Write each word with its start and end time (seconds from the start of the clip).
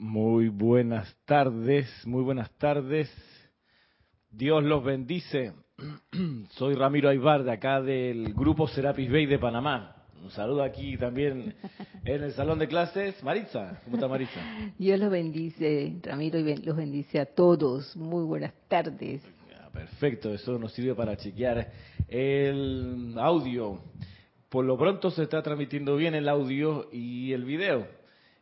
Muy 0.00 0.48
buenas 0.48 1.12
tardes, 1.24 1.88
muy 2.06 2.22
buenas 2.22 2.48
tardes. 2.52 3.10
Dios 4.30 4.62
los 4.62 4.84
bendice. 4.84 5.54
Soy 6.50 6.76
Ramiro 6.76 7.08
Aybar 7.08 7.42
de 7.42 7.50
acá 7.50 7.82
del 7.82 8.32
grupo 8.32 8.68
Serapis 8.68 9.10
Bay 9.10 9.26
de 9.26 9.40
Panamá. 9.40 9.96
Un 10.22 10.30
saludo 10.30 10.62
aquí 10.62 10.96
también 10.96 11.52
en 12.04 12.22
el 12.22 12.30
salón 12.34 12.60
de 12.60 12.68
clases. 12.68 13.20
Maritza, 13.24 13.80
¿cómo 13.82 13.96
está 13.96 14.06
Maritza? 14.06 14.40
Dios 14.78 15.00
los 15.00 15.10
bendice, 15.10 15.96
Ramiro, 16.00 16.38
y 16.38 16.56
los 16.58 16.76
bendice 16.76 17.18
a 17.18 17.26
todos. 17.26 17.96
Muy 17.96 18.22
buenas 18.22 18.54
tardes. 18.68 19.20
Perfecto, 19.72 20.32
eso 20.32 20.60
nos 20.60 20.74
sirve 20.74 20.94
para 20.94 21.16
chequear 21.16 21.72
el 22.06 23.16
audio. 23.18 23.80
Por 24.48 24.64
lo 24.64 24.78
pronto 24.78 25.10
se 25.10 25.24
está 25.24 25.42
transmitiendo 25.42 25.96
bien 25.96 26.14
el 26.14 26.28
audio 26.28 26.88
y 26.92 27.32
el 27.32 27.44
video. 27.44 27.97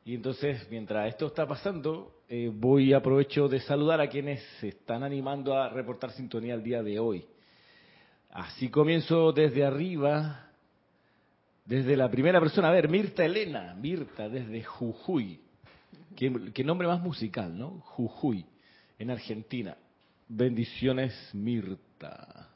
Y 0.06 0.14
entonces, 0.14 0.64
mientras 0.70 1.08
esto 1.08 1.26
está 1.26 1.48
pasando, 1.48 2.20
eh, 2.28 2.48
voy 2.54 2.92
aprovecho 2.92 3.48
de 3.48 3.58
saludar 3.58 4.00
a 4.00 4.08
quienes 4.08 4.40
se 4.60 4.68
están 4.68 5.02
animando 5.02 5.58
a 5.58 5.68
reportar 5.68 6.12
sintonía 6.12 6.54
el 6.54 6.62
día 6.62 6.80
de 6.80 7.00
hoy. 7.00 7.24
Así 8.30 8.68
comienzo 8.68 9.32
desde 9.32 9.64
arriba, 9.64 10.48
desde 11.64 11.96
la 11.96 12.08
primera 12.08 12.38
persona. 12.38 12.68
A 12.68 12.70
ver, 12.70 12.88
Mirta 12.88 13.24
Elena, 13.24 13.74
Mirta 13.74 14.28
desde 14.28 14.62
Jujuy. 14.62 15.40
Qué, 16.14 16.62
nombre 16.62 16.86
más 16.86 17.02
musical, 17.02 17.58
¿no? 17.58 17.80
Jujuy, 17.80 18.46
en 19.00 19.10
Argentina. 19.10 19.76
Bendiciones, 20.28 21.30
Mirta. 21.32 22.48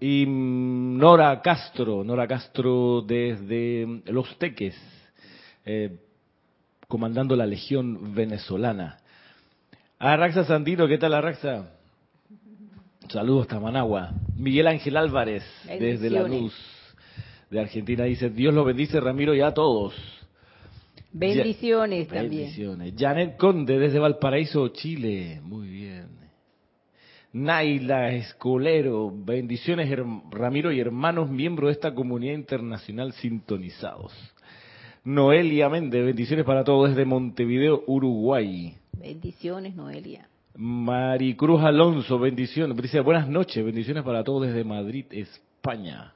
Y 0.00 0.26
mm, 0.26 0.98
Nora 0.98 1.40
Castro, 1.42 2.02
Nora 2.02 2.26
Castro 2.26 3.02
desde 3.02 4.02
Los 4.06 4.36
Teques. 4.36 4.76
Eh, 5.64 5.96
comandando 6.90 7.36
la 7.36 7.46
Legión 7.46 8.14
Venezolana. 8.14 8.98
Arraxa 9.98 10.44
Sandino, 10.44 10.88
¿qué 10.88 10.98
tal 10.98 11.14
Arraxa? 11.14 11.70
Saludos 13.08 13.42
hasta 13.42 13.60
Managua. 13.60 14.12
Miguel 14.36 14.66
Ángel 14.66 14.96
Álvarez, 14.96 15.44
desde 15.66 16.10
La 16.10 16.24
Luz 16.24 16.52
de 17.48 17.60
Argentina, 17.60 18.04
dice, 18.04 18.28
Dios 18.28 18.52
los 18.52 18.66
bendice 18.66 19.00
Ramiro 19.00 19.34
y 19.34 19.40
a 19.40 19.54
todos. 19.54 19.94
Bendiciones 21.12 22.08
ya, 22.08 22.14
también. 22.14 22.42
Bendiciones. 22.42 22.94
Janet 22.98 23.36
Conde, 23.36 23.78
desde 23.78 23.98
Valparaíso, 23.98 24.68
Chile. 24.68 25.40
Muy 25.42 25.68
bien. 25.68 26.08
Naila 27.32 28.12
Escolero, 28.12 29.12
bendiciones 29.14 29.88
Ramiro 30.30 30.72
y 30.72 30.80
hermanos 30.80 31.30
miembros 31.30 31.68
de 31.68 31.72
esta 31.72 31.94
comunidad 31.94 32.34
internacional 32.34 33.12
sintonizados. 33.12 34.12
Noelia 35.04 35.68
Méndez, 35.70 36.04
bendiciones 36.04 36.44
para 36.44 36.62
todos 36.62 36.90
desde 36.90 37.06
Montevideo, 37.06 37.84
Uruguay. 37.86 38.74
Bendiciones, 38.92 39.74
Noelia. 39.74 40.28
Maricruz 40.54 41.62
Alonso, 41.62 42.18
bendiciones. 42.18 42.76
Dice, 42.76 43.00
buenas 43.00 43.26
noches, 43.26 43.64
bendiciones 43.64 44.02
para 44.02 44.22
todos 44.22 44.46
desde 44.46 44.62
Madrid, 44.62 45.06
España. 45.10 46.12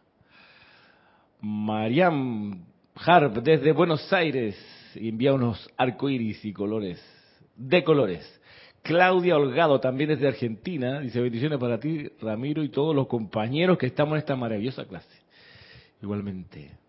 Mariam 1.40 2.62
Harp, 2.94 3.36
desde 3.38 3.72
Buenos 3.72 4.12
Aires, 4.12 4.54
envía 4.94 5.32
unos 5.32 5.70
arcoíris 5.78 6.44
y 6.44 6.52
colores, 6.52 7.02
de 7.56 7.82
colores. 7.84 8.40
Claudia 8.82 9.36
Holgado, 9.36 9.80
también 9.80 10.10
desde 10.10 10.28
Argentina, 10.28 11.00
dice, 11.00 11.22
bendiciones 11.22 11.58
para 11.58 11.80
ti, 11.80 12.10
Ramiro, 12.20 12.62
y 12.62 12.68
todos 12.68 12.94
los 12.94 13.06
compañeros 13.06 13.78
que 13.78 13.86
estamos 13.86 14.12
en 14.12 14.18
esta 14.18 14.36
maravillosa 14.36 14.84
clase. 14.84 15.22
Igualmente. 16.02 16.83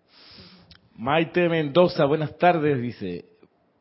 Maite 0.98 1.50
Mendoza, 1.50 2.06
buenas 2.06 2.38
tardes, 2.38 2.82
dice. 2.82 3.26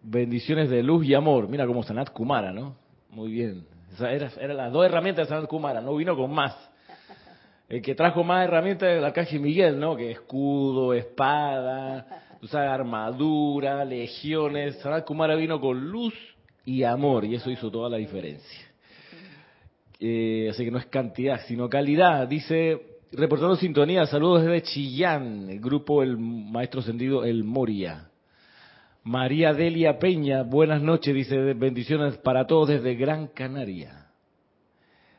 Bendiciones 0.03 0.69
de 0.69 0.83
luz 0.83 1.07
y 1.07 1.15
amor. 1.15 1.49
Mira 1.49 1.65
como 1.65 1.85
Sanat 1.85 2.11
Kumara, 2.11 2.53
¿no? 2.53 2.75
Muy 3.11 3.31
bien. 3.31 3.65
Esa 3.93 4.11
era, 4.11 4.31
era 4.41 4.53
las 4.53 4.73
dos 4.73 4.85
herramientas 4.85 5.29
de 5.29 5.29
Sanat 5.29 5.49
Kumara, 5.49 5.81
no 5.81 5.95
vino 5.95 6.17
con 6.17 6.33
más. 6.33 6.57
El 7.69 7.83
que 7.83 7.95
trajo 7.95 8.25
más 8.25 8.45
herramientas 8.45 8.89
es 8.89 8.99
el 8.99 9.05
Arcángel 9.05 9.41
Miguel, 9.41 9.79
¿no? 9.79 9.97
Que 9.97 10.11
escudo, 10.11 10.93
espada, 10.93 12.37
tú 12.41 12.49
sabes, 12.49 12.69
armadura, 12.69 13.85
legiones. 13.85 14.81
Sanat 14.81 15.07
Kumara 15.07 15.37
vino 15.37 15.61
con 15.61 15.89
luz 15.89 16.15
y 16.65 16.83
amor, 16.83 17.25
y 17.25 17.37
eso 17.37 17.49
hizo 17.49 17.71
toda 17.71 17.89
la 17.89 17.97
diferencia. 17.97 18.61
Eh, 20.01 20.49
así 20.51 20.65
que 20.65 20.71
no 20.73 20.79
es 20.79 20.87
cantidad, 20.87 21.41
sino 21.47 21.69
calidad. 21.69 22.27
Dice 22.27 22.94
Reportando 23.17 23.55
sintonía, 23.55 24.07
saludos 24.07 24.43
desde 24.43 24.63
Chillán, 24.63 25.49
el 25.49 25.61
grupo 25.61 26.03
El 26.03 26.19
Maestro 26.19 26.83
Sendido 26.83 27.25
El 27.25 27.45
Moria. 27.45 28.11
María 29.05 29.53
Delia 29.53 30.01
Peña, 30.01 30.43
buenas 30.43 30.83
noches, 30.83 31.15
dice 31.15 31.37
bendiciones 31.55 32.17
para 32.19 32.45
todos 32.45 32.71
desde 32.71 32.97
Gran 32.97 33.29
Canaria. 33.29 34.09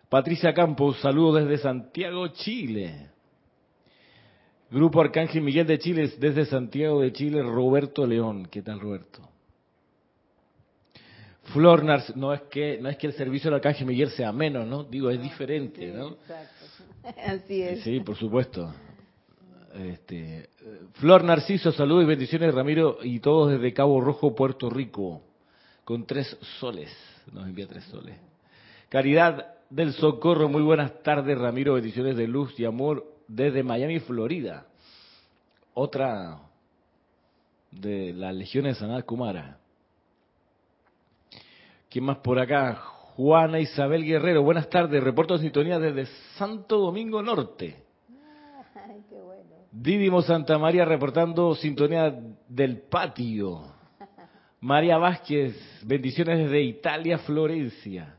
Patricia 0.10 0.54
Campos, 0.54 1.00
saludos 1.00 1.48
desde 1.48 1.64
Santiago, 1.64 2.28
Chile. 2.30 3.12
Grupo 4.70 5.00
Arcángel 5.00 5.44
Miguel 5.44 5.66
de 5.66 5.80
Chile, 5.80 6.12
desde 6.20 6.46
Santiago 6.46 7.00
de 7.00 7.14
Chile, 7.14 7.42
Roberto 7.44 8.06
León. 8.06 8.48
¿Qué 8.52 8.62
tal, 8.62 8.82
Roberto? 8.82 9.30
Flor 11.54 11.86
no 12.16 12.34
es 12.34 12.42
que 12.50 12.80
no 12.82 12.90
es 12.90 12.98
que 12.98 13.08
el 13.08 13.14
servicio 13.14 13.50
del 13.50 13.56
Arcángel 13.56 13.88
Miguel 13.88 14.10
sea 14.10 14.34
menos, 14.34 14.68
¿no? 14.68 14.84
Digo, 14.84 15.10
es 15.12 15.22
diferente, 15.22 15.88
¿no? 15.94 16.10
Exacto. 16.10 16.55
Así 17.26 17.62
es. 17.62 17.84
Sí, 17.84 18.00
por 18.00 18.16
supuesto. 18.16 18.74
Este, 19.74 20.50
Flor 20.94 21.24
Narciso, 21.24 21.72
saludos 21.72 22.04
y 22.04 22.08
bendiciones, 22.08 22.54
Ramiro, 22.54 23.00
y 23.04 23.20
todos 23.20 23.52
desde 23.52 23.74
Cabo 23.74 24.00
Rojo, 24.00 24.34
Puerto 24.34 24.70
Rico, 24.70 25.22
con 25.84 26.06
tres 26.06 26.38
soles. 26.60 26.96
Nos 27.32 27.46
envía 27.46 27.68
tres 27.68 27.84
soles. 27.86 28.18
Caridad 28.88 29.56
del 29.70 29.94
Socorro, 29.94 30.48
muy 30.48 30.62
buenas 30.62 31.04
tardes, 31.04 31.38
Ramiro, 31.38 31.74
bendiciones 31.74 32.16
de 32.16 32.28
luz 32.28 32.58
y 32.60 32.66
amor 32.66 33.06
desde 33.28 33.64
Miami, 33.64 34.00
Florida. 34.00 34.66
Otra 35.74 36.40
de 37.72 38.14
las 38.14 38.34
legiones 38.34 38.76
de 38.76 38.80
Sanat 38.80 39.06
Kumara. 39.06 39.58
¿Quién 41.90 42.06
más 42.06 42.18
por 42.20 42.40
acá? 42.40 42.82
Juana 43.16 43.60
Isabel 43.60 44.04
Guerrero, 44.04 44.44
buenas 44.44 44.70
tardes. 44.70 45.02
Reporto 45.02 45.36
de 45.36 45.44
sintonía 45.44 45.80
desde 45.80 46.06
Santo 46.38 46.78
Domingo 46.78 47.22
Norte. 47.22 47.84
Ay, 48.76 49.04
qué 49.10 49.22
bueno. 49.22 49.44
Didimo 49.72 50.22
Santa 50.22 50.58
María 50.58 50.84
reportando 50.84 51.56
sintonía 51.56 52.14
del 52.50 52.82
patio. 52.82 53.62
María 54.60 54.98
Vázquez, 54.98 55.56
bendiciones 55.86 56.40
desde 56.40 56.62
Italia, 56.62 57.18
Florencia. 57.20 58.18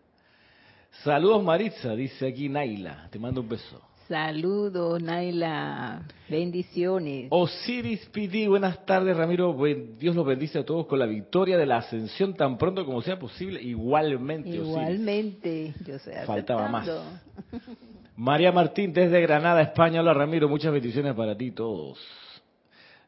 Saludos 1.05 1.45
Maritza, 1.45 1.95
dice 1.95 2.29
aquí 2.29 2.49
Naila. 2.49 3.09
Te 3.11 3.19
mando 3.19 3.43
un 3.43 3.51
beso. 3.51 3.83
Saludos, 4.09 5.03
Naila. 5.03 6.03
Bendiciones. 6.29 7.27
Osiris 7.31 8.07
PD, 8.07 8.49
buenas 8.49 8.87
tardes, 8.87 9.17
Ramiro. 9.17 9.57
Dios 9.99 10.15
los 10.15 10.25
bendice 10.25 10.61
a 10.61 10.65
todos 10.65 10.87
con 10.87 11.01
la 11.01 11.07
victoria 11.07 11.59
de 11.59 11.67
la 11.67 11.79
ascensión 11.79 12.35
tan 12.35 12.57
pronto 12.57 12.87
como 12.87 13.03
sea 13.03 13.19
posible. 13.19 13.61
Igualmente, 13.61 14.51
Igualmente, 14.51 15.75
yo 15.85 15.99
sé. 15.99 16.25
Faltaba 16.25 16.69
más. 16.69 16.89
María 18.17 18.53
Martín, 18.53 18.93
desde 18.93 19.21
Granada, 19.21 19.61
España. 19.61 20.01
Hola, 20.01 20.15
Ramiro. 20.15 20.49
Muchas 20.49 20.73
bendiciones 20.73 21.13
para 21.15 21.37
ti 21.37 21.51
todos. 21.51 21.99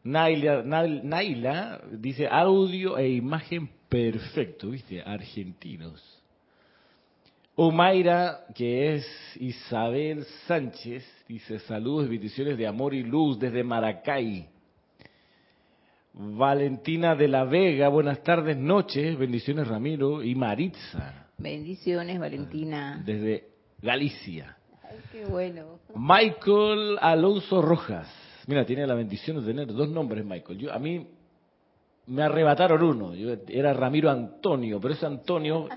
Naila, 0.03 0.63
Naila 0.65 1.81
dice 1.93 2.27
audio 2.27 2.99
e 2.99 3.09
imagen 3.09 3.71
perfecto, 3.89 4.71
¿viste? 4.71 5.01
Argentinos. 5.01 6.18
Omaira, 7.61 8.45
que 8.55 8.95
es 8.95 9.37
Isabel 9.41 10.23
Sánchez, 10.47 11.05
dice 11.27 11.59
saludos 11.59 12.07
y 12.07 12.11
bendiciones 12.11 12.57
de 12.57 12.69
amor 12.69 12.95
y 12.95 13.03
luz 13.03 13.37
desde 13.37 13.65
Maracay. 13.65 14.47
Valentina 16.13 17.17
de 17.17 17.27
la 17.27 17.43
Vega, 17.43 17.89
buenas 17.89 18.23
tardes, 18.23 18.57
noches, 18.57 19.19
bendiciones 19.19 19.67
Ramiro 19.67 20.23
y 20.23 20.37
Maritza. 20.37 21.27
Bendiciones 21.37 22.21
Valentina. 22.21 23.03
Desde 23.05 23.49
Galicia. 23.83 24.57
Ay, 24.85 24.99
qué 25.11 25.25
bueno. 25.25 25.81
Michael 25.97 26.97
Alonso 27.01 27.61
Rojas. 27.61 28.09
Mira, 28.47 28.65
tiene 28.65 28.87
la 28.87 28.95
bendición 28.95 29.41
de 29.41 29.45
tener 29.45 29.67
dos 29.67 29.89
nombres, 29.89 30.25
Michael. 30.25 30.61
Yo, 30.61 30.73
a 30.73 30.79
mí 30.79 31.09
me 32.09 32.23
arrebataron 32.23 32.83
uno. 32.83 33.15
Yo 33.15 33.35
era 33.49 33.73
Ramiro 33.73 34.11
Antonio, 34.11 34.81
pero 34.81 34.95
ese 34.95 35.07
Antonio 35.07 35.69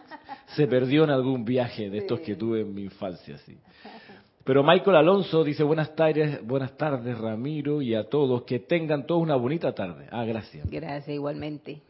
se 0.56 0.68
perdió 0.68 1.04
en 1.04 1.12
algún 1.12 1.46
viaje 1.46 1.90
de 1.90 2.00
estos 2.00 2.22
que 2.22 2.36
tuve 2.36 2.62
en 2.62 2.74
mi 2.74 2.84
infancia, 2.84 3.38
sí. 3.40 3.58
Pero 4.44 4.64
Michael 4.64 4.98
Alonso 4.98 5.44
dice 5.44 5.64
buenas 5.64 5.96
tardes, 5.96 6.46
buenas 6.46 6.76
tardes 6.76 7.18
Ramiro 7.18 7.82
y 7.82 7.94
a 7.94 8.10
todos, 8.10 8.44
que 8.44 8.60
tengan 8.60 9.06
todos 9.06 9.22
una 9.22 9.36
bonita 9.36 9.74
tarde. 9.74 10.08
Ah, 10.10 10.26
gracias. 10.26 10.68
Gracias, 10.70 11.10
igualmente. 11.10 11.82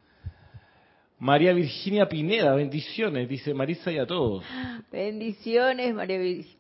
María 1.20 1.54
Virginia 1.54 2.10
Pineda, 2.10 2.56
bendiciones, 2.56 3.30
dice 3.30 3.54
Marisa 3.54 3.92
y 3.92 4.00
a 4.00 4.08
todos. 4.08 4.44
Bendiciones, 4.92 5.94
María, 5.94 6.18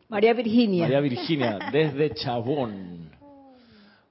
María 0.08 0.34
Virginia. 0.34 0.84
María 0.84 1.00
Virginia, 1.00 1.60
desde 1.72 2.12
Chabón. 2.14 3.10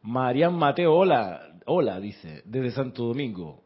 Marian 0.02 0.54
Mateo, 0.54 0.94
hola, 0.94 1.40
hola, 1.66 2.00
dice, 2.00 2.42
desde 2.44 2.72
Santo 2.72 3.04
Domingo. 3.04 3.59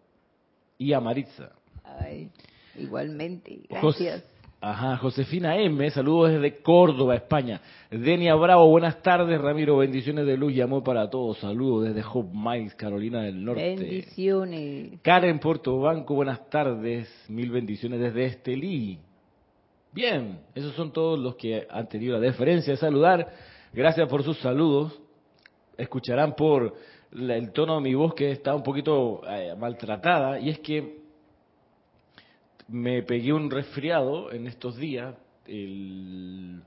Y 0.85 0.93
a 0.93 1.01
Maritza. 1.01 1.51
Ay. 1.83 2.29
Igualmente, 2.77 3.63
gracias. 3.71 4.23
Ajá, 4.61 4.99
Josefina 4.99 5.57
M, 5.57 5.91
saludos 5.91 6.33
desde 6.33 6.61
Córdoba, 6.61 7.15
España. 7.15 7.63
Denia 7.91 8.35
Bravo, 8.35 8.69
buenas 8.69 9.01
tardes, 9.01 9.41
Ramiro, 9.41 9.79
bendiciones 9.79 10.27
de 10.27 10.37
luz 10.37 10.53
y 10.53 10.61
amor 10.61 10.85
para 10.85 11.09
todos. 11.09 11.39
Saludos 11.39 11.87
desde 11.87 12.07
Hope 12.07 12.37
Mills, 12.37 12.75
Carolina 12.75 13.23
del 13.23 13.43
Norte. 13.43 13.63
Bendiciones. 13.63 15.01
Karen 15.01 15.39
Portobanco, 15.39 16.15
buenas 16.15 16.51
tardes, 16.51 17.09
mil 17.29 17.51
bendiciones 17.51 17.99
desde 17.99 18.27
Estelí. 18.27 18.99
Bien, 19.91 20.39
esos 20.55 20.75
son 20.75 20.93
todos 20.93 21.19
los 21.19 21.37
que 21.37 21.67
han 21.71 21.89
tenido 21.89 22.19
la 22.19 22.21
deferencia 22.21 22.75
de 22.75 22.77
saludar. 22.77 23.33
Gracias 23.73 24.07
por 24.07 24.23
sus 24.23 24.39
saludos. 24.39 25.01
Escucharán 25.79 26.35
por 26.35 26.75
la- 27.15 27.37
el 27.37 27.53
tono 27.53 27.77
de 27.77 27.81
mi 27.81 27.95
voz 27.95 28.15
que 28.15 28.31
está 28.31 28.55
un 28.55 28.63
poquito 28.63 29.23
eh, 29.29 29.55
maltratada 29.59 30.39
y 30.39 30.51
es 30.51 30.59
que 30.61 30.99
me 32.69 33.03
pegué 33.03 33.33
un 33.33 33.51
resfriado 33.51 34.33
en 34.33 34.47
estos 34.47 34.77
días. 34.77 35.15
El, 35.47 36.63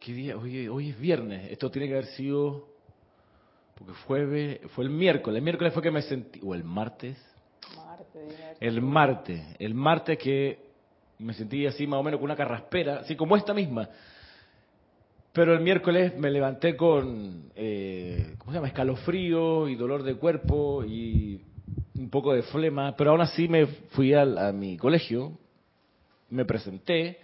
¿Qué 0.00 0.12
día? 0.12 0.36
Hoy, 0.36 0.68
hoy 0.68 0.90
es 0.90 0.98
viernes. 0.98 1.50
Esto 1.50 1.70
tiene 1.70 1.88
que 1.88 1.94
haber 1.94 2.06
sido 2.06 2.66
porque 3.74 3.92
fue, 4.06 4.60
fue 4.74 4.84
el 4.84 4.90
miércoles. 4.90 5.38
El 5.38 5.44
miércoles 5.44 5.72
fue 5.72 5.82
que 5.82 5.90
me 5.90 6.02
sentí, 6.02 6.40
o 6.44 6.54
el 6.54 6.64
martes. 6.64 7.16
El 8.60 8.80
martes. 8.82 9.42
El 9.58 9.74
martes 9.74 10.18
que 10.18 10.58
me 11.18 11.34
sentí 11.34 11.66
así 11.66 11.86
más 11.86 12.00
o 12.00 12.02
menos 12.02 12.18
con 12.18 12.24
una 12.26 12.36
carraspera, 12.36 13.00
así 13.00 13.16
como 13.16 13.36
esta 13.36 13.52
misma. 13.54 13.88
Pero 15.34 15.52
el 15.52 15.60
miércoles 15.60 16.16
me 16.16 16.30
levanté 16.30 16.76
con, 16.76 17.50
eh, 17.56 18.36
¿cómo 18.38 18.52
se 18.52 18.58
llama? 18.58 18.68
Escalofrío 18.68 19.68
y 19.68 19.74
dolor 19.74 20.04
de 20.04 20.14
cuerpo 20.14 20.84
y 20.84 21.40
un 21.96 22.08
poco 22.08 22.32
de 22.32 22.42
flema. 22.44 22.94
Pero 22.96 23.10
aún 23.10 23.20
así 23.20 23.48
me 23.48 23.66
fui 23.66 24.14
al- 24.14 24.38
a 24.38 24.52
mi 24.52 24.76
colegio, 24.76 25.32
me 26.30 26.44
presenté, 26.44 27.18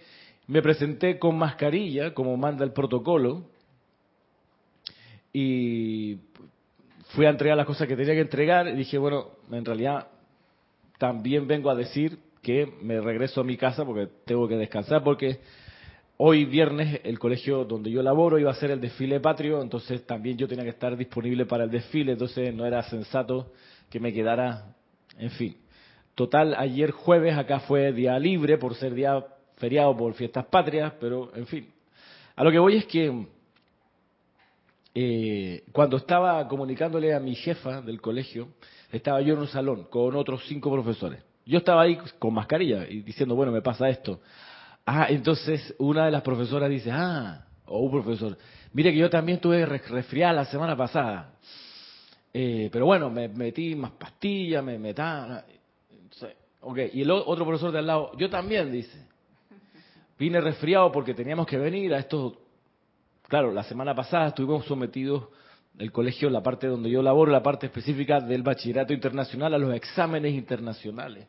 me 0.47 0.61
presenté 0.61 1.17
con 1.17 1.37
mascarilla, 1.37 2.13
como 2.13 2.35
manda 2.35 2.65
el 2.65 2.73
protocolo, 2.73 3.45
y 5.31 6.17
fui 7.15 7.25
a 7.25 7.29
entregar 7.29 7.55
las 7.55 7.65
cosas 7.65 7.87
que 7.87 7.95
tenía 7.95 8.13
que 8.13 8.19
entregar 8.21 8.67
y 8.67 8.73
dije, 8.75 8.97
bueno, 8.97 9.27
en 9.49 9.63
realidad 9.63 10.07
también 10.97 11.47
vengo 11.47 11.69
a 11.69 11.75
decir 11.75 12.19
que 12.41 12.67
me 12.81 12.99
regreso 12.99 13.39
a 13.39 13.45
mi 13.45 13.55
casa 13.55 13.85
porque 13.85 14.09
tengo 14.25 14.49
que 14.49 14.57
descansar 14.57 15.01
porque 15.01 15.39
hoy 16.23 16.45
viernes 16.45 17.01
el 17.03 17.17
colegio 17.17 17.65
donde 17.65 17.89
yo 17.89 18.03
laboro 18.03 18.37
iba 18.37 18.51
a 18.51 18.53
ser 18.53 18.69
el 18.69 18.79
desfile 18.79 19.19
patrio, 19.19 19.59
entonces 19.59 20.05
también 20.05 20.37
yo 20.37 20.47
tenía 20.47 20.63
que 20.63 20.69
estar 20.69 20.95
disponible 20.95 21.47
para 21.47 21.63
el 21.63 21.71
desfile, 21.71 22.11
entonces 22.11 22.53
no 22.53 22.63
era 22.63 22.83
sensato 22.83 23.51
que 23.89 23.99
me 23.99 24.13
quedara, 24.13 24.75
en 25.17 25.31
fin. 25.31 25.57
Total, 26.13 26.53
ayer 26.55 26.91
jueves 26.91 27.35
acá 27.35 27.61
fue 27.61 27.91
día 27.91 28.19
libre 28.19 28.59
por 28.59 28.75
ser 28.75 28.93
día 28.93 29.25
feriado 29.57 29.97
por 29.97 30.13
fiestas 30.13 30.45
patrias, 30.45 30.93
pero 30.99 31.35
en 31.35 31.47
fin. 31.47 31.67
A 32.35 32.43
lo 32.43 32.51
que 32.51 32.59
voy 32.59 32.75
es 32.75 32.85
que 32.85 33.25
eh, 34.93 35.63
cuando 35.71 35.97
estaba 35.97 36.47
comunicándole 36.47 37.15
a 37.15 37.19
mi 37.19 37.33
jefa 37.33 37.81
del 37.81 37.99
colegio, 37.99 38.49
estaba 38.91 39.21
yo 39.21 39.33
en 39.33 39.39
un 39.39 39.47
salón 39.47 39.85
con 39.85 40.15
otros 40.15 40.43
cinco 40.47 40.71
profesores. 40.71 41.23
Yo 41.47 41.57
estaba 41.57 41.81
ahí 41.81 41.97
con 42.19 42.31
mascarilla 42.31 42.87
y 42.87 43.01
diciendo, 43.01 43.33
bueno, 43.33 43.51
me 43.51 43.63
pasa 43.63 43.89
esto. 43.89 44.19
Ah, 44.85 45.07
entonces 45.09 45.73
una 45.77 46.05
de 46.05 46.11
las 46.11 46.21
profesoras 46.21 46.69
dice, 46.69 46.89
ah, 46.91 47.45
o 47.65 47.79
un 47.79 47.91
profesor, 47.91 48.37
mire 48.73 48.91
que 48.91 48.97
yo 48.97 49.09
también 49.09 49.39
tuve 49.39 49.65
re- 49.65 49.77
resfriada 49.77 50.33
la 50.33 50.45
semana 50.45 50.75
pasada. 50.75 51.33
Eh, 52.33 52.69
pero 52.71 52.85
bueno, 52.85 53.09
me 53.09 53.27
metí 53.27 53.75
más 53.75 53.91
pastillas, 53.91 54.63
me 54.63 54.79
metá. 54.79 55.45
Ok, 56.61 56.79
y 56.93 57.01
el 57.01 57.11
otro 57.11 57.45
profesor 57.45 57.71
de 57.71 57.79
al 57.79 57.87
lado, 57.87 58.11
yo 58.17 58.29
también, 58.29 58.71
dice. 58.71 59.07
Vine 60.17 60.39
resfriado 60.39 60.91
porque 60.91 61.13
teníamos 61.13 61.47
que 61.47 61.57
venir 61.57 61.93
a 61.93 61.99
estos 61.99 62.33
Claro, 63.27 63.53
la 63.53 63.63
semana 63.63 63.95
pasada 63.95 64.27
estuvimos 64.27 64.65
sometidos, 64.65 65.29
el 65.79 65.89
colegio, 65.89 66.29
la 66.29 66.43
parte 66.43 66.67
donde 66.67 66.89
yo 66.89 67.01
laboro, 67.01 67.31
la 67.31 67.41
parte 67.41 67.67
específica 67.67 68.19
del 68.19 68.43
bachillerato 68.43 68.91
internacional, 68.91 69.53
a 69.53 69.57
los 69.57 69.73
exámenes 69.73 70.33
internacionales 70.33 71.27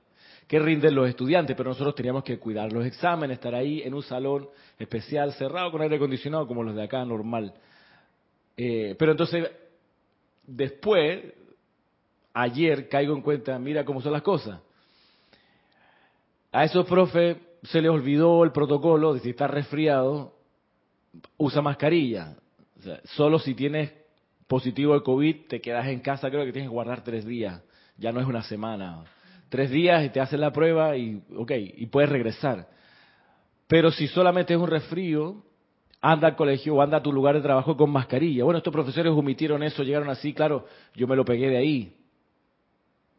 que 0.53 0.59
rinden 0.59 0.95
los 0.95 1.09
estudiantes, 1.09 1.57
pero 1.57 1.71
nosotros 1.71 1.95
teníamos 1.95 2.25
que 2.25 2.39
cuidar 2.39 2.71
los 2.71 2.85
exámenes, 2.85 3.39
estar 3.39 3.55
ahí 3.55 3.81
en 3.81 3.95
un 3.95 4.03
salón 4.03 4.51
especial, 4.79 5.33
cerrado, 5.33 5.73
con 5.73 5.81
aire 5.81 5.97
acondicionado, 5.97 6.47
como 6.47 6.63
los 6.63 6.75
de 6.75 6.83
acá, 6.83 7.03
normal. 7.07 7.55
Eh, 8.55 8.95
pero 8.99 9.13
entonces, 9.13 9.51
después, 10.47 11.25
ayer 12.35 12.87
caigo 12.91 13.15
en 13.15 13.23
cuenta, 13.23 13.59
mira 13.59 13.83
cómo 13.87 14.03
son 14.03 14.13
las 14.13 14.21
cosas. 14.21 14.61
A 16.53 16.65
esos 16.65 16.85
profes 16.85 17.39
se 17.63 17.81
les 17.81 17.91
olvidó 17.91 18.45
el 18.45 18.53
protocolo 18.53 19.15
de 19.15 19.21
si 19.21 19.31
está 19.31 19.47
resfriado, 19.47 20.35
usa 21.39 21.63
mascarilla. 21.63 22.37
Solo 23.05 23.39
si 23.39 23.55
tienes 23.55 23.91
positivo 24.47 24.93
de 24.93 25.03
COVID, 25.03 25.47
te 25.49 25.63
quedas 25.63 25.87
en 25.87 26.01
casa, 26.01 26.29
creo 26.29 26.45
que 26.45 26.53
tienes 26.53 26.69
que 26.69 26.75
guardar 26.75 27.03
tres 27.03 27.25
días. 27.25 27.63
Ya 27.97 28.13
no 28.13 28.21
es 28.21 28.27
una 28.27 28.43
semana. 28.43 29.03
Tres 29.53 29.71
días 29.71 30.03
y 30.03 30.09
te 30.09 30.19
hacen 30.19 30.41
la 30.41 30.51
prueba 30.51 30.97
y, 30.97 31.23
ok, 31.37 31.53
y 31.77 31.85
puedes 31.89 32.09
regresar. 32.09 32.71
Pero 33.67 33.91
si 33.91 34.09
solamente 34.09 34.55
es 34.55 34.59
un 34.59 34.69
resfrío, 34.69 35.45
anda 36.01 36.29
al 36.29 36.37
colegio 36.37 36.75
o 36.75 36.81
anda 36.81 36.97
a 36.97 37.03
tu 37.03 37.13
lugar 37.13 37.35
de 37.35 37.43
trabajo 37.43 37.77
con 37.77 37.91
mascarilla. 37.91 38.45
Bueno, 38.45 38.57
estos 38.57 38.73
profesores 38.73 39.13
omitieron 39.13 39.63
eso, 39.63 39.83
llegaron 39.83 40.09
así, 40.09 40.33
claro, 40.33 40.65
yo 40.95 41.07
me 41.07 41.17
lo 41.17 41.27
pegué 41.27 41.51
de 41.51 41.59
ahí. 41.59 41.95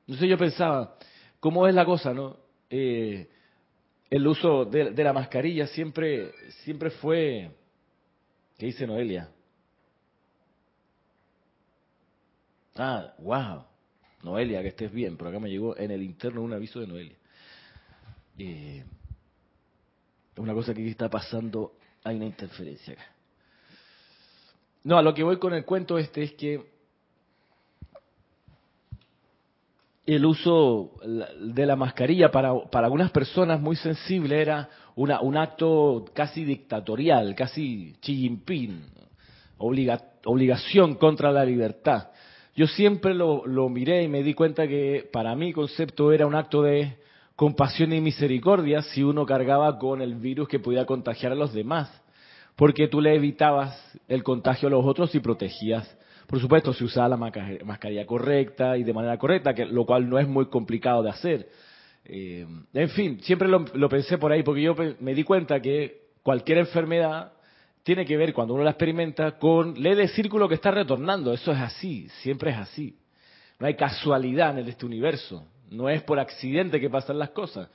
Entonces 0.08 0.28
yo 0.28 0.36
pensaba, 0.40 0.96
¿cómo 1.40 1.68
es 1.68 1.76
la 1.76 1.86
cosa, 1.86 2.16
no? 2.16 2.36
Eh, 2.68 3.30
el 4.10 4.26
uso 4.26 4.66
de, 4.66 4.90
de 4.90 5.04
la 5.04 5.14
mascarilla 5.14 5.68
siempre, 5.68 6.32
siempre 6.64 6.90
fue 6.90 7.52
¿Qué 8.58 8.66
dice 8.68 8.88
Noelia? 8.88 9.30
Ah, 12.76 13.14
wow. 13.20 13.66
Noelia, 14.24 14.62
que 14.62 14.70
estés 14.70 14.92
bien. 14.92 15.18
Por 15.18 15.28
acá 15.28 15.40
me 15.40 15.50
llegó 15.50 15.78
en 15.78 15.92
el 15.92 16.02
interno 16.02 16.42
un 16.42 16.54
aviso 16.54 16.80
de 16.80 16.88
Noelia. 16.88 17.18
Eh, 18.38 18.84
una 20.38 20.54
cosa 20.54 20.74
que 20.74 20.88
está 20.88 21.10
pasando, 21.10 21.74
hay 22.04 22.16
una 22.16 22.26
interferencia 22.26 22.94
acá. 22.94 23.06
No, 24.84 24.98
a 24.98 25.02
lo 25.02 25.14
que 25.14 25.24
voy 25.24 25.38
con 25.38 25.54
el 25.54 25.64
cuento 25.64 25.98
este 25.98 26.24
es 26.24 26.34
que 26.34 26.74
el 30.06 30.26
uso 30.26 30.92
de 31.40 31.66
la 31.66 31.78
mascarilla 31.78 32.30
para, 32.30 32.54
para 32.70 32.88
algunas 32.88 33.12
personas 33.12 33.62
muy 33.62 33.78
sensibles 33.78 34.42
era 34.42 34.70
una, 34.96 35.22
un 35.22 35.38
acto 35.38 36.06
casi 36.14 36.44
dictatorial, 36.44 37.34
casi 37.36 37.96
Xi 38.02 38.16
Jinping, 38.16 38.84
obliga, 39.60 40.02
obligación 40.26 40.96
contra 40.96 41.32
la 41.32 41.46
libertad. 41.46 42.10
Yo 42.56 42.68
siempre 42.68 43.14
lo, 43.14 43.46
lo 43.46 43.70
miré 43.70 44.04
y 44.04 44.08
me 44.08 44.24
di 44.24 44.34
cuenta 44.34 44.68
que 44.68 45.10
para 45.12 45.36
mí 45.36 45.54
concepto 45.54 46.12
era 46.12 46.28
un 46.28 46.36
acto 46.36 46.62
de 46.62 46.98
compasión 47.36 47.94
y 47.94 48.02
misericordia 48.02 48.82
si 48.84 49.04
uno 49.04 49.26
cargaba 49.26 49.80
con 49.80 50.02
el 50.02 50.16
virus 50.16 50.48
que 50.48 50.60
podía 50.60 50.86
contagiar 50.86 51.32
a 51.32 51.36
los 51.36 51.54
demás, 51.54 51.90
porque 52.56 52.88
tú 52.88 53.02
le 53.02 53.16
evitabas 53.16 53.76
el 54.08 54.22
contagio 54.24 54.68
a 54.68 54.72
los 54.72 54.86
otros 54.86 55.16
y 55.16 55.20
protegías 55.20 55.98
por 56.28 56.40
supuesto, 56.40 56.74
si 56.74 56.84
usaba 56.84 57.10
la 57.10 57.18
mascarilla 57.18 58.06
correcta 58.06 58.78
y 58.78 58.84
de 58.84 58.94
manera 58.94 59.18
correcta, 59.18 59.54
lo 59.70 59.86
cual 59.86 60.10
no 60.10 60.18
es 60.18 60.28
muy 60.28 60.48
complicado 60.48 61.04
de 61.04 61.10
hacer. 61.10 61.48
Eh, 62.06 62.46
en 62.74 62.90
fin, 62.90 63.20
siempre 63.22 63.48
lo, 63.48 63.66
lo, 63.74 63.90
pensé 63.90 64.18
por 64.18 64.32
ahí, 64.32 64.44
porque 64.44 64.62
yo 64.62 64.76
me 65.00 65.14
di 65.14 65.24
cuenta 65.24 65.62
que 65.62 66.08
cualquier 66.22 66.60
enfermedad 66.60 67.34
tiene 67.84 68.06
que 68.06 68.18
ver, 68.18 68.34
cuando 68.34 68.54
uno 68.54 68.64
la 68.64 68.72
experimenta, 68.72 69.38
con 69.38 69.82
ley 69.82 69.96
de 69.96 70.08
círculo 70.08 70.48
que 70.48 70.56
está 70.56 70.72
retornando. 70.72 71.34
Eso 71.34 71.52
es 71.52 71.60
así, 71.60 72.08
siempre 72.22 72.52
es 72.52 72.58
así. 72.58 72.98
No 73.60 73.68
hay 73.68 73.76
casualidad 73.76 74.58
en 74.58 74.68
este 74.68 74.86
universo. 74.86 75.46
No 75.70 75.90
es 75.90 76.02
por 76.04 76.20
accidente 76.20 76.80
que 76.80 76.90
pasan 76.90 77.20
las 77.20 77.32
cosas. 77.32 77.70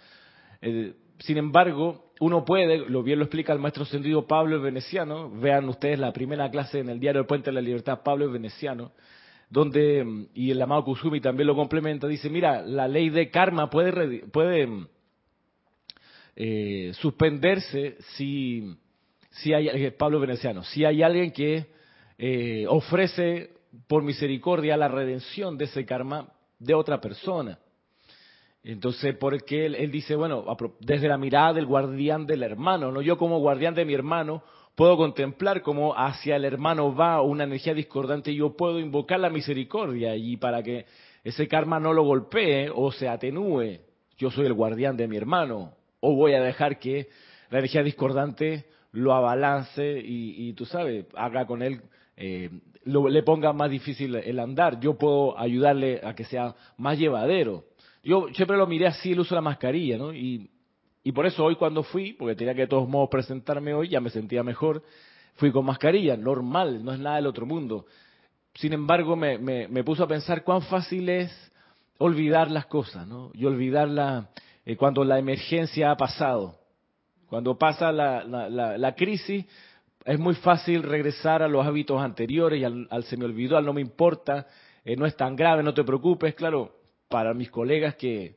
Eh, 0.62 0.94
sin 1.18 1.36
embargo, 1.36 2.12
uno 2.20 2.44
puede, 2.44 2.88
lo 2.88 3.02
bien 3.02 3.18
lo 3.18 3.24
explica 3.24 3.52
el 3.52 3.58
maestro 3.58 3.84
sentido 3.84 4.26
Pablo 4.26 4.56
el 4.56 4.62
Veneciano, 4.62 5.30
vean 5.30 5.68
ustedes 5.68 5.98
la 5.98 6.12
primera 6.12 6.50
clase 6.50 6.80
en 6.80 6.88
el 6.88 7.00
diario 7.00 7.20
El 7.20 7.26
Puente 7.26 7.50
de 7.50 7.54
la 7.54 7.60
Libertad, 7.60 8.00
Pablo 8.04 8.24
el 8.26 8.30
Veneciano, 8.30 8.92
donde, 9.50 10.28
y 10.34 10.50
el 10.50 10.62
amado 10.62 10.84
Kusumi 10.84 11.20
también 11.20 11.46
lo 11.46 11.56
complementa, 11.56 12.06
dice, 12.06 12.30
mira, 12.30 12.62
la 12.62 12.86
ley 12.86 13.10
de 13.10 13.30
karma 13.30 13.68
puede, 13.70 14.26
puede 14.26 14.86
eh, 16.36 16.92
suspenderse 16.94 17.96
si, 18.16 18.76
si 19.42 19.52
hay, 19.52 19.90
Pablo 19.92 20.20
Veneciano, 20.20 20.62
si 20.64 20.84
hay 20.84 21.02
alguien 21.02 21.32
que 21.32 21.66
eh, 22.16 22.66
ofrece 22.68 23.50
por 23.86 24.02
misericordia 24.02 24.76
la 24.76 24.88
redención 24.88 25.56
de 25.58 25.66
ese 25.66 25.84
karma 25.84 26.28
de 26.58 26.74
otra 26.74 27.00
persona. 27.00 27.58
Entonces, 28.62 29.16
porque 29.18 29.66
él, 29.66 29.74
él, 29.76 29.90
dice, 29.90 30.14
bueno, 30.14 30.44
desde 30.80 31.08
la 31.08 31.16
mirada 31.16 31.54
del 31.54 31.66
guardián 31.66 32.26
del 32.26 32.42
hermano, 32.42 32.90
no 32.90 33.00
yo 33.00 33.16
como 33.16 33.38
guardián 33.38 33.74
de 33.74 33.84
mi 33.84 33.94
hermano 33.94 34.42
puedo 34.74 34.96
contemplar 34.96 35.62
cómo 35.62 35.96
hacia 35.96 36.36
el 36.36 36.44
hermano 36.44 36.94
va 36.94 37.22
una 37.22 37.44
energía 37.44 37.74
discordante 37.74 38.30
y 38.32 38.36
yo 38.36 38.56
puedo 38.56 38.78
invocar 38.78 39.20
la 39.20 39.30
misericordia 39.30 40.16
y 40.16 40.36
para 40.36 40.62
que 40.62 40.86
ese 41.24 41.48
karma 41.48 41.80
no 41.80 41.92
lo 41.92 42.04
golpee 42.04 42.70
o 42.74 42.92
se 42.92 43.08
atenúe 43.08 43.88
yo 44.18 44.32
soy 44.32 44.46
el 44.46 44.52
guardián 44.52 44.96
de 44.96 45.06
mi 45.06 45.16
hermano, 45.16 45.72
o 46.00 46.14
voy 46.14 46.34
a 46.34 46.42
dejar 46.42 46.78
que 46.78 47.08
la 47.50 47.58
energía 47.58 47.82
discordante 47.82 48.66
lo 48.92 49.12
abalance 49.12 50.00
y, 50.04 50.52
tú 50.54 50.64
sabes, 50.64 51.06
haga 51.14 51.46
con 51.46 51.62
él, 51.62 51.82
eh, 52.16 52.50
le 52.84 53.22
ponga 53.22 53.52
más 53.52 53.70
difícil 53.70 54.14
el 54.16 54.38
andar. 54.38 54.80
Yo 54.80 54.96
puedo 54.96 55.38
ayudarle 55.38 56.00
a 56.02 56.14
que 56.14 56.24
sea 56.24 56.54
más 56.76 56.98
llevadero. 56.98 57.64
Yo 58.02 58.28
siempre 58.32 58.56
lo 58.56 58.66
miré 58.66 58.86
así 58.86 59.12
el 59.12 59.20
uso 59.20 59.34
de 59.34 59.36
la 59.36 59.42
mascarilla, 59.42 59.98
¿no? 59.98 60.14
Y, 60.14 60.50
y 61.04 61.12
por 61.12 61.26
eso 61.26 61.44
hoy 61.44 61.56
cuando 61.56 61.82
fui, 61.82 62.14
porque 62.14 62.34
tenía 62.34 62.54
que 62.54 62.62
de 62.62 62.66
todos 62.66 62.88
modos 62.88 63.08
presentarme 63.10 63.74
hoy, 63.74 63.88
ya 63.88 64.00
me 64.00 64.10
sentía 64.10 64.42
mejor, 64.42 64.82
fui 65.34 65.52
con 65.52 65.64
mascarilla, 65.64 66.16
normal, 66.16 66.84
no 66.84 66.92
es 66.92 66.98
nada 66.98 67.16
del 67.16 67.26
otro 67.26 67.46
mundo. 67.46 67.86
Sin 68.54 68.72
embargo, 68.72 69.14
me, 69.14 69.38
me, 69.38 69.84
puso 69.84 70.04
a 70.04 70.08
pensar 70.08 70.42
cuán 70.42 70.62
fácil 70.62 71.08
es 71.08 71.52
olvidar 71.98 72.50
las 72.50 72.66
cosas, 72.66 73.06
¿no? 73.06 73.30
Y 73.34 73.44
olvidarla 73.44 74.30
eh, 74.64 74.76
cuando 74.76 75.04
la 75.04 75.18
emergencia 75.18 75.92
ha 75.92 75.96
pasado. 75.96 76.57
Cuando 77.28 77.58
pasa 77.58 77.92
la, 77.92 78.24
la, 78.24 78.94
crisis, 78.94 79.44
es 80.04 80.18
muy 80.18 80.34
fácil 80.34 80.82
regresar 80.82 81.42
a 81.42 81.48
los 81.48 81.66
hábitos 81.66 82.00
anteriores 82.00 82.60
y 82.60 82.64
al, 82.64 83.04
se 83.04 83.18
me 83.18 83.26
olvidó, 83.26 83.58
al 83.58 83.66
no 83.66 83.74
me 83.74 83.82
importa, 83.82 84.46
eh, 84.82 84.96
no 84.96 85.04
es 85.04 85.14
tan 85.14 85.36
grave, 85.36 85.62
no 85.62 85.74
te 85.74 85.84
preocupes. 85.84 86.34
Claro, 86.34 86.72
para 87.08 87.34
mis 87.34 87.50
colegas 87.50 87.96
que, 87.96 88.36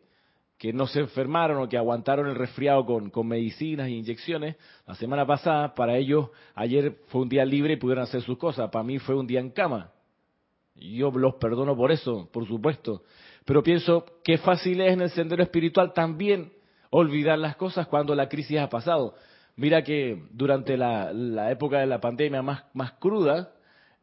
que 0.57 0.73
no 0.73 0.87
se 0.87 0.99
enfermaron 0.99 1.61
o 1.61 1.69
que 1.69 1.77
aguantaron 1.77 2.27
el 2.27 2.35
resfriado 2.35 2.85
con, 2.85 3.09
con, 3.09 3.27
medicinas 3.27 3.87
e 3.87 3.91
inyecciones 3.91 4.57
la 4.85 4.95
semana 4.95 5.25
pasada, 5.25 5.73
para 5.73 5.95
ellos 5.95 6.29
ayer 6.53 6.97
fue 7.07 7.21
un 7.21 7.29
día 7.29 7.45
libre 7.45 7.73
y 7.73 7.77
pudieron 7.77 8.03
hacer 8.03 8.21
sus 8.21 8.37
cosas. 8.37 8.69
Para 8.71 8.83
mí 8.83 8.99
fue 8.99 9.15
un 9.15 9.25
día 9.25 9.39
en 9.39 9.51
cama. 9.51 9.91
Yo 10.75 11.11
los 11.11 11.35
perdono 11.35 11.77
por 11.77 11.93
eso, 11.93 12.29
por 12.33 12.45
supuesto. 12.45 13.03
Pero 13.45 13.63
pienso 13.63 14.05
qué 14.21 14.37
fácil 14.37 14.81
es 14.81 14.91
en 14.91 15.01
el 15.01 15.09
sendero 15.11 15.43
espiritual 15.43 15.93
también 15.93 16.51
olvidar 16.91 17.39
las 17.39 17.55
cosas 17.55 17.87
cuando 17.87 18.13
la 18.13 18.29
crisis 18.29 18.59
ha 18.59 18.69
pasado. 18.69 19.15
Mira 19.55 19.83
que 19.83 20.23
durante 20.31 20.77
la, 20.77 21.51
época 21.51 21.79
de 21.79 21.87
la 21.87 21.99
pandemia 21.99 22.41
más, 22.41 22.91
cruda, 22.99 23.53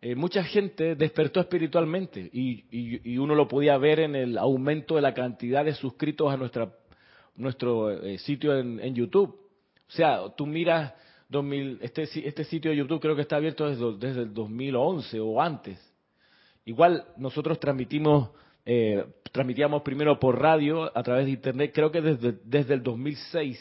eh, 0.00 0.14
mucha 0.14 0.42
gente 0.42 0.94
despertó 0.94 1.40
espiritualmente 1.40 2.28
y, 2.32 3.16
uno 3.18 3.34
lo 3.34 3.48
podía 3.48 3.76
ver 3.78 4.00
en 4.00 4.14
el 4.14 4.38
aumento 4.38 4.96
de 4.96 5.02
la 5.02 5.14
cantidad 5.14 5.64
de 5.64 5.74
suscritos 5.74 6.32
a 6.32 6.36
nuestra, 6.36 6.72
nuestro 7.36 7.90
eh, 7.90 8.18
sitio 8.18 8.58
en, 8.58 8.94
YouTube. 8.94 9.30
O 9.30 9.92
sea, 9.92 10.20
tú 10.36 10.46
miras 10.46 10.92
2000, 11.28 11.78
este, 11.82 12.02
este 12.02 12.44
sitio 12.44 12.70
de 12.70 12.76
YouTube 12.76 13.00
creo 13.00 13.16
que 13.16 13.22
está 13.22 13.36
abierto 13.36 13.68
desde, 13.68 13.96
desde 13.98 14.22
el 14.22 14.34
2011 14.34 15.20
o 15.20 15.40
antes. 15.40 15.78
Igual 16.64 17.04
nosotros 17.16 17.58
transmitimos, 17.58 18.30
eh, 18.70 19.02
transmitíamos 19.32 19.80
primero 19.80 20.20
por 20.20 20.38
radio 20.38 20.92
a 20.94 21.02
través 21.02 21.24
de 21.24 21.32
internet, 21.32 21.72
creo 21.74 21.90
que 21.90 22.02
desde, 22.02 22.34
desde 22.44 22.74
el 22.74 22.82
2006. 22.82 23.58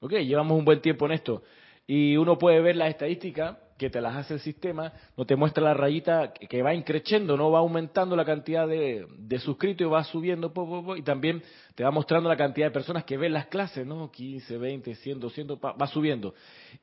Ok, 0.00 0.12
llevamos 0.16 0.58
un 0.58 0.66
buen 0.66 0.82
tiempo 0.82 1.06
en 1.06 1.12
esto. 1.12 1.42
Y 1.86 2.18
uno 2.18 2.36
puede 2.36 2.60
ver 2.60 2.76
las 2.76 2.90
estadísticas 2.90 3.56
que 3.78 3.88
te 3.88 4.02
las 4.02 4.16
hace 4.16 4.34
el 4.34 4.40
sistema, 4.40 4.92
no 5.16 5.24
te 5.24 5.34
muestra 5.34 5.64
la 5.64 5.72
rayita 5.72 6.34
que 6.34 6.60
va 6.60 6.74
increciendo, 6.74 7.38
no 7.38 7.50
va 7.50 7.60
aumentando 7.60 8.14
la 8.16 8.26
cantidad 8.26 8.68
de, 8.68 9.06
suscritos 9.38 9.86
y 9.86 9.90
va 9.90 10.04
subiendo, 10.04 10.52
y 10.94 11.00
también 11.00 11.42
te 11.74 11.82
va 11.82 11.90
mostrando 11.90 12.28
la 12.28 12.36
cantidad 12.36 12.66
de 12.66 12.72
personas 12.72 13.04
que 13.04 13.16
ven 13.16 13.32
las 13.32 13.46
clases, 13.46 13.86
¿no? 13.86 14.10
15, 14.10 14.58
20, 14.58 14.94
100, 14.94 15.20
200, 15.20 15.58
va 15.58 15.86
subiendo. 15.86 16.34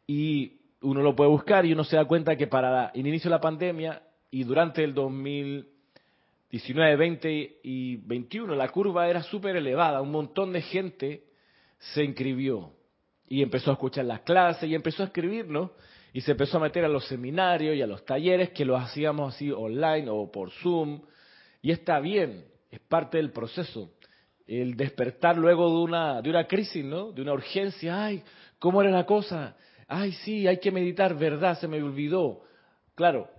Y 0.08 0.62
uno 0.82 1.04
lo 1.04 1.16
puede 1.16 1.30
buscar 1.30 1.64
y 1.64 1.74
uno 1.74 1.84
se 1.84 1.96
da 1.96 2.06
cuenta 2.06 2.36
que 2.36 2.48
para 2.48 2.88
el 2.88 3.06
inicio 3.06 3.30
de 3.30 3.36
la 3.36 3.42
pandemia 3.42 4.02
y 4.32 4.44
durante 4.44 4.84
el 4.84 4.96
2019, 6.52 6.96
20 6.96 7.60
y 7.64 7.98
21 7.98 8.56
la 8.56 8.70
curva 8.70 9.08
era 9.10 9.24
súper 9.24 9.56
elevada, 9.56 10.02
un 10.02 10.12
montón 10.12 10.54
de 10.54 10.62
gente 10.62 11.24
se 11.80 12.04
inscribió 12.04 12.74
y 13.28 13.42
empezó 13.42 13.72
a 13.72 13.74
escuchar 13.74 14.06
las 14.06 14.22
clases 14.22 14.70
y 14.70 14.76
empezó 14.76 15.04
a 15.04 15.08
escribir, 15.08 15.48
¿no? 15.48 15.74
y 16.18 16.22
se 16.22 16.32
empezó 16.32 16.58
a 16.58 16.62
meter 16.62 16.84
a 16.84 16.88
los 16.88 17.06
seminarios 17.06 17.76
y 17.76 17.82
a 17.84 17.86
los 17.86 18.04
talleres 18.04 18.50
que 18.50 18.66
los 18.66 18.82
hacíamos 18.82 19.36
así 19.36 19.52
online 19.52 20.10
o 20.10 20.32
por 20.32 20.50
Zoom. 20.50 21.02
Y 21.62 21.72
está 21.72 22.00
bien, 22.00 22.46
es 22.72 22.80
parte 22.80 23.18
del 23.18 23.32
proceso. 23.32 23.92
El 24.48 24.76
despertar 24.76 25.38
luego 25.38 25.70
de 25.70 25.78
una, 25.84 26.22
de 26.24 26.32
una 26.32 26.48
crisis, 26.48 26.84
¿no? 26.84 27.12
De 27.12 27.22
una 27.22 27.34
urgencia. 27.34 28.06
Ay, 28.06 28.24
¿cómo 28.58 28.82
era 28.82 28.90
la 28.90 29.06
cosa? 29.06 29.58
Ay, 29.88 30.12
sí, 30.12 30.48
hay 30.48 30.60
que 30.60 30.72
meditar, 30.72 31.16
¿verdad? 31.16 31.60
Se 31.60 31.68
me 31.68 31.84
olvidó. 31.84 32.42
Claro, 32.96 33.30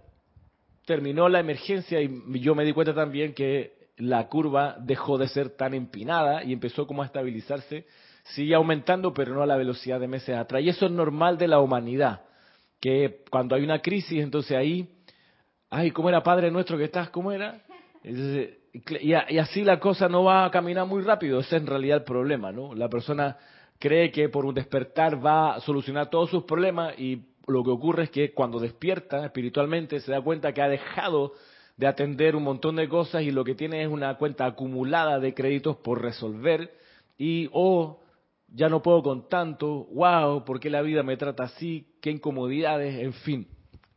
terminó 0.89 1.29
la 1.29 1.41
emergencia 1.41 2.01
y 2.01 2.41
yo 2.41 2.55
me 2.55 2.65
di 2.65 2.73
cuenta 2.73 2.95
también 2.95 3.35
que 3.35 3.91
la 3.99 4.27
curva 4.27 4.79
dejó 4.81 5.19
de 5.19 5.29
ser 5.29 5.51
tan 5.51 5.75
empinada 5.75 6.43
y 6.43 6.55
empezó 6.55 6.87
como 6.87 7.03
a 7.03 7.07
estabilizarse. 7.07 7.87
Sigue 8.25 8.55
aumentando, 8.55 9.13
pero 9.13 9.35
no 9.35 9.43
a 9.43 9.47
la 9.47 9.59
velocidad 9.59 10.01
de 10.01 10.09
meses 10.09 10.35
atrás. 10.35 10.63
Y 10.63 10.71
eso 10.71 10.87
es 10.87 10.93
normal 10.93 11.37
de 11.37 11.47
la 11.47 11.61
humanidad 11.61 12.23
que 12.81 13.23
cuando 13.31 13.55
hay 13.55 13.65
una 13.65 13.81
crisis, 13.81 14.23
entonces 14.23 14.57
ahí, 14.57 14.89
ay, 15.69 15.91
¿cómo 15.91 16.09
era 16.09 16.23
Padre 16.23 16.51
nuestro 16.51 16.79
que 16.79 16.85
estás? 16.85 17.11
¿Cómo 17.11 17.33
era? 17.33 17.61
y, 18.03 19.13
así 19.13 19.65
la 19.65 19.79
cosa 19.79 20.09
no 20.09 20.25
va 20.25 20.47
a 20.47 20.51
caminar 20.51 20.87
muy 20.87 21.03
rápido, 21.03 21.41
ese 21.41 21.57
es 21.57 21.63
en 21.63 21.67
realidad 21.67 21.99
el 21.99 22.05
problema, 22.05 22.51
¿no? 22.51 22.75
La 22.75 22.89
persona 22.89 23.37
cree 23.79 24.11
que 24.11 24.31
por 24.31 24.47
un 24.47 24.55
despertar 24.55 25.25
va 25.25 25.57
a 25.57 25.61
solucionar 25.61 26.09
todos 26.09 26.31
sus 26.31 26.45
problemas 26.45 26.99
y 26.99 27.28
lo 27.49 27.65
que 27.65 27.71
ocurre 27.71 28.05
es 28.05 28.11
que 28.11 28.33
cuando 28.33 28.59
despierta 28.61 29.25
espiritualmente 29.25 30.01
se 30.01 30.13
da 30.13 30.21
cuenta 30.21 30.53
que 30.53 30.63
ha 30.63 30.69
dejado 30.69 31.33
de 31.77 31.87
atender 31.87 32.37
un 32.37 32.43
montón 32.43 32.77
de 32.77 32.89
cosas 32.89 33.23
y 33.23 33.31
lo 33.31 33.45
que 33.45 33.55
tiene 33.55 33.83
es 33.83 33.89
una 33.89 34.17
cuenta 34.17 34.47
acumulada 34.47 35.19
de 35.19 35.33
créditos 35.33 35.77
por 35.77 36.03
resolver 36.03 36.73
y 37.17 37.49
o 37.53 38.01
ya 38.49 38.69
no 38.69 38.83
puedo 38.83 39.03
con 39.03 39.29
tanto, 39.29 39.87
wow, 39.93 40.45
¿por 40.45 40.61
qué 40.61 40.71
la 40.71 40.83
vida 40.83 41.03
me 41.03 41.17
trata 41.17 41.45
así? 41.45 41.87
¿Qué 42.01 42.11
incomodidades? 42.11 42.99
En 43.01 43.13
fin. 43.13 43.47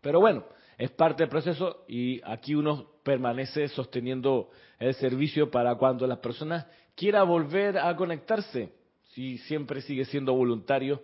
Pero 0.01 0.19
bueno, 0.19 0.43
es 0.77 0.91
parte 0.91 1.23
del 1.23 1.29
proceso 1.29 1.83
y 1.87 2.21
aquí 2.23 2.55
uno 2.55 2.87
permanece 3.03 3.67
sosteniendo 3.69 4.49
el 4.79 4.93
servicio 4.95 5.49
para 5.49 5.75
cuando 5.75 6.05
las 6.07 6.19
personas 6.19 6.65
quiera 6.95 7.23
volver 7.23 7.77
a 7.77 7.95
conectarse. 7.95 8.73
Si 9.13 9.37
siempre 9.39 9.81
sigue 9.81 10.05
siendo 10.05 10.33
voluntario, 10.33 11.01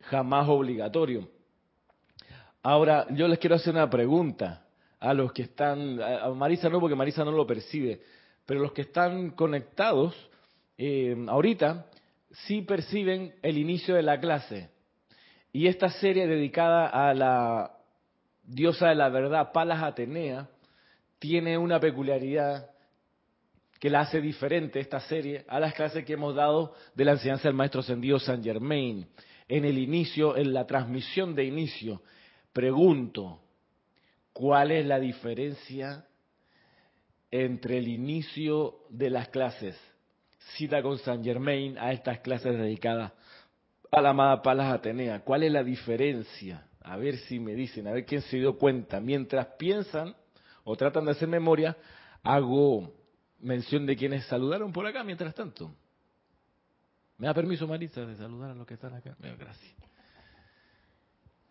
jamás 0.00 0.48
obligatorio. 0.48 1.28
Ahora, 2.62 3.06
yo 3.10 3.26
les 3.26 3.40
quiero 3.40 3.56
hacer 3.56 3.74
una 3.74 3.90
pregunta 3.90 4.64
a 5.00 5.12
los 5.14 5.32
que 5.32 5.42
están, 5.42 6.00
a 6.00 6.28
Marisa 6.30 6.68
no, 6.68 6.78
porque 6.78 6.94
Marisa 6.94 7.24
no 7.24 7.32
lo 7.32 7.44
percibe, 7.44 8.00
pero 8.46 8.60
los 8.60 8.72
que 8.72 8.82
están 8.82 9.30
conectados, 9.30 10.14
eh, 10.78 11.16
ahorita, 11.28 11.86
sí 12.30 12.62
perciben 12.62 13.34
el 13.42 13.58
inicio 13.58 13.96
de 13.96 14.02
la 14.02 14.20
clase. 14.20 14.70
Y 15.52 15.66
esta 15.66 15.90
serie 15.90 16.28
dedicada 16.28 16.86
a 16.86 17.12
la 17.14 17.72
diosa 18.44 18.90
de 18.90 18.94
la 18.94 19.08
verdad, 19.08 19.50
Palas 19.52 19.82
Atenea, 19.82 20.48
tiene 21.18 21.58
una 21.58 21.80
peculiaridad 21.80 22.70
que 23.80 23.90
la 23.90 24.00
hace 24.02 24.20
diferente 24.20 24.78
esta 24.78 25.00
serie 25.00 25.44
a 25.48 25.58
las 25.58 25.74
clases 25.74 26.04
que 26.04 26.12
hemos 26.12 26.36
dado 26.36 26.74
de 26.94 27.04
la 27.04 27.12
enseñanza 27.12 27.48
del 27.48 27.56
maestro 27.56 27.80
ascendido 27.80 28.20
San 28.20 28.42
Germain. 28.42 29.08
En 29.48 29.64
el 29.64 29.78
inicio, 29.78 30.36
en 30.36 30.54
la 30.54 30.64
transmisión 30.64 31.34
de 31.34 31.44
inicio, 31.44 32.00
pregunto, 32.52 33.40
¿cuál 34.32 34.70
es 34.70 34.86
la 34.86 34.98
diferencia 34.98 36.06
entre 37.30 37.78
el 37.78 37.88
inicio 37.88 38.80
de 38.90 39.10
las 39.10 39.28
clases 39.28 39.78
cita 40.56 40.82
con 40.82 40.98
San 40.98 41.24
Germain 41.24 41.78
a 41.78 41.92
estas 41.92 42.20
clases 42.20 42.56
dedicadas 42.58 43.12
a 43.90 44.00
la 44.00 44.10
amada 44.10 44.42
Palas 44.42 44.72
Atenea. 44.72 45.20
¿Cuál 45.20 45.42
es 45.42 45.52
la 45.52 45.62
diferencia? 45.62 46.66
A 46.80 46.96
ver 46.96 47.18
si 47.18 47.38
me 47.38 47.54
dicen, 47.54 47.86
a 47.86 47.92
ver 47.92 48.06
quién 48.06 48.22
se 48.22 48.38
dio 48.38 48.58
cuenta. 48.58 49.00
Mientras 49.00 49.46
piensan 49.58 50.16
o 50.64 50.74
tratan 50.76 51.04
de 51.04 51.12
hacer 51.12 51.28
memoria, 51.28 51.76
hago 52.22 52.92
mención 53.40 53.86
de 53.86 53.96
quienes 53.96 54.24
saludaron 54.26 54.72
por 54.72 54.86
acá 54.86 55.04
mientras 55.04 55.34
tanto. 55.34 55.74
¿Me 57.18 57.26
da 57.26 57.34
permiso, 57.34 57.68
Marisa, 57.68 58.04
de 58.04 58.16
saludar 58.16 58.50
a 58.50 58.54
los 58.54 58.66
que 58.66 58.74
están 58.74 58.94
acá? 58.94 59.14
Gracias. 59.20 59.74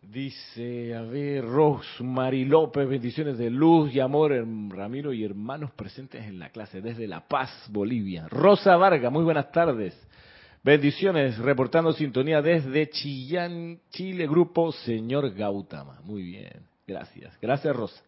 Dice, 0.02 0.96
a 0.96 1.04
ver, 1.04 1.46
Rosmary 1.46 2.44
López, 2.44 2.90
bendiciones 2.90 3.38
de 3.38 3.52
luz 3.52 3.94
y 3.94 4.00
amor, 4.00 4.34
Ramiro 4.70 5.14
y 5.14 5.24
hermanos 5.24 5.72
presentes 5.72 6.26
en 6.26 6.40
la 6.40 6.50
clase 6.50 6.82
desde 6.82 7.08
La 7.08 7.28
Paz, 7.28 7.68
Bolivia. 7.70 8.28
Rosa 8.28 8.76
Varga, 8.78 9.12
muy 9.12 9.24
buenas 9.24 9.52
tardes. 9.52 9.96
Bendiciones, 10.64 11.38
reportando 11.38 11.94
sintonía 11.94 12.42
desde 12.42 12.90
Chillán, 12.90 13.80
Chile, 13.92 14.26
grupo 14.26 14.72
Señor 14.72 15.32
Gautama. 15.36 16.02
Muy 16.04 16.24
bien, 16.24 16.66
gracias. 16.88 17.38
Gracias, 17.40 17.76
Rosa. 17.76 18.02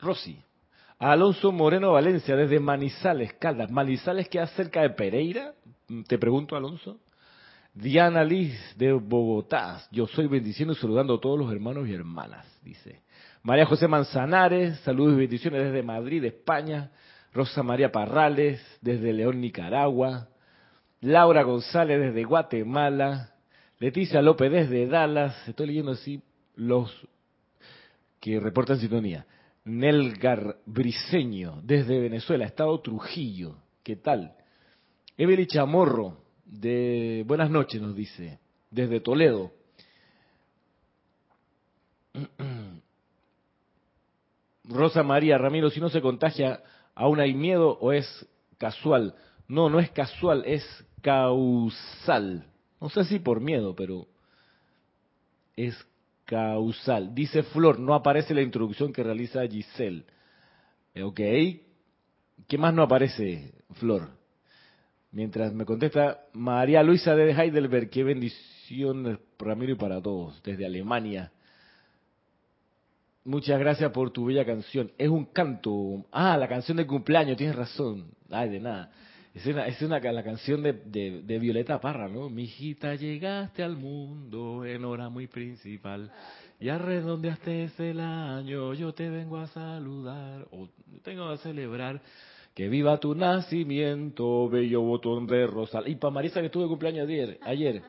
Rosy. 0.00 0.36
Alonso 0.98 1.52
Moreno 1.52 1.92
Valencia, 1.92 2.34
desde 2.34 2.58
Manizales, 2.58 3.32
Caldas. 3.34 3.70
¿Manizales 3.70 4.28
queda 4.28 4.48
cerca 4.48 4.82
de 4.82 4.90
Pereira? 4.90 5.54
Te 6.08 6.18
pregunto, 6.18 6.56
Alonso. 6.56 6.98
Diana 7.74 8.22
Liz 8.22 8.54
de 8.76 8.92
Bogotá, 8.92 9.82
yo 9.90 10.06
soy 10.06 10.26
bendiciendo 10.26 10.74
y 10.74 10.76
saludando 10.76 11.14
a 11.14 11.20
todos 11.20 11.38
los 11.38 11.50
hermanos 11.50 11.88
y 11.88 11.94
hermanas, 11.94 12.46
dice. 12.62 13.00
María 13.42 13.64
José 13.64 13.88
Manzanares, 13.88 14.78
saludos 14.80 15.14
y 15.14 15.20
bendiciones 15.20 15.64
desde 15.64 15.82
Madrid, 15.82 16.24
España. 16.24 16.90
Rosa 17.32 17.62
María 17.62 17.90
Parrales, 17.90 18.60
desde 18.82 19.12
León, 19.12 19.40
Nicaragua. 19.40 20.28
Laura 21.00 21.42
González 21.42 21.98
desde 21.98 22.24
Guatemala, 22.24 23.32
Leticia 23.80 24.22
López 24.22 24.52
desde 24.52 24.86
Dallas, 24.86 25.48
estoy 25.48 25.66
leyendo 25.66 25.92
así 25.92 26.22
los 26.54 26.94
que 28.20 28.38
reportan 28.38 28.78
sintonía. 28.78 29.26
Nelgar 29.64 30.58
Briseño 30.64 31.60
desde 31.64 31.98
Venezuela, 31.98 32.44
Estado 32.44 32.80
Trujillo, 32.80 33.56
¿qué 33.82 33.96
tal? 33.96 34.36
Evelyn 35.16 35.46
Chamorro 35.46 36.21
de 36.52 37.24
Buenas 37.26 37.50
noches 37.50 37.80
nos 37.80 37.96
dice, 37.96 38.38
desde 38.70 39.00
Toledo. 39.00 39.50
Rosa 44.64 45.02
María 45.02 45.38
Ramiro, 45.38 45.70
si 45.70 45.80
no 45.80 45.88
se 45.88 46.02
contagia, 46.02 46.62
¿aún 46.94 47.20
hay 47.20 47.34
miedo 47.34 47.78
o 47.80 47.92
es 47.92 48.28
casual? 48.58 49.14
No, 49.48 49.70
no 49.70 49.80
es 49.80 49.90
casual, 49.90 50.44
es 50.46 50.64
causal. 51.00 52.46
No 52.80 52.90
sé 52.90 53.04
si 53.04 53.18
por 53.18 53.40
miedo, 53.40 53.74
pero 53.74 54.06
es 55.56 55.74
causal. 56.26 57.14
Dice 57.14 57.42
Flor, 57.44 57.80
no 57.80 57.94
aparece 57.94 58.34
la 58.34 58.42
introducción 58.42 58.92
que 58.92 59.02
realiza 59.02 59.46
Giselle. 59.46 60.04
Eh, 60.94 61.02
ok. 61.02 61.20
¿Qué 62.46 62.58
más 62.58 62.74
no 62.74 62.82
aparece, 62.82 63.54
Flor? 63.74 64.21
Mientras 65.12 65.52
me 65.52 65.66
contesta 65.66 66.22
María 66.32 66.82
Luisa 66.82 67.14
de 67.14 67.32
Heidelberg, 67.32 67.90
qué 67.90 68.02
bendición, 68.02 69.20
Ramiro, 69.38 69.72
y 69.72 69.76
para 69.76 70.00
todos, 70.00 70.42
desde 70.42 70.64
Alemania. 70.64 71.30
Muchas 73.22 73.60
gracias 73.60 73.92
por 73.92 74.10
tu 74.10 74.24
bella 74.24 74.46
canción. 74.46 74.90
Es 74.96 75.10
un 75.10 75.26
canto. 75.26 76.06
Ah, 76.10 76.38
la 76.38 76.48
canción 76.48 76.78
de 76.78 76.86
cumpleaños, 76.86 77.36
tienes 77.36 77.54
razón. 77.54 78.06
Ay, 78.30 78.48
de 78.48 78.60
nada. 78.60 78.90
Es 79.34 79.46
una, 79.46 79.66
es 79.66 79.82
una 79.82 79.98
la 80.00 80.24
canción 80.24 80.62
de, 80.62 80.72
de, 80.72 81.38
Violeta 81.38 81.78
Parra, 81.78 82.08
¿no? 82.08 82.30
Mi 82.30 82.44
hijita, 82.44 82.94
llegaste 82.94 83.62
al 83.62 83.76
mundo 83.76 84.64
en 84.64 84.82
hora 84.84 85.10
muy 85.10 85.26
principal. 85.26 86.10
Ya 86.58 86.78
redondeaste 86.78 87.68
el 87.90 88.00
año, 88.00 88.72
yo 88.72 88.94
te 88.94 89.10
vengo 89.10 89.38
a 89.38 89.46
saludar, 89.48 90.46
o 90.52 90.68
tengo 91.02 91.28
a 91.28 91.36
celebrar. 91.36 92.00
Que 92.54 92.68
viva 92.68 92.98
tu 92.98 93.14
nacimiento, 93.14 94.48
bello 94.48 94.82
botón 94.82 95.26
de 95.26 95.46
rosal. 95.46 95.88
Y 95.88 95.96
para 95.96 96.10
Marisa 96.10 96.40
que 96.40 96.46
estuve 96.46 96.66
cumpleaños 96.66 97.08
ayer, 97.08 97.38
ayer. 97.42 97.82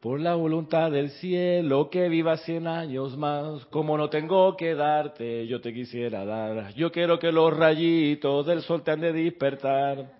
Por 0.00 0.20
la 0.20 0.34
voluntad 0.34 0.90
del 0.90 1.10
cielo, 1.10 1.90
que 1.90 2.08
viva 2.08 2.36
cien 2.38 2.66
años 2.66 3.16
más, 3.16 3.64
como 3.66 3.98
no 3.98 4.08
tengo 4.08 4.56
que 4.56 4.74
darte, 4.74 5.46
yo 5.46 5.60
te 5.60 5.74
quisiera 5.74 6.24
dar. 6.24 6.74
Yo 6.74 6.92
quiero 6.92 7.18
que 7.18 7.32
los 7.32 7.54
rayitos 7.54 8.46
del 8.46 8.62
sol 8.62 8.82
te 8.82 8.92
han 8.92 9.00
de 9.00 9.12
despertar. 9.12 10.12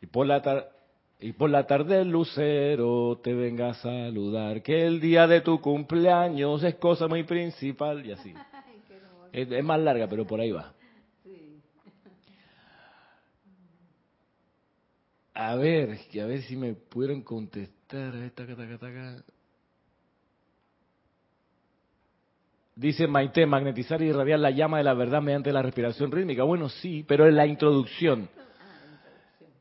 Y 0.00 0.06
por 0.06 0.26
la, 0.26 0.66
y 1.20 1.32
por 1.32 1.50
la 1.50 1.66
tarde 1.66 2.00
el 2.00 2.10
lucero 2.10 3.20
te 3.22 3.32
venga 3.32 3.70
a 3.70 3.74
saludar, 3.74 4.60
que 4.60 4.84
el 4.84 5.00
día 5.00 5.28
de 5.28 5.40
tu 5.40 5.60
cumpleaños 5.60 6.64
es 6.64 6.74
cosa 6.74 7.06
muy 7.06 7.22
principal, 7.22 8.04
y 8.04 8.10
así. 8.10 8.34
es, 9.32 9.64
más 9.64 9.78
larga, 9.78 10.08
pero 10.08 10.26
por 10.26 10.40
ahí 10.40 10.50
va. 10.50 10.72
A 15.34 15.54
ver, 15.56 15.98
a 16.20 16.26
ver 16.26 16.42
si 16.42 16.56
me 16.56 16.74
pudieron 16.74 17.22
contestar. 17.22 18.12
Dice 22.74 23.06
Maite, 23.06 23.46
magnetizar 23.46 24.00
y 24.02 24.06
irradiar 24.06 24.38
la 24.38 24.50
llama 24.50 24.78
de 24.78 24.84
la 24.84 24.94
verdad 24.94 25.22
mediante 25.22 25.52
la 25.52 25.62
respiración 25.62 26.10
rítmica. 26.10 26.42
Bueno, 26.42 26.68
sí, 26.68 27.04
pero 27.06 27.26
en 27.26 27.36
la 27.36 27.46
introducción, 27.46 28.28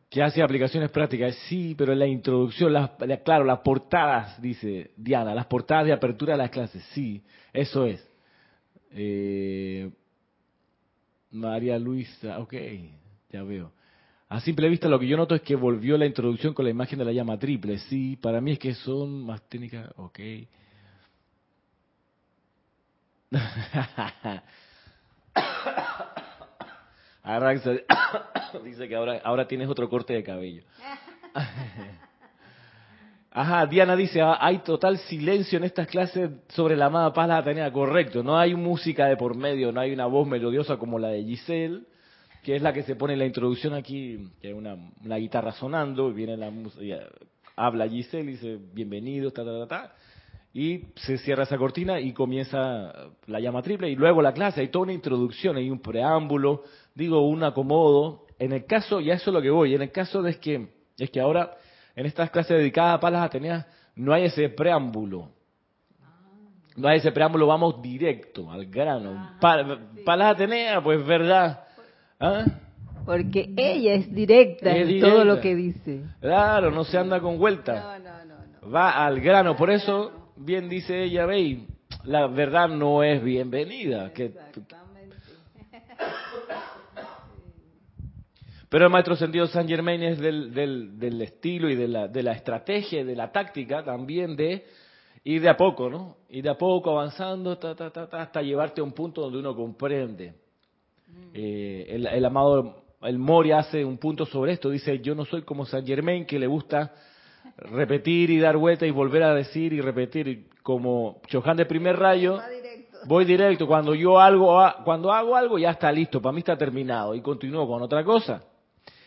que 0.09 0.21
hace 0.21 0.41
aplicaciones 0.41 0.91
prácticas, 0.91 1.35
sí, 1.47 1.73
pero 1.77 1.93
en 1.93 1.99
la 1.99 2.07
introducción, 2.07 2.73
las, 2.73 2.91
claro, 3.23 3.45
las 3.45 3.59
portadas, 3.59 4.41
dice 4.41 4.91
Diana, 4.97 5.33
las 5.33 5.45
portadas 5.45 5.85
de 5.85 5.93
apertura 5.93 6.33
de 6.33 6.37
las 6.37 6.49
clases, 6.49 6.83
sí, 6.93 7.21
eso 7.53 7.85
es. 7.85 8.05
Eh, 8.91 9.89
María 11.31 11.79
Luisa, 11.79 12.39
ok, 12.39 12.53
ya 13.29 13.43
veo. 13.43 13.71
A 14.31 14.39
simple 14.39 14.69
vista 14.69 14.87
lo 14.87 14.97
que 14.97 15.07
yo 15.07 15.17
noto 15.17 15.35
es 15.35 15.41
que 15.41 15.57
volvió 15.57 15.97
la 15.97 16.05
introducción 16.05 16.53
con 16.53 16.63
la 16.63 16.71
imagen 16.71 16.97
de 16.97 17.03
la 17.03 17.11
llama 17.11 17.37
triple. 17.37 17.77
Sí, 17.79 18.15
para 18.15 18.39
mí 18.39 18.53
es 18.53 18.59
que 18.59 18.73
son 18.73 19.25
más 19.25 19.41
técnicas. 19.49 19.89
Ok. 19.97 20.19
dice 28.63 28.87
que 28.87 28.95
ahora, 28.95 29.19
ahora 29.21 29.49
tienes 29.49 29.67
otro 29.67 29.89
corte 29.89 30.13
de 30.13 30.23
cabello. 30.23 30.63
Ajá, 33.31 33.65
Diana 33.65 33.97
dice, 33.97 34.21
ah, 34.21 34.37
hay 34.39 34.59
total 34.59 34.97
silencio 34.97 35.57
en 35.57 35.65
estas 35.65 35.87
clases 35.87 36.31
sobre 36.47 36.77
la 36.77 36.85
amada 36.85 37.11
paz 37.11 37.27
la 37.27 37.39
Atenea. 37.39 37.69
Correcto, 37.73 38.23
no 38.23 38.39
hay 38.39 38.55
música 38.55 39.07
de 39.07 39.17
por 39.17 39.35
medio, 39.35 39.73
no 39.73 39.81
hay 39.81 39.91
una 39.91 40.05
voz 40.05 40.25
melodiosa 40.25 40.77
como 40.77 40.99
la 40.99 41.09
de 41.09 41.25
Giselle 41.25 41.90
que 42.43 42.55
es 42.55 42.61
la 42.61 42.73
que 42.73 42.83
se 42.83 42.95
pone 42.95 43.13
en 43.13 43.19
la 43.19 43.25
introducción 43.25 43.73
aquí, 43.73 44.31
que 44.41 44.47
hay 44.47 44.53
una, 44.53 44.77
guitarra 45.17 45.51
sonando, 45.51 46.09
y 46.09 46.13
viene 46.13 46.37
la 46.37 46.49
música, 46.49 47.07
habla 47.55 47.87
Giselle 47.87 48.23
y 48.23 48.33
dice, 48.33 48.59
bienvenido, 48.73 49.31
ta, 49.31 49.45
ta, 49.45 49.59
ta, 49.59 49.67
ta, 49.67 49.93
y 50.53 50.87
se 50.95 51.17
cierra 51.17 51.43
esa 51.43 51.57
cortina 51.57 51.99
y 51.99 52.11
comienza 52.13 52.93
la 53.27 53.39
llama 53.39 53.61
triple, 53.61 53.89
y 53.89 53.95
luego 53.95 54.21
la 54.21 54.33
clase, 54.33 54.61
hay 54.61 54.67
toda 54.67 54.83
una 54.83 54.93
introducción, 54.93 55.55
hay 55.55 55.69
un 55.69 55.79
preámbulo, 55.79 56.63
digo, 56.95 57.25
un 57.27 57.43
acomodo. 57.43 58.25
En 58.37 58.51
el 58.51 58.65
caso, 58.65 58.99
y 58.99 59.11
a 59.11 59.13
eso 59.13 59.29
es 59.29 59.33
lo 59.33 59.41
que 59.41 59.51
voy, 59.51 59.75
en 59.75 59.83
el 59.83 59.91
caso 59.91 60.21
de 60.21 60.31
es 60.31 60.37
que, 60.37 60.67
es 60.97 61.09
que 61.09 61.21
ahora, 61.21 61.55
en 61.95 62.05
estas 62.05 62.31
clases 62.31 62.57
dedicadas 62.57 62.95
a 62.95 62.99
Palas 62.99 63.23
Ateneas, 63.23 63.65
no 63.95 64.13
hay 64.13 64.25
ese 64.25 64.49
preámbulo. 64.49 65.29
No 66.75 66.87
hay 66.87 66.97
ese 66.97 67.11
preámbulo, 67.11 67.47
vamos 67.47 67.81
directo, 67.81 68.51
al 68.51 68.65
grano. 68.65 69.37
Palas 69.39 70.31
Ateneas, 70.35 70.81
pues 70.83 71.05
verdad, 71.05 71.63
¿Ah? 72.21 72.45
Porque 73.03 73.51
ella 73.57 73.95
es 73.95 74.13
directa 74.13 74.75
en 74.77 75.01
todo 75.01 75.25
lo 75.25 75.41
que 75.41 75.55
dice. 75.55 76.03
Claro, 76.19 76.69
no 76.69 76.83
se 76.83 76.97
anda 76.97 77.19
con 77.19 77.39
vuelta. 77.39 77.97
No, 77.99 77.99
no, 77.99 78.25
no, 78.61 78.71
Va 78.71 79.03
al 79.03 79.19
grano. 79.19 79.55
Por 79.57 79.71
eso, 79.71 80.31
bien 80.37 80.69
dice 80.69 81.03
ella, 81.03 81.25
ve, 81.25 81.65
la 82.03 82.27
verdad 82.27 82.69
no 82.69 83.03
es 83.03 83.23
bienvenida. 83.23 84.13
Que, 84.13 84.31
pero 88.69 88.85
el 88.85 88.91
maestro 88.91 89.15
sentido 89.15 89.47
San 89.47 89.67
Germain 89.67 90.03
es 90.03 90.19
del, 90.19 90.53
del, 90.53 90.99
del 90.99 91.21
estilo 91.23 91.71
y 91.71 91.75
de 91.75 91.87
la, 91.87 92.07
de 92.07 92.21
la 92.21 92.33
estrategia 92.33 93.01
y 93.01 93.03
de 93.03 93.15
la 93.15 93.31
táctica 93.31 93.83
también 93.83 94.35
de 94.35 94.63
ir 95.23 95.41
de 95.41 95.49
a 95.49 95.57
poco, 95.57 95.89
¿no? 95.89 96.17
Ir 96.29 96.43
de 96.43 96.51
a 96.51 96.57
poco 96.57 96.91
avanzando 96.91 97.57
hasta 98.11 98.41
llevarte 98.43 98.79
a 98.79 98.83
un 98.83 98.91
punto 98.91 99.21
donde 99.21 99.39
uno 99.39 99.55
comprende 99.55 100.35
eh, 101.33 101.85
el, 101.89 102.25
amado, 102.25 102.83
el 103.01 103.17
Mori 103.17 103.51
hace 103.51 103.85
un 103.85 103.97
punto 103.97 104.25
sobre 104.25 104.53
esto, 104.53 104.69
dice, 104.69 104.99
yo 104.99 105.15
no 105.15 105.25
soy 105.25 105.43
como 105.43 105.65
San 105.65 105.85
Germain 105.85 106.25
que 106.25 106.39
le 106.39 106.47
gusta 106.47 106.93
repetir 107.57 108.29
y 108.29 108.39
dar 108.39 108.57
vuelta 108.57 108.85
y 108.85 108.91
volver 108.91 109.23
a 109.23 109.33
decir 109.33 109.73
y 109.73 109.81
repetir, 109.81 110.49
como 110.63 111.21
Chohan 111.27 111.57
de 111.57 111.65
primer 111.65 111.97
rayo, 111.97 112.39
voy 113.05 113.25
directo, 113.25 113.67
cuando 113.67 113.95
yo 113.95 114.19
algo, 114.19 114.61
cuando 114.83 115.11
hago 115.11 115.35
algo 115.35 115.57
ya 115.57 115.71
está 115.71 115.91
listo, 115.91 116.21
para 116.21 116.33
mí 116.33 116.39
está 116.39 116.57
terminado 116.57 117.15
y 117.15 117.21
continúo 117.21 117.67
con 117.67 117.81
otra 117.81 118.03
cosa. 118.03 118.43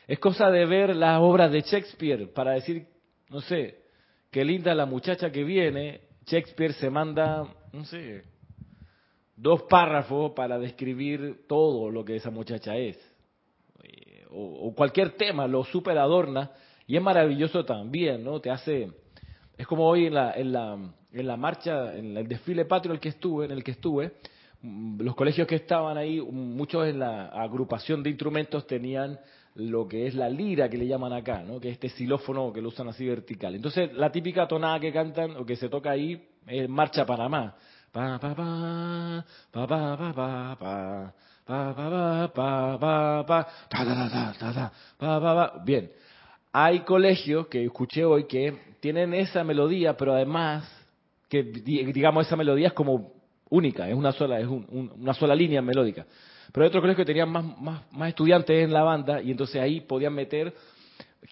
Es 0.07 0.19
cosa 0.19 0.51
de 0.51 0.67
ver 0.67 0.95
las 0.97 1.21
obras 1.21 1.51
de 1.51 1.63
Shakespeare 1.63 2.29
para 2.33 2.53
decir, 2.53 2.87
no 3.31 3.41
sé, 3.41 3.83
qué 4.31 4.45
linda 4.45 4.75
la 4.75 4.87
muchacha 4.87 5.31
que 5.31 5.45
viene, 5.45 6.03
Shakespeare 6.27 6.73
se 6.75 6.91
manda, 6.91 7.47
no 7.73 7.85
sé, 7.85 8.25
dos 9.37 9.63
párrafos 9.63 10.33
para 10.33 10.59
describir 10.59 11.47
todo 11.49 11.91
lo 11.91 12.05
que 12.05 12.17
esa 12.17 12.31
muchacha 12.31 12.77
es. 12.77 12.97
Eh, 13.83 14.25
o, 14.31 14.73
cualquier 14.75 15.11
tema, 15.17 15.47
lo 15.47 15.65
super 15.65 15.99
adorna 15.99 16.51
y 16.87 16.97
es 16.97 17.03
maravilloso 17.03 17.65
también, 17.65 18.23
¿no? 18.25 18.41
Te 18.41 18.51
hace, 18.51 18.91
es 19.57 19.67
como 19.67 19.87
hoy 19.87 20.07
en 20.07 20.15
la, 20.15 20.33
en 20.33 20.53
la, 20.53 20.79
en 21.13 21.27
la 21.27 21.37
marcha, 21.37 21.97
en 21.97 22.17
el 22.17 22.29
desfile 22.29 22.65
patrio 22.65 22.93
en 22.93 22.97
el 22.97 23.01
que 23.01 23.09
estuve, 23.11 23.47
en 23.47 23.53
el 23.53 23.65
que 23.65 23.73
estuve, 23.73 24.13
mm, 24.63 25.01
los 25.01 25.15
colegios 25.15 25.47
que 25.47 25.57
estaban 25.57 25.97
ahí, 25.97 26.21
muchos 26.21 26.87
en 26.87 26.99
la 26.99 27.27
agrupación 27.27 28.03
de 28.03 28.11
instrumentos 28.11 28.67
tenían 28.67 29.19
lo 29.57 29.87
que 29.87 30.09
es 30.09 30.15
la 30.15 30.29
lira 30.29 30.69
que 30.69 30.77
le 30.77 30.87
llaman 30.87 31.13
acá, 31.13 31.43
¿no? 31.43 31.61
que 31.61 31.69
es 31.69 31.75
este 31.75 31.89
xilófono 31.89 32.53
que 32.53 32.61
lo 32.61 32.69
usan 32.69 32.89
así 32.89 33.07
vertical. 33.07 33.55
Entonces, 33.55 33.93
la 33.95 34.11
típica 34.11 34.49
tonada 34.49 34.81
que 34.81 34.93
cantan 34.93 35.37
o 35.37 35.47
que 35.47 35.57
se 35.57 35.69
toca 35.69 35.93
ahí 35.93 36.29
es 36.47 36.69
Marcha 36.69 37.07
Panamá. 37.07 37.55
Pa, 37.95 38.19
pa, 38.19 38.35
pa, 38.35 39.25
pa, 39.53 39.67
pa, 39.69 39.97
pa, 39.97 40.13
pa, 40.13 40.57
pa. 40.59 41.15
Pa, 41.47 41.75
pa, 41.77 42.29
pa, 42.35 42.79
pa, 42.81 43.19
pa, 43.29 43.45
ta, 43.69 44.35
ta, 44.37 44.73
pa, 44.99 45.21
pa, 45.21 45.35
pa. 45.37 45.63
Bien, 45.65 45.89
hay 46.53 46.81
colegios 46.81 47.47
que 47.47 47.65
escuché 47.65 48.05
hoy 48.05 48.25
que 48.25 48.75
tienen 48.81 49.15
esa 49.15 49.45
melodía, 49.45 49.97
pero 49.97 50.13
además 50.13 50.69
que 51.29 51.45
digamos 51.45 52.27
esa 52.27 52.35
melodía 52.35 52.67
es 52.67 52.73
como 52.73 53.13
única, 53.51 53.89
es 53.89 53.95
una 53.95 54.11
sola, 54.11 54.41
es 54.41 54.49
un, 54.49 54.91
una 54.99 55.15
sola 55.15 55.37
línea 55.37 55.63
melódica. 55.63 56.05
Pero 56.51 56.65
hay 56.65 56.69
otros 56.71 56.81
colegios 56.81 57.07
que 57.07 57.13
tenían 57.13 57.31
más, 57.31 57.45
más, 57.61 57.83
más 57.93 58.09
estudiantes 58.09 58.65
en 58.65 58.73
la 58.73 58.83
banda 58.83 59.23
y 59.23 59.31
entonces 59.31 59.63
ahí 59.63 59.83
podían 59.83 60.15
meter 60.15 60.53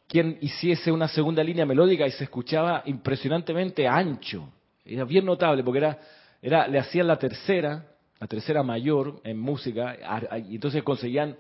quien 0.06 0.38
hiciese 0.40 0.92
una 0.92 1.08
segunda 1.08 1.42
línea 1.42 1.66
melódica 1.66 2.06
y 2.06 2.12
se 2.12 2.22
escuchaba 2.22 2.84
impresionantemente 2.86 3.88
ancho. 3.88 4.48
Era 4.84 5.04
bien 5.04 5.24
notable 5.24 5.64
porque 5.64 5.78
era, 5.78 5.98
era, 6.42 6.66
le 6.66 6.80
hacían 6.80 7.06
la 7.06 7.18
tercera, 7.18 7.86
la 8.20 8.26
tercera 8.26 8.62
mayor 8.62 9.20
en 9.22 9.38
música, 9.38 9.96
y 10.48 10.56
entonces 10.56 10.82
conseguían 10.82 11.36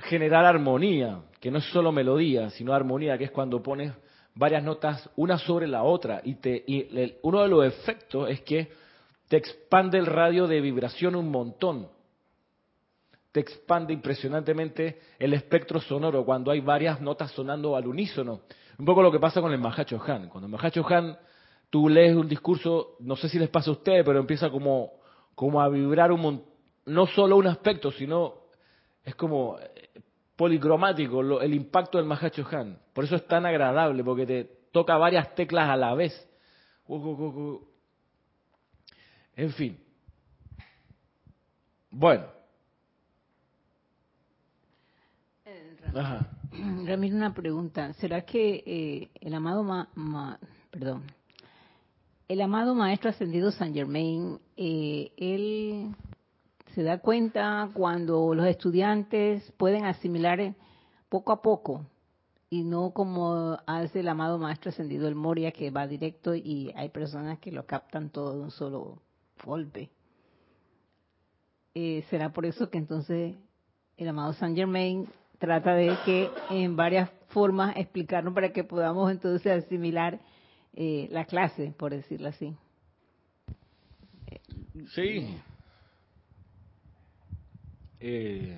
generar 0.00 0.44
armonía, 0.44 1.22
que 1.40 1.50
no 1.50 1.58
es 1.58 1.64
solo 1.66 1.92
melodía, 1.92 2.50
sino 2.50 2.72
armonía, 2.72 3.16
que 3.16 3.24
es 3.24 3.30
cuando 3.30 3.62
pones 3.62 3.92
varias 4.34 4.62
notas 4.62 5.08
una 5.16 5.38
sobre 5.38 5.66
la 5.66 5.82
otra. 5.82 6.20
Y, 6.24 6.36
uno 7.22 7.42
de 7.42 7.48
los 7.48 7.64
efectos 7.66 8.28
es 8.28 8.40
que 8.42 8.70
te 9.28 9.36
expande 9.36 9.98
el 9.98 10.06
radio 10.06 10.46
de 10.46 10.60
vibración 10.60 11.14
un 11.14 11.30
montón. 11.30 11.88
Te 13.32 13.40
expande 13.40 13.92
impresionantemente 13.92 15.00
el 15.18 15.34
espectro 15.34 15.80
sonoro 15.80 16.24
cuando 16.24 16.50
hay 16.50 16.60
varias 16.60 17.00
notas 17.00 17.30
sonando 17.32 17.76
al 17.76 17.86
unísono. 17.86 18.40
Un 18.78 18.86
poco 18.86 19.02
lo 19.02 19.12
que 19.12 19.18
pasa 19.18 19.40
con 19.40 19.52
el 19.52 19.58
Mahacho 19.58 20.00
Han. 20.06 20.28
Cuando 20.28 20.46
el 20.46 20.52
Mahacho 20.52 20.86
Han, 20.88 21.18
tú 21.70 21.88
lees 21.88 22.14
un 22.14 22.28
discurso, 22.28 22.96
no 23.00 23.16
sé 23.16 23.28
si 23.28 23.38
les 23.38 23.48
pasa 23.48 23.70
a 23.70 23.74
ustedes, 23.74 24.04
pero 24.04 24.18
empieza 24.18 24.50
como, 24.50 24.92
como 25.34 25.60
a 25.60 25.68
vibrar 25.68 26.12
un 26.12 26.44
no 26.86 27.06
solo 27.06 27.36
un 27.36 27.46
aspecto, 27.46 27.92
sino 27.92 28.34
es 29.04 29.14
como 29.14 29.58
policromático 30.36 31.40
el 31.40 31.54
impacto 31.54 31.98
del 31.98 32.06
Mahacho 32.06 32.46
Han. 32.50 32.78
Por 32.92 33.04
eso 33.04 33.16
es 33.16 33.26
tan 33.26 33.44
agradable, 33.44 34.02
porque 34.02 34.26
te 34.26 34.44
toca 34.72 34.96
varias 34.96 35.34
teclas 35.34 35.68
a 35.68 35.76
la 35.76 35.94
vez. 35.94 36.28
En 39.36 39.52
fin. 39.52 39.78
Bueno. 41.90 42.26
Ramiro, 46.84 47.16
una 47.16 47.34
pregunta. 47.34 47.92
¿Será 47.94 48.22
que 48.22 48.62
eh, 48.66 49.10
el 49.20 49.34
amado 49.34 49.62
ma, 49.62 50.38
perdón, 50.70 51.04
el 52.28 52.42
amado 52.42 52.74
maestro 52.74 53.08
ascendido 53.08 53.50
San 53.50 53.72
Germain, 53.72 54.38
eh, 54.56 55.12
él 55.16 55.94
se 56.74 56.82
da 56.82 56.98
cuenta 56.98 57.70
cuando 57.72 58.34
los 58.34 58.46
estudiantes 58.46 59.50
pueden 59.56 59.86
asimilar 59.86 60.54
poco 61.08 61.32
a 61.32 61.40
poco 61.40 61.86
y 62.50 62.64
no 62.64 62.90
como 62.90 63.58
hace 63.66 64.00
el 64.00 64.08
amado 64.08 64.38
maestro 64.38 64.68
ascendido 64.68 65.08
el 65.08 65.14
Moria 65.14 65.52
que 65.52 65.70
va 65.70 65.86
directo 65.86 66.34
y 66.34 66.70
hay 66.76 66.90
personas 66.90 67.38
que 67.38 67.50
lo 67.50 67.64
captan 67.64 68.10
todo 68.10 68.34
de 68.34 68.40
un 68.40 68.50
solo 68.50 69.00
golpe. 69.42 69.90
Eh, 71.74 72.04
será 72.10 72.30
por 72.30 72.44
eso 72.44 72.68
que 72.68 72.76
entonces 72.76 73.36
el 73.96 74.08
amado 74.08 74.34
Saint 74.34 74.56
Germain 74.56 75.08
trata 75.38 75.74
de 75.74 75.96
que 76.04 76.30
en 76.50 76.76
varias 76.76 77.10
formas 77.28 77.74
explicarnos 77.76 78.34
para 78.34 78.52
que 78.52 78.64
podamos 78.64 79.10
entonces 79.10 79.64
asimilar 79.64 80.20
eh, 80.74 81.08
la 81.10 81.24
clase, 81.24 81.72
por 81.76 81.92
decirlo 81.92 82.28
así. 82.28 82.54
Sí, 84.94 85.36
eh, 88.00 88.56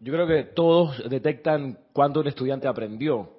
yo 0.00 0.12
creo 0.12 0.26
que 0.26 0.44
todos 0.44 1.08
detectan 1.08 1.78
cuando 1.92 2.20
un 2.20 2.26
estudiante 2.26 2.68
aprendió. 2.68 3.30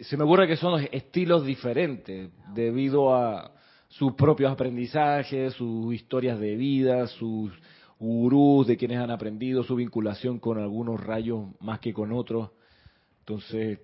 se 0.00 0.16
me 0.16 0.24
ocurre 0.24 0.48
que 0.48 0.56
son 0.56 0.86
estilos 0.92 1.44
diferentes 1.44 2.30
debido 2.54 3.14
a 3.14 3.52
sus 3.88 4.14
propios 4.14 4.50
aprendizajes, 4.52 5.54
sus 5.54 5.94
historias 5.94 6.38
de 6.38 6.56
vida, 6.56 7.06
sus 7.06 7.52
gurús 7.98 8.66
de 8.66 8.76
quienes 8.76 8.98
han 8.98 9.10
aprendido, 9.10 9.62
su 9.62 9.76
vinculación 9.76 10.38
con 10.38 10.58
algunos 10.58 11.00
rayos 11.04 11.48
más 11.60 11.80
que 11.80 11.92
con 11.92 12.12
otros. 12.12 12.50
Entonces, 13.30 13.78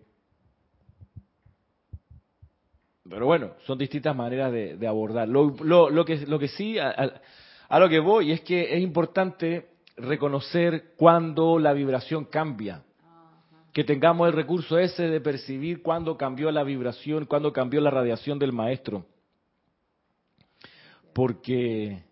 pero 3.08 3.26
bueno, 3.26 3.52
son 3.64 3.78
distintas 3.78 4.16
maneras 4.16 4.50
de, 4.50 4.88
abordar. 4.88 5.28
Lo, 5.28 6.04
que, 6.04 6.48
sí, 6.48 6.80
a, 6.80 7.78
lo 7.78 7.88
que 7.88 8.00
voy 8.00 8.32
es 8.32 8.40
que 8.40 8.74
es 8.74 8.82
importante 8.82 9.68
reconocer 9.96 10.94
cuando 10.96 11.60
la 11.60 11.72
vibración 11.74 12.24
cambia. 12.24 12.82
Que 13.72 13.84
tengamos 13.84 14.26
el 14.26 14.34
recurso 14.34 14.80
ese 14.80 15.04
de 15.04 15.20
percibir 15.20 15.80
cuándo 15.80 16.16
cambió 16.16 16.50
la 16.50 16.64
vibración, 16.64 17.26
cuándo 17.26 17.52
cambió 17.52 17.80
la 17.80 17.90
radiación 17.90 18.40
del 18.40 18.52
maestro. 18.52 19.06
Porque 21.14 22.02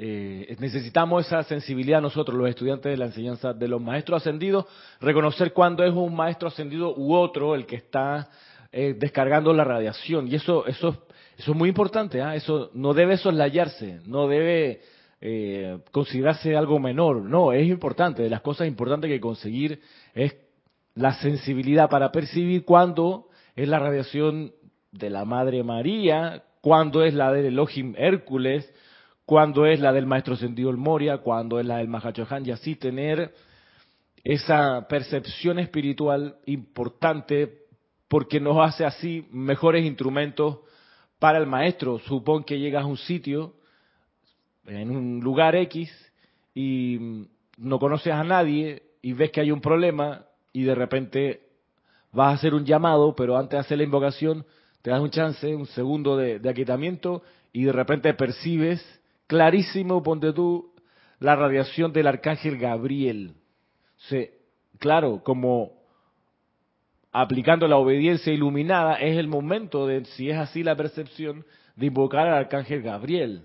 eh, 0.00 0.54
necesitamos 0.60 1.26
esa 1.26 1.42
sensibilidad 1.42 2.00
nosotros, 2.00 2.38
los 2.38 2.48
estudiantes 2.48 2.92
de 2.92 2.96
la 2.96 3.06
enseñanza 3.06 3.52
de 3.52 3.66
los 3.66 3.82
maestros 3.82 4.22
ascendidos, 4.22 4.66
reconocer 5.00 5.52
cuándo 5.52 5.82
es 5.82 5.92
un 5.92 6.14
maestro 6.14 6.46
ascendido 6.46 6.94
u 6.96 7.14
otro 7.14 7.56
el 7.56 7.66
que 7.66 7.74
está 7.74 8.30
eh, 8.70 8.94
descargando 8.96 9.52
la 9.52 9.64
radiación. 9.64 10.28
Y 10.28 10.36
eso, 10.36 10.64
eso, 10.68 11.06
eso 11.36 11.50
es 11.50 11.58
muy 11.58 11.68
importante, 11.68 12.22
¿ah? 12.22 12.36
eso 12.36 12.70
no 12.74 12.94
debe 12.94 13.16
soslayarse, 13.16 13.98
no 14.06 14.28
debe 14.28 14.82
eh, 15.20 15.80
considerarse 15.90 16.56
algo 16.56 16.78
menor, 16.78 17.20
no, 17.24 17.52
es 17.52 17.66
importante, 17.66 18.22
de 18.22 18.30
las 18.30 18.42
cosas 18.42 18.68
importantes 18.68 19.10
que 19.10 19.18
conseguir 19.18 19.80
es 20.14 20.36
la 20.94 21.14
sensibilidad 21.14 21.90
para 21.90 22.12
percibir 22.12 22.64
cuándo 22.64 23.30
es 23.56 23.66
la 23.66 23.80
radiación 23.80 24.52
de 24.92 25.10
la 25.10 25.24
Madre 25.24 25.64
María, 25.64 26.44
cuándo 26.60 27.02
es 27.02 27.14
la 27.14 27.32
del 27.32 27.46
Elohim 27.46 27.96
Hércules, 27.98 28.72
cuándo 29.28 29.66
es 29.66 29.78
la 29.78 29.92
del 29.92 30.06
Maestro 30.06 30.36
Sentido 30.36 30.70
El 30.70 30.78
Moria, 30.78 31.18
cuándo 31.18 31.60
es 31.60 31.66
la 31.66 31.76
del 31.76 31.88
Mahachohan, 31.88 32.46
y 32.46 32.50
así 32.50 32.76
tener 32.76 33.34
esa 34.24 34.88
percepción 34.88 35.58
espiritual 35.58 36.36
importante 36.46 37.66
porque 38.08 38.40
nos 38.40 38.56
hace 38.56 38.86
así 38.86 39.28
mejores 39.30 39.84
instrumentos 39.84 40.60
para 41.18 41.36
el 41.36 41.46
maestro. 41.46 41.98
Supón 41.98 42.42
que 42.42 42.58
llegas 42.58 42.84
a 42.84 42.86
un 42.86 42.96
sitio, 42.96 43.52
en 44.64 44.90
un 44.90 45.20
lugar 45.20 45.54
X, 45.56 45.90
y 46.54 47.26
no 47.58 47.78
conoces 47.78 48.14
a 48.14 48.24
nadie 48.24 48.82
y 49.02 49.12
ves 49.12 49.30
que 49.30 49.42
hay 49.42 49.50
un 49.50 49.60
problema 49.60 50.24
y 50.54 50.62
de 50.62 50.74
repente 50.74 51.42
vas 52.12 52.28
a 52.28 52.36
hacer 52.36 52.54
un 52.54 52.64
llamado, 52.64 53.14
pero 53.14 53.36
antes 53.36 53.58
de 53.58 53.58
hacer 53.58 53.76
la 53.76 53.84
invocación 53.84 54.46
te 54.80 54.88
das 54.88 55.02
un 55.02 55.10
chance, 55.10 55.54
un 55.54 55.66
segundo 55.66 56.16
de, 56.16 56.38
de 56.38 56.48
aquietamiento 56.48 57.22
y 57.52 57.64
de 57.64 57.72
repente 57.72 58.14
percibes 58.14 58.97
clarísimo, 59.28 60.02
ponte 60.02 60.32
tú, 60.32 60.74
la 61.20 61.36
radiación 61.36 61.92
del 61.92 62.08
arcángel 62.08 62.58
Gabriel. 62.58 63.34
claro, 64.78 65.22
como 65.22 65.78
aplicando 67.12 67.66
la 67.68 67.76
obediencia 67.76 68.32
iluminada, 68.32 68.96
es 68.96 69.16
el 69.16 69.28
momento 69.28 69.86
de, 69.86 70.04
si 70.04 70.30
es 70.30 70.36
así 70.36 70.62
la 70.62 70.76
percepción, 70.76 71.44
de 71.76 71.86
invocar 71.86 72.26
al 72.26 72.34
arcángel 72.34 72.82
Gabriel, 72.82 73.44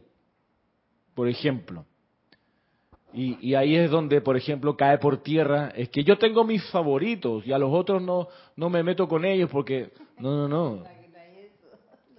por 1.14 1.28
ejemplo. 1.28 1.86
Y, 3.16 3.54
ahí 3.54 3.76
es 3.76 3.92
donde, 3.92 4.22
por 4.22 4.36
ejemplo, 4.36 4.76
cae 4.76 4.98
por 4.98 5.22
tierra, 5.22 5.72
es 5.76 5.90
que 5.90 6.04
yo 6.04 6.18
tengo 6.18 6.44
mis 6.44 6.68
favoritos 6.72 7.46
y 7.46 7.54
a 7.54 7.60
los 7.60 7.72
otros 7.72 8.02
no, 8.02 8.28
no 8.56 8.72
me 8.72 8.82
meto 8.82 9.08
con 9.08 9.24
ellos 9.24 9.52
porque, 9.52 9.92
no, 10.18 10.48
no, 10.48 10.48
no. 10.48 10.84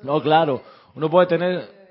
No, 0.03 0.23
claro, 0.23 0.63
uno 0.95 1.11
puede 1.11 1.27
tener, 1.27 1.69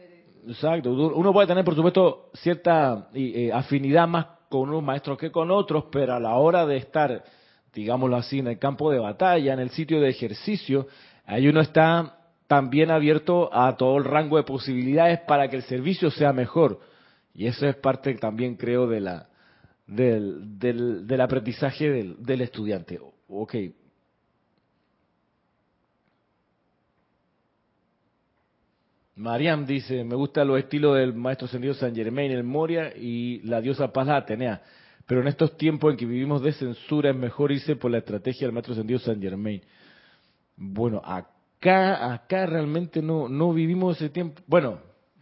exacto, 0.48 0.92
uno 0.92 1.34
puede 1.34 1.48
tener, 1.48 1.64
por 1.64 1.76
supuesto, 1.76 2.30
cierta 2.34 3.10
eh, 3.14 3.52
afinidad 3.54 4.08
más 4.08 4.28
con 4.50 4.70
unos 4.70 4.84
maestros 4.84 5.18
que 5.18 5.32
con 5.32 5.52
otros, 5.52 5.86
pero 5.92 6.14
a 6.14 6.20
la 6.20 6.36
hora 6.36 6.66
de 6.66 6.78
estar 6.78 7.24
digámoslo 7.74 8.16
así, 8.16 8.40
en 8.40 8.48
el 8.48 8.60
campo 8.60 8.92
de 8.92 9.00
batalla, 9.00 9.54
en 9.54 9.60
el 9.60 9.70
sitio 9.72 10.00
de 10.00 10.10
ejercicio, 10.10 10.88
ahí 11.26 11.48
uno 11.48 11.62
está 11.62 12.18
también 12.48 12.92
abierto 12.92 13.50
a 13.54 13.76
todo 13.76 13.98
el 13.98 14.04
rango 14.04 14.38
de 14.38 14.44
posibilidades 14.44 15.20
para 15.22 15.48
que 15.50 15.56
el 15.56 15.64
servicio 15.64 16.12
sea 16.12 16.34
mejor. 16.34 16.80
Y 17.34 17.48
eso 17.48 17.68
es 17.68 17.76
parte 17.76 18.14
también, 18.16 18.56
creo, 18.56 18.88
de 18.88 19.00
la, 19.00 19.28
del, 19.88 20.60
del, 20.60 21.22
aprendizaje 21.22 21.90
del, 21.90 22.24
del 22.24 22.42
estudiante. 22.42 23.00
Ok. 23.28 23.56
Mariam 29.16 29.66
dice, 29.66 30.04
me 30.04 30.16
gusta 30.16 30.44
los 30.44 30.58
estilos 30.58 30.98
del 30.98 31.14
maestro 31.14 31.46
ascendido 31.46 31.74
San 31.76 31.94
Germain, 31.94 32.32
el 32.32 32.44
Moria 32.44 32.94
y 32.96 33.42
la 33.42 33.62
diosa 33.62 33.94
Paz 33.94 34.08
la 34.08 34.18
Atenea. 34.18 34.62
Pero 35.06 35.22
en 35.22 35.28
estos 35.28 35.56
tiempos 35.58 35.92
en 35.92 35.98
que 35.98 36.06
vivimos 36.06 36.42
de 36.42 36.54
censura 36.54 37.12
es 37.12 37.16
mejor 37.16 37.52
irse 37.52 37.76
por 37.76 37.92
la 37.92 38.00
estrategia 38.00 38.48
del 38.48 38.54
maestro 38.54 38.74
sentido 38.74 39.00
San 39.00 39.22
Germain. 39.22 39.62
Bueno, 40.56 41.02
acá, 41.04 42.14
acá 42.14 42.46
realmente 42.46 43.02
no, 43.02 43.28
no 43.28 43.54
vivimos 43.54 43.98
ese 43.98 44.10
tiempo. 44.10 44.42
Bueno, 44.48 44.80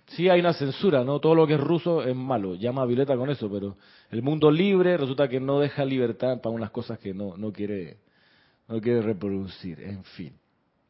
sí 0.07 0.29
hay 0.29 0.39
una 0.39 0.53
censura, 0.53 1.03
¿no? 1.03 1.19
Todo 1.19 1.35
lo 1.35 1.45
que 1.45 1.55
es 1.55 1.59
ruso 1.59 2.03
es 2.03 2.15
malo. 2.15 2.55
Llama 2.55 2.83
a 2.83 2.85
Violeta 2.85 3.17
con 3.17 3.29
eso, 3.29 3.49
pero 3.51 3.75
el 4.09 4.21
mundo 4.21 4.51
libre 4.51 4.95
resulta 4.95 5.27
que 5.27 5.39
no 5.39 5.59
deja 5.59 5.83
libertad 5.83 6.39
para 6.41 6.55
unas 6.55 6.71
cosas 6.71 6.97
que 6.99 7.13
no, 7.13 7.35
no 7.35 7.51
quiere, 7.51 7.97
no 8.69 8.79
quiere 8.79 9.01
reproducir, 9.01 9.81
en 9.81 10.03
fin. 10.03 10.33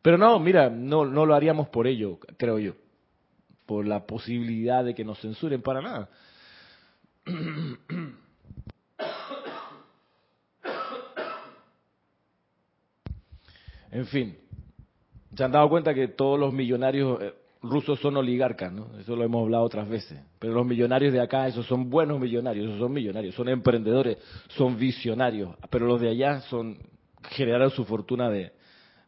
Pero 0.02 0.18
no, 0.18 0.40
mira, 0.40 0.70
no, 0.70 1.06
no 1.06 1.26
lo 1.26 1.34
haríamos 1.34 1.70
por 1.70 1.88
ello, 1.88 2.20
creo 2.38 2.60
yo 2.60 2.74
por 3.72 3.88
la 3.88 4.06
posibilidad 4.06 4.84
de 4.84 4.94
que 4.94 5.06
nos 5.06 5.18
censuren 5.22 5.62
para 5.62 5.82
nada. 5.82 6.10
En 13.94 14.06
fin, 14.06 14.38
se 15.36 15.44
han 15.44 15.52
dado 15.52 15.68
cuenta 15.68 15.94
que 15.94 16.08
todos 16.08 16.40
los 16.40 16.54
millonarios 16.54 17.22
eh, 17.22 17.34
rusos 17.62 18.00
son 18.00 18.16
oligarcas, 18.16 18.72
¿no? 18.72 18.88
Eso 18.98 19.18
lo 19.18 19.26
hemos 19.26 19.44
hablado 19.44 19.66
otras 19.66 19.90
veces. 19.90 20.18
Pero 20.40 20.54
los 20.54 20.66
millonarios 20.66 21.12
de 21.12 21.20
acá, 21.20 21.46
esos 21.46 21.66
son 21.66 21.90
buenos 21.90 22.18
millonarios, 22.18 22.68
esos 22.68 22.80
son 22.80 22.94
millonarios, 22.94 23.36
son 23.36 23.50
emprendedores, 23.50 24.18
son 24.48 24.78
visionarios. 24.78 25.58
Pero 25.70 25.88
los 25.88 26.00
de 26.00 26.08
allá 26.08 26.40
son 26.40 26.78
generaron 27.32 27.70
su 27.72 27.84
fortuna 27.84 28.30
de, 28.30 28.54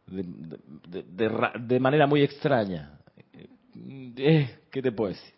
de 0.06 1.80
manera 1.80 2.06
muy 2.06 2.22
extraña. 2.22 2.98
Eh, 3.76 4.58
¿Qué 4.70 4.82
te 4.82 4.92
puedo 4.92 5.10
decir? 5.10 5.34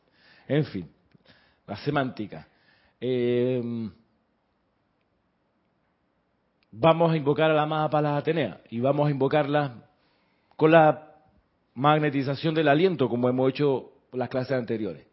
En 0.49 0.65
fin, 0.67 0.91
la 1.67 1.77
semántica. 1.77 2.49
Eh, 3.01 3.91
vamos 6.71 7.13
a 7.13 7.17
invocar 7.17 7.51
a 7.51 7.55
la 7.55 7.63
amada 7.63 7.91
Palas 7.91 8.19
Atenea 8.19 8.61
y 8.71 8.81
vamos 8.81 9.09
a 9.09 9.11
invocarla 9.11 9.89
con 10.57 10.71
la 10.71 11.15
magnetización 11.75 12.55
del 12.55 12.69
aliento, 12.69 13.09
como 13.09 13.29
hemos 13.29 13.51
hecho 13.51 13.93
las 14.13 14.29
clases 14.29 14.53
anteriores. 14.53 15.07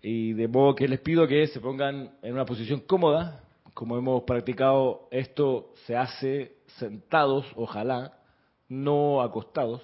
Y 0.00 0.34
de 0.34 0.48
modo 0.48 0.74
que 0.74 0.88
les 0.88 1.00
pido 1.00 1.26
que 1.26 1.46
se 1.46 1.60
pongan 1.60 2.10
en 2.22 2.32
una 2.32 2.44
posición 2.44 2.80
cómoda, 2.80 3.42
como 3.72 3.96
hemos 3.96 4.22
practicado, 4.24 5.08
esto 5.10 5.72
se 5.86 5.96
hace 5.96 6.58
sentados, 6.78 7.46
ojalá, 7.56 8.18
no 8.68 9.22
acostados, 9.22 9.82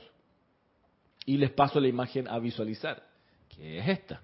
y 1.26 1.36
les 1.36 1.50
paso 1.50 1.80
la 1.80 1.88
imagen 1.88 2.28
a 2.28 2.38
visualizar, 2.38 3.02
que 3.48 3.78
es 3.78 3.88
esta. 3.88 4.22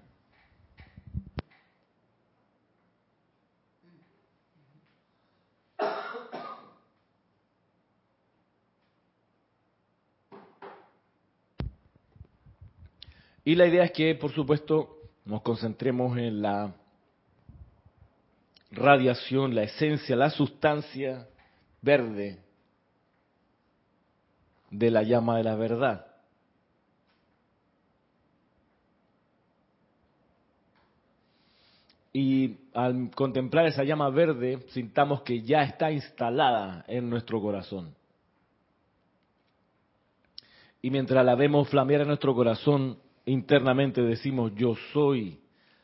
Y 13.47 13.55
la 13.55 13.65
idea 13.65 13.85
es 13.85 13.93
que, 13.93 14.13
por 14.15 14.33
supuesto, 14.33 14.97
nos 15.23 15.41
concentremos 15.41 16.17
en 16.17 16.41
la 16.41 16.75
radiación, 18.71 19.55
la 19.55 19.63
esencia, 19.63 20.17
la 20.17 20.29
sustancia 20.29 21.29
verde 21.81 22.43
de 24.69 24.91
la 24.91 25.03
llama 25.03 25.37
de 25.37 25.43
la 25.45 25.55
verdad. 25.55 26.06
Y 32.13 32.57
al 32.73 33.11
contemplar 33.11 33.67
esa 33.67 33.83
llama 33.83 34.09
verde, 34.09 34.65
sintamos 34.69 35.21
que 35.21 35.41
ya 35.41 35.63
está 35.63 35.91
instalada 35.91 36.83
en 36.87 37.09
nuestro 37.09 37.41
corazón. 37.41 37.93
Y 40.81 40.89
mientras 40.89 41.25
la 41.25 41.35
vemos 41.35 41.69
flamear 41.69 42.01
en 42.01 42.07
nuestro 42.07 42.33
corazón, 42.33 42.97
internamente 43.25 44.01
decimos, 44.01 44.53
yo 44.55 44.75
soy 44.93 45.39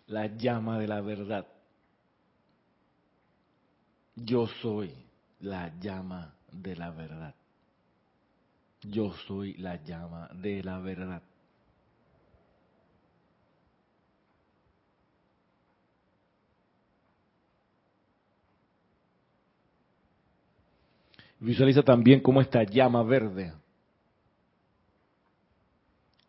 la 0.08 0.28
llama 0.28 0.80
de 0.80 0.88
la 0.88 1.02
verdad. 1.02 1.48
Yo 4.16 4.48
soy 4.62 4.94
la 5.40 5.78
llama 5.80 6.36
de 6.52 6.76
la 6.76 6.92
verdad. 6.92 7.36
Yo 8.84 9.12
soy 9.28 9.54
la 9.56 9.84
llama 9.84 10.30
de 10.34 10.64
la 10.64 10.80
verdad. 10.80 11.22
Visualiza 21.44 21.84
también 21.84 22.22
cómo 22.22 22.40
esta 22.40 22.64
llama 22.64 23.04
verde 23.04 23.52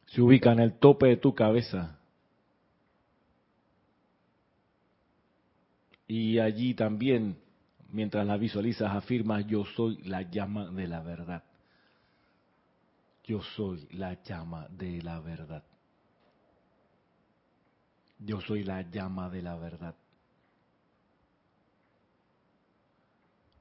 se 0.06 0.20
ubica 0.20 0.50
en 0.50 0.58
el 0.58 0.72
tope 0.80 1.06
de 1.06 1.16
tu 1.16 1.32
cabeza. 1.32 2.00
Y 6.08 6.40
allí 6.40 6.74
también, 6.74 7.36
mientras 7.92 8.26
la 8.26 8.36
visualizas, 8.36 8.92
afirmas, 8.92 9.46
yo 9.46 9.64
soy 9.64 9.98
la 10.02 10.22
llama 10.22 10.66
de 10.72 10.88
la 10.88 11.00
verdad. 11.00 11.44
Yo 13.22 13.40
soy 13.40 13.86
la 13.92 14.20
llama 14.20 14.66
de 14.68 15.00
la 15.00 15.20
verdad. 15.20 15.62
Yo 18.18 18.40
soy 18.40 18.64
la 18.64 18.82
llama 18.82 19.30
de 19.30 19.42
la 19.42 19.54
verdad. 19.54 19.94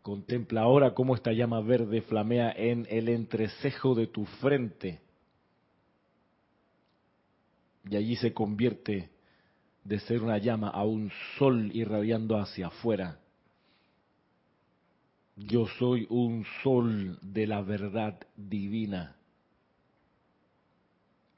Contempla 0.03 0.61
ahora 0.61 0.93
cómo 0.93 1.15
esta 1.15 1.31
llama 1.31 1.61
verde 1.61 2.01
flamea 2.01 2.51
en 2.51 2.85
el 2.89 3.09
entrecejo 3.09 3.95
de 3.95 4.07
tu 4.07 4.25
frente 4.25 4.99
y 7.89 7.95
allí 7.95 8.15
se 8.15 8.33
convierte 8.33 9.09
de 9.83 9.99
ser 9.99 10.21
una 10.21 10.37
llama 10.37 10.69
a 10.69 10.83
un 10.83 11.11
sol 11.37 11.71
irradiando 11.73 12.37
hacia 12.37 12.67
afuera. 12.67 13.19
Yo 15.35 15.67
soy 15.79 16.05
un 16.09 16.45
sol 16.61 17.17
de 17.21 17.47
la 17.47 17.61
verdad 17.61 18.19
divina. 18.35 19.15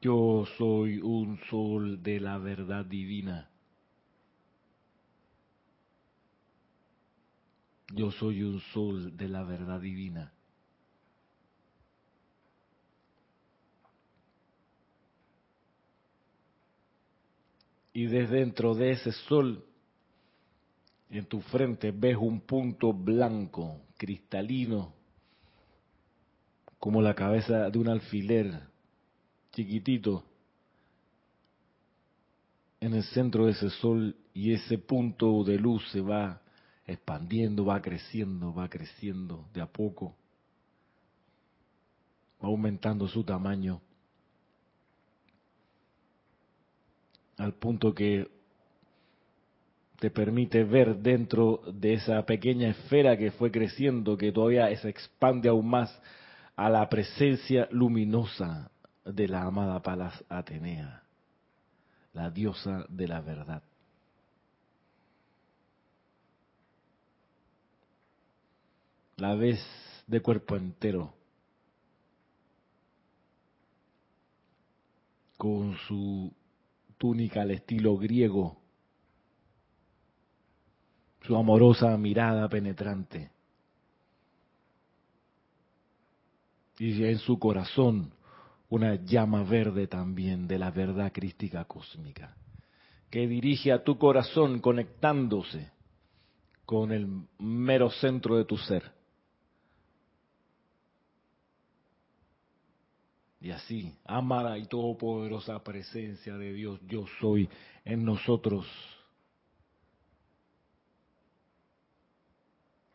Yo 0.01 0.45
soy 0.57 0.99
un 0.99 1.39
sol 1.49 2.03
de 2.03 2.19
la 2.19 2.37
verdad 2.37 2.85
divina. 2.85 3.49
Yo 7.93 8.11
soy 8.11 8.43
un 8.43 8.59
sol 8.73 9.15
de 9.15 9.29
la 9.29 9.43
verdad 9.43 9.79
divina. 9.79 10.35
y 17.95 18.07
desde 18.07 18.39
dentro 18.39 18.75
de 18.75 18.91
ese 18.91 19.13
sol 19.13 19.63
en 21.09 21.25
tu 21.27 21.39
frente 21.39 21.91
ves 21.91 22.17
un 22.19 22.41
punto 22.41 22.91
blanco, 22.91 23.79
cristalino, 23.97 24.93
como 26.77 27.01
la 27.01 27.15
cabeza 27.15 27.69
de 27.69 27.79
un 27.79 27.87
alfiler 27.87 28.63
chiquitito 29.53 30.25
en 32.81 32.95
el 32.95 33.03
centro 33.03 33.45
de 33.45 33.53
ese 33.53 33.69
sol 33.69 34.13
y 34.33 34.51
ese 34.51 34.77
punto 34.77 35.45
de 35.45 35.57
luz 35.57 35.89
se 35.91 36.01
va 36.01 36.41
expandiendo, 36.87 37.65
va 37.65 37.81
creciendo, 37.81 38.53
va 38.53 38.69
creciendo 38.69 39.47
de 39.53 39.61
a 39.61 39.65
poco, 39.65 40.15
va 42.41 42.47
aumentando 42.47 43.07
su 43.07 43.23
tamaño 43.23 43.81
al 47.37 47.53
punto 47.53 47.93
que 47.93 48.29
te 49.99 50.09
permite 50.09 50.63
ver 50.63 50.97
dentro 50.97 51.61
de 51.73 51.93
esa 51.93 52.25
pequeña 52.25 52.69
esfera 52.69 53.17
que 53.17 53.31
fue 53.31 53.51
creciendo, 53.51 54.17
que 54.17 54.31
todavía 54.31 54.75
se 54.77 54.89
expande 54.89 55.49
aún 55.49 55.69
más 55.69 56.01
a 56.55 56.69
la 56.69 56.87
presencia 56.89 57.67
luminosa 57.71 58.71
de 59.05 59.27
la 59.27 59.43
amada 59.43 59.81
Palas 59.81 60.23
Atenea, 60.29 61.03
la 62.13 62.29
diosa 62.29 62.85
de 62.89 63.07
la 63.07 63.21
verdad. 63.21 63.63
La 69.17 69.33
ves 69.33 69.59
de 70.07 70.21
cuerpo 70.21 70.57
entero, 70.57 71.13
con 75.37 75.77
su 75.87 76.33
túnica 76.97 77.41
al 77.43 77.51
estilo 77.51 77.97
griego, 77.97 78.57
su 81.21 81.35
amorosa 81.35 81.97
mirada 81.97 82.49
penetrante. 82.49 83.31
Y 86.77 87.05
en 87.05 87.17
su 87.19 87.39
corazón 87.39 88.11
una 88.67 88.95
llama 88.95 89.43
verde 89.43 89.87
también 89.87 90.45
de 90.45 90.59
la 90.59 90.71
verdad 90.71 91.13
crística 91.13 91.63
cósmica, 91.63 92.35
que 93.09 93.27
dirige 93.27 93.71
a 93.71 93.81
tu 93.81 93.97
corazón 93.97 94.59
conectándose 94.59 95.71
con 96.65 96.91
el 96.91 97.07
mero 97.39 97.89
centro 97.91 98.35
de 98.35 98.43
tu 98.43 98.57
ser. 98.57 98.94
Y 103.45 103.51
así, 103.51 103.93
amada 104.05 104.57
y 104.57 104.65
todopoderosa 104.65 105.63
presencia 105.63 106.35
de 106.35 106.51
Dios, 106.51 106.79
yo 106.87 107.05
soy 107.19 107.47
en 107.83 108.03
nosotros. 108.03 108.65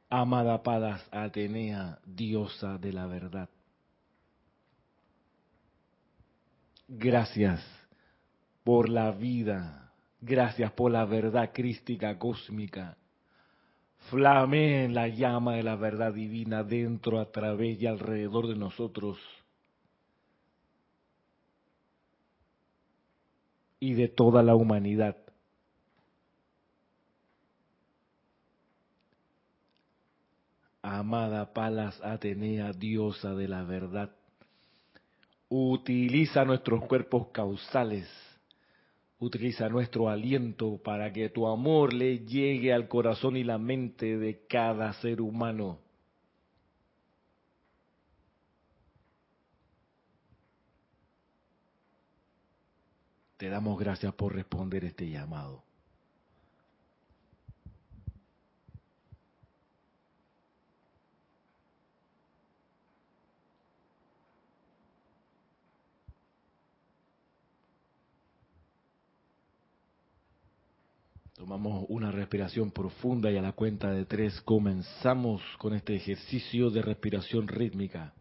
Amada 0.08 0.60
Padas 0.60 1.06
Atenea, 1.12 2.00
diosa 2.04 2.78
de 2.78 2.92
la 2.92 3.06
verdad. 3.06 3.48
Gracias 6.88 7.64
por 8.64 8.88
la 8.88 9.12
vida, 9.12 9.92
gracias 10.20 10.72
por 10.72 10.90
la 10.90 11.04
verdad 11.04 11.52
crística 11.54 12.18
cósmica. 12.18 12.96
Flameen 14.10 14.94
la 14.94 15.06
llama 15.06 15.54
de 15.54 15.62
la 15.62 15.76
verdad 15.76 16.12
divina 16.12 16.64
dentro, 16.64 17.20
a 17.20 17.30
través 17.30 17.80
y 17.80 17.86
alrededor 17.86 18.48
de 18.48 18.56
nosotros. 18.56 19.16
Y 23.80 23.94
de 23.94 24.08
toda 24.08 24.42
la 24.42 24.54
humanidad. 24.54 25.16
Amada 30.82 31.52
Palas 31.52 32.00
Atenea, 32.02 32.72
diosa 32.72 33.34
de 33.34 33.48
la 33.48 33.64
verdad, 33.64 34.10
utiliza 35.48 36.44
nuestros 36.44 36.84
cuerpos 36.84 37.28
causales 37.28 38.08
Utiliza 39.22 39.68
nuestro 39.68 40.08
aliento 40.08 40.80
para 40.82 41.12
que 41.12 41.28
tu 41.28 41.46
amor 41.46 41.92
le 41.92 42.20
llegue 42.20 42.72
al 42.72 42.88
corazón 42.88 43.36
y 43.36 43.44
la 43.44 43.58
mente 43.58 44.16
de 44.16 44.46
cada 44.48 44.94
ser 44.94 45.20
humano. 45.20 45.78
Te 53.40 53.48
damos 53.48 53.78
gracias 53.78 54.12
por 54.12 54.34
responder 54.34 54.84
este 54.84 55.08
llamado. 55.08 55.62
Tomamos 71.32 71.86
una 71.88 72.12
respiración 72.12 72.70
profunda 72.70 73.30
y 73.30 73.38
a 73.38 73.40
la 73.40 73.52
cuenta 73.52 73.90
de 73.90 74.04
tres 74.04 74.38
comenzamos 74.42 75.40
con 75.56 75.72
este 75.72 75.96
ejercicio 75.96 76.68
de 76.68 76.82
respiración 76.82 77.48
rítmica. 77.48 78.12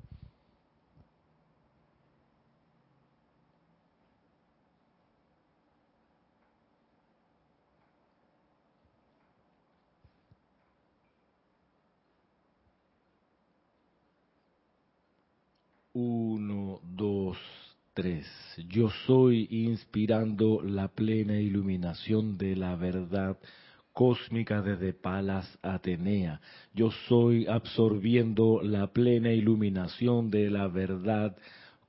Uno, 16.01 16.79
dos, 16.95 17.37
yo 18.69 18.89
soy 19.05 19.49
inspirando 19.51 20.61
la 20.63 20.87
plena 20.87 21.41
iluminación 21.41 22.37
de 22.37 22.55
la 22.55 22.77
verdad 22.77 23.37
cósmica 23.91 24.61
desde 24.61 24.93
Palas 24.93 25.59
Atenea. 25.61 26.39
Yo 26.73 26.89
soy 27.09 27.47
absorbiendo 27.47 28.61
la 28.63 28.93
plena 28.93 29.33
iluminación 29.33 30.31
de 30.31 30.49
la 30.49 30.69
verdad 30.69 31.35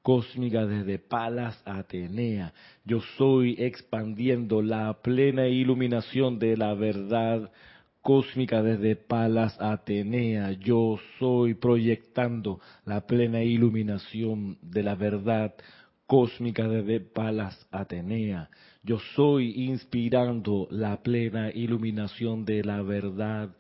cósmica 0.03 0.67
desde 0.67 0.99
Palas 0.99 1.63
Atenea. 1.65 2.53
Yo 2.85 3.01
soy 3.17 3.55
expandiendo 3.59 4.61
la 4.61 4.93
plena 5.03 5.47
iluminación 5.47 6.41
de 6.41 6.57
la 6.57 6.75
verdad 6.75 7.43
cósmica 7.43 7.70
desde 8.03 8.97
Palas 8.97 9.57
Atenea. 9.61 10.53
Yo 10.53 10.99
soy 11.19 11.55
proyectando 11.55 12.61
la 12.85 13.07
plena 13.07 13.43
iluminación 13.43 14.59
de 14.63 14.83
la 14.83 14.95
verdad 14.95 15.55
cósmica 16.07 16.67
desde 16.67 17.01
Palas 17.01 17.67
Atenea. 17.71 18.51
Yo 18.83 18.99
soy 19.15 19.53
inspirando 19.69 20.67
la 20.71 21.03
plena 21.03 21.51
iluminación 21.51 22.45
de 22.45 22.65
la 22.65 22.83
verdad 22.83 23.51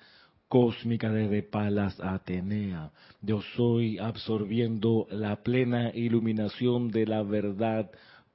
cósmica 0.49 1.13
desde 1.13 1.43
Palas 1.43 2.01
Atenea. 2.01 2.91
Yo 3.23 3.43
soy 3.55 3.99
absorbiendo 3.99 5.07
la 5.11 5.37
plena 5.43 5.91
iluminación 5.95 6.91
de 6.91 7.07
la 7.07 7.23
verdad 7.23 7.91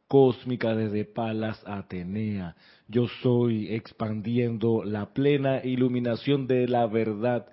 cósmica 0.08 0.76
desde 0.76 1.06
Palas 1.06 1.62
Atenea. 1.66 2.56
Yo 2.88 3.08
soy 3.22 3.74
expandiendo 3.74 4.84
la 4.84 5.14
plena 5.14 5.64
iluminación 5.64 6.48
de 6.48 6.68
la 6.68 6.88
verdad 6.88 7.48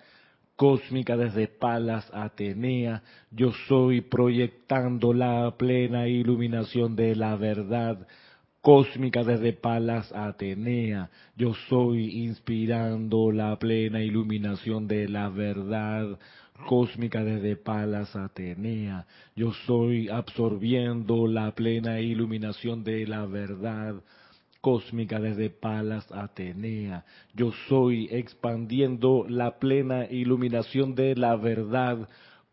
cósmica 0.56 1.16
desde 1.16 1.48
Palas 1.48 2.08
Atenea, 2.12 3.02
yo 3.30 3.52
soy 3.66 4.00
proyectando 4.00 5.12
la 5.12 5.56
plena 5.56 6.06
iluminación 6.06 6.94
de 6.94 7.16
la 7.16 7.34
verdad 7.36 8.06
cósmica 8.60 9.24
desde 9.24 9.54
Palas 9.54 10.12
Atenea, 10.12 11.10
yo 11.36 11.54
soy 11.68 12.22
inspirando 12.22 13.32
la 13.32 13.58
plena 13.58 14.02
iluminación 14.02 14.86
de 14.86 15.08
la 15.08 15.30
verdad 15.30 16.18
cósmica 16.66 17.24
desde 17.24 17.56
Palas 17.56 18.14
Atenea, 18.14 19.06
yo 19.34 19.52
soy 19.66 20.08
absorbiendo 20.08 21.26
la 21.26 21.54
plena 21.54 22.00
iluminación 22.00 22.84
de 22.84 23.06
la 23.06 23.26
verdad 23.26 23.96
cósmica 24.60 25.18
desde 25.20 25.50
Palas 25.50 26.10
Atenea. 26.12 27.04
Yo 27.34 27.52
soy 27.68 28.08
expandiendo 28.10 29.26
la 29.28 29.58
plena 29.58 30.06
iluminación 30.06 30.94
de 30.94 31.16
la 31.16 31.36
verdad 31.36 32.08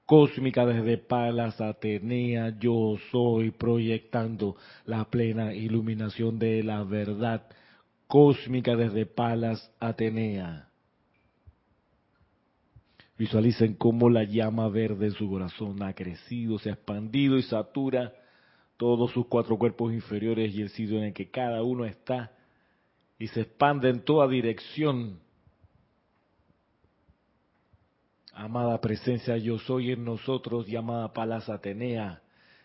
cósmica 0.05 0.65
desde 0.65 0.97
Palas 0.97 1.62
Atenea. 1.62 2.57
Yo 2.59 2.97
soy 3.12 3.51
proyectando 3.51 4.55
la 4.85 5.05
plena 5.05 5.53
iluminación 5.53 6.39
de 6.39 6.63
la 6.63 6.83
verdad 6.83 7.43
cósmica 8.07 8.75
desde 8.75 9.05
Palas 9.05 9.71
Atenea. 9.79 10.68
Visualicen 13.19 13.73
cómo 13.73 14.10
la 14.10 14.23
llama 14.23 14.69
verde 14.69 15.08
en 15.08 15.12
su 15.12 15.29
corazón 15.29 15.84
ha 15.84 15.93
crecido, 15.93 16.58
se 16.58 16.69
ha 16.69 16.73
expandido 16.73 17.38
y 17.38 17.43
satura 17.43 18.13
todos 18.77 19.12
sus 19.12 19.27
cuatro 19.27 19.58
cuerpos 19.58 19.91
inferiores 19.91 20.55
y 20.55 20.62
el 20.62 20.69
sitio 20.69 20.99
en 20.99 21.03
el 21.03 21.13
que 21.13 21.29
cada 21.29 21.62
uno 21.62 21.84
está 21.84 22.32
y 23.19 23.27
se 23.27 23.41
expande 23.41 23.89
en 23.89 24.05
toda 24.05 24.25
dirección. 24.29 25.19
Amada 28.32 28.79
presencia, 28.79 29.36
yo 29.36 29.60
soy 29.60 29.91
en 29.91 30.05
nosotros, 30.05 30.65
llamada 30.65 31.12
Palas 31.12 31.49
Atenea, 31.49 32.21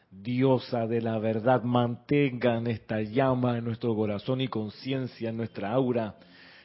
diosa 0.08 0.86
de 0.86 1.02
la 1.02 1.18
verdad, 1.18 1.64
mantengan 1.64 2.68
esta 2.68 3.02
llama 3.02 3.58
en 3.58 3.64
nuestro 3.64 3.92
corazón 3.96 4.40
y 4.40 4.46
conciencia, 4.46 5.30
en 5.30 5.36
nuestra 5.36 5.72
aura, 5.72 6.14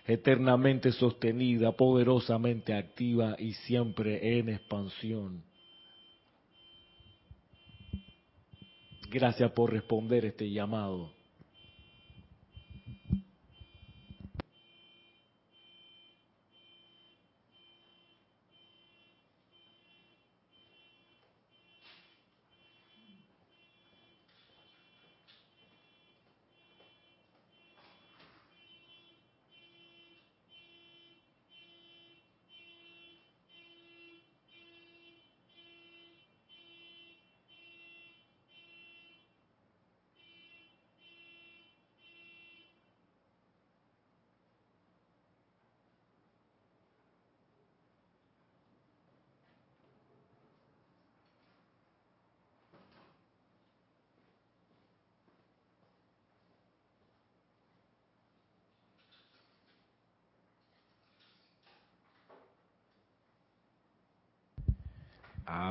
eternamente 0.10 0.92
sostenida, 0.92 1.72
poderosamente 1.74 2.74
activa 2.74 3.36
y 3.38 3.54
siempre 3.54 4.40
en 4.40 4.50
expansión. 4.50 5.44
Gracias 9.08 9.52
por 9.52 9.72
responder 9.72 10.26
este 10.26 10.50
llamado. 10.50 11.19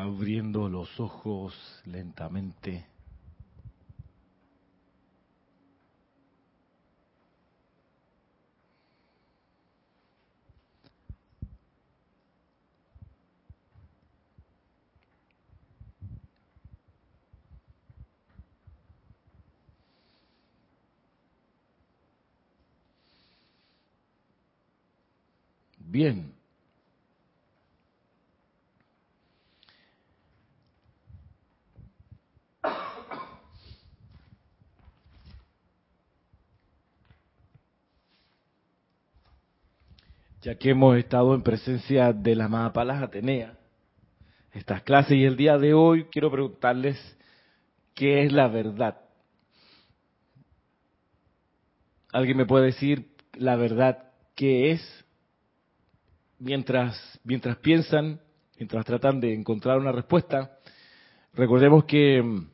Abriendo 0.09 0.69
los 0.71 0.99
ojos 0.99 1.55
lentamente. 1.85 2.87
Bien, 25.79 26.38
ya 40.49 40.55
que 40.55 40.71
hemos 40.71 40.97
estado 40.97 41.35
en 41.35 41.43
presencia 41.43 42.11
de 42.15 42.35
la 42.35 42.47
amada 42.47 42.73
Palas 42.73 43.03
Atenea, 43.03 43.59
estas 44.53 44.81
clases 44.81 45.13
y 45.13 45.25
el 45.25 45.37
día 45.37 45.59
de 45.59 45.75
hoy 45.75 46.05
quiero 46.05 46.31
preguntarles 46.31 46.97
qué 47.95 48.25
es 48.25 48.33
la 48.33 48.49
verdad. 48.49 48.99
¿Alguien 52.15 52.39
me 52.39 52.47
puede 52.47 52.65
decir 52.65 53.11
la 53.35 53.57
verdad 53.57 54.11
qué 54.35 54.71
es? 54.71 55.05
Mientras, 56.39 57.21
mientras 57.25 57.59
piensan, 57.59 58.19
mientras 58.57 58.87
tratan 58.87 59.21
de 59.21 59.35
encontrar 59.35 59.79
una 59.79 59.93
respuesta, 59.93 60.57
recordemos 61.35 61.85
que 61.85 62.23
mm, 62.23 62.49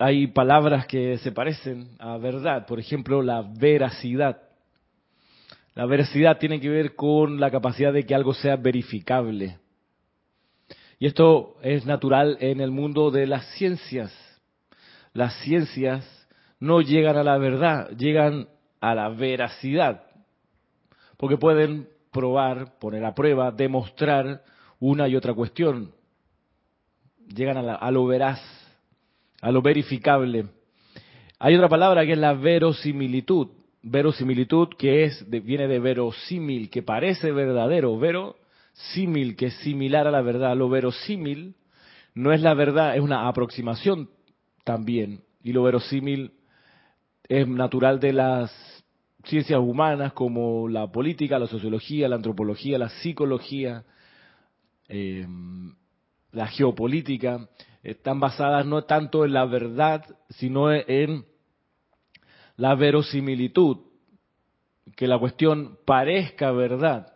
hay 0.00 0.26
palabras 0.26 0.84
que 0.88 1.16
se 1.18 1.30
parecen 1.30 1.90
a 2.00 2.18
verdad, 2.18 2.66
por 2.66 2.80
ejemplo, 2.80 3.22
la 3.22 3.40
veracidad. 3.40 4.49
La 5.80 5.86
veracidad 5.86 6.36
tiene 6.36 6.60
que 6.60 6.68
ver 6.68 6.94
con 6.94 7.40
la 7.40 7.50
capacidad 7.50 7.90
de 7.90 8.04
que 8.04 8.14
algo 8.14 8.34
sea 8.34 8.56
verificable. 8.56 9.56
Y 10.98 11.06
esto 11.06 11.56
es 11.62 11.86
natural 11.86 12.36
en 12.40 12.60
el 12.60 12.70
mundo 12.70 13.10
de 13.10 13.26
las 13.26 13.46
ciencias. 13.54 14.12
Las 15.14 15.34
ciencias 15.36 16.04
no 16.58 16.82
llegan 16.82 17.16
a 17.16 17.24
la 17.24 17.38
verdad, 17.38 17.88
llegan 17.96 18.48
a 18.78 18.94
la 18.94 19.08
veracidad. 19.08 20.02
Porque 21.16 21.38
pueden 21.38 21.88
probar, 22.12 22.78
poner 22.78 23.02
a 23.06 23.14
prueba, 23.14 23.50
demostrar 23.50 24.44
una 24.80 25.08
y 25.08 25.16
otra 25.16 25.32
cuestión. 25.32 25.92
Llegan 27.34 27.56
a, 27.56 27.90
lo 27.90 28.04
veraz, 28.04 28.38
a 29.40 29.50
lo 29.50 29.62
verificable. 29.62 30.44
Hay 31.38 31.54
otra 31.54 31.70
palabra 31.70 32.04
que 32.04 32.12
es 32.12 32.18
la 32.18 32.34
verosimilitud 32.34 33.48
verosimilitud 33.82 34.68
que 34.78 35.04
es 35.04 35.28
viene 35.28 35.66
de 35.68 35.78
verosímil, 35.78 36.70
que 36.70 36.82
parece 36.82 37.32
verdadero, 37.32 37.98
verosímil, 37.98 39.36
que 39.36 39.46
es 39.46 39.54
similar 39.58 40.06
a 40.06 40.10
la 40.10 40.20
verdad. 40.20 40.56
Lo 40.56 40.68
verosímil 40.68 41.54
no 42.14 42.32
es 42.32 42.40
la 42.42 42.54
verdad, 42.54 42.96
es 42.96 43.00
una 43.00 43.28
aproximación 43.28 44.10
también. 44.64 45.22
Y 45.42 45.52
lo 45.52 45.62
verosímil 45.62 46.32
es 47.28 47.46
natural 47.48 48.00
de 48.00 48.12
las 48.12 48.84
ciencias 49.24 49.60
humanas 49.60 50.12
como 50.12 50.68
la 50.68 50.90
política, 50.90 51.38
la 51.38 51.46
sociología, 51.46 52.08
la 52.08 52.16
antropología, 52.16 52.78
la 52.78 52.88
psicología, 52.88 53.84
em, 54.88 55.74
la 56.32 56.46
geopolítica. 56.48 57.48
Están 57.82 58.20
basadas 58.20 58.66
no 58.66 58.82
tanto 58.82 59.24
en 59.24 59.32
la 59.32 59.46
verdad, 59.46 60.04
sino 60.30 60.72
en 60.72 61.24
la 62.60 62.74
verosimilitud, 62.74 63.78
que 64.94 65.06
la 65.06 65.18
cuestión 65.18 65.78
parezca 65.86 66.52
verdad. 66.52 67.10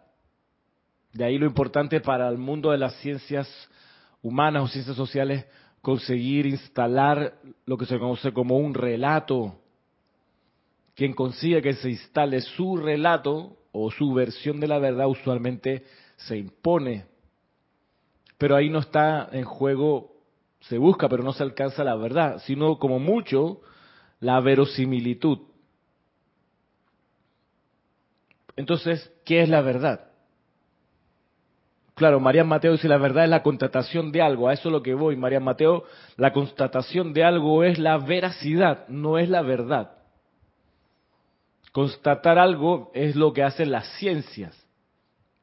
De 1.13 1.23
ahí 1.23 1.37
lo 1.37 1.45
importante 1.45 2.01
para 2.01 2.31
el 2.31 2.39
mundo 2.39 2.71
de 2.71 2.79
las 2.79 2.95
ciencias 3.03 3.47
humanas 4.23 4.63
o 4.63 4.69
ciencias 4.69 4.97
sociales 4.97 5.45
conseguir 5.83 6.47
instalar 6.47 7.35
lo 7.67 7.77
que 7.77 7.85
se 7.85 7.99
conoce 7.99 8.33
como 8.33 8.57
un 8.57 8.73
relato. 8.73 9.61
Quien 10.95 11.13
consiga 11.13 11.61
que 11.61 11.75
se 11.75 11.91
instale 11.91 12.41
su 12.41 12.79
relato 12.79 13.59
o 13.71 13.91
su 13.91 14.15
versión 14.15 14.61
de 14.61 14.67
la 14.67 14.79
verdad 14.79 15.09
usualmente 15.09 15.85
se 16.17 16.39
impone. 16.39 17.05
Pero 18.39 18.57
ahí 18.57 18.71
no 18.71 18.79
está 18.79 19.29
en 19.31 19.45
juego, 19.45 20.13
se 20.61 20.79
busca, 20.79 21.07
pero 21.11 21.23
no 21.23 21.35
se 21.35 21.43
alcanza 21.43 21.85
la 21.85 21.97
verdad, 21.97 22.41
sino 22.47 22.79
como 22.79 22.99
mucho 22.99 23.61
la 24.25 24.41
verosimilitud. 24.41 25.39
Entonces, 28.57 29.13
¿qué 29.27 29.43
es 29.43 29.51
la 29.51 29.61
verdad? 29.61 30.13
Claro, 31.95 32.21
María 32.21 32.43
Mateo 32.43 32.73
dice 32.73 32.89
la 32.89 32.97
verdad 32.97 33.25
es 33.25 33.31
la 33.31 33.43
constatación 33.43 34.13
de 34.13 34.23
algo, 34.23 34.49
a 34.49 34.55
eso 34.55 34.69
es 34.69 34.73
lo 34.73 34.83
que 34.83 34.95
voy, 34.95 35.15
María 35.17 35.41
Mateo, 35.41 35.85
la 36.17 36.33
constatación 36.33 37.13
de 37.13 37.23
algo 37.23 37.65
es 37.65 37.79
la 37.79 37.99
veracidad, 37.99 38.89
no 38.89 39.19
es 39.19 39.29
la 39.29 39.43
verdad. 39.43 39.93
Constatar 41.73 42.39
algo 42.39 42.91
es 42.95 43.17
lo 43.17 43.33
que 43.35 43.43
hacen 43.43 43.71
las 43.71 43.87
ciencias, 43.99 44.57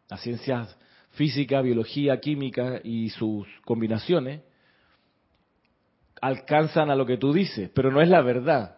las 0.09 0.21
ciencias 0.21 0.75
física, 1.11 1.61
biología, 1.61 2.19
química 2.19 2.81
y 2.83 3.11
sus 3.11 3.47
combinaciones, 3.63 4.41
alcanzan 6.21 6.91
a 6.91 6.95
lo 6.95 7.05
que 7.05 7.17
tú 7.17 7.33
dices, 7.33 7.69
pero 7.73 7.91
no 7.91 8.01
es 8.01 8.07
la 8.07 8.21
verdad. 8.21 8.77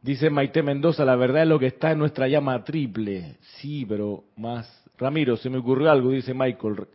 Dice 0.00 0.30
Maite 0.30 0.62
Mendoza, 0.62 1.04
la 1.04 1.16
verdad 1.16 1.42
es 1.42 1.48
lo 1.48 1.58
que 1.58 1.66
está 1.66 1.90
en 1.90 1.98
nuestra 1.98 2.26
llama 2.26 2.64
triple. 2.64 3.36
Sí, 3.58 3.84
pero 3.84 4.24
más. 4.36 4.82
Ramiro, 4.96 5.36
se 5.36 5.50
me 5.50 5.58
ocurrió 5.58 5.90
algo, 5.90 6.10
dice 6.10 6.32
Michael. 6.32 6.86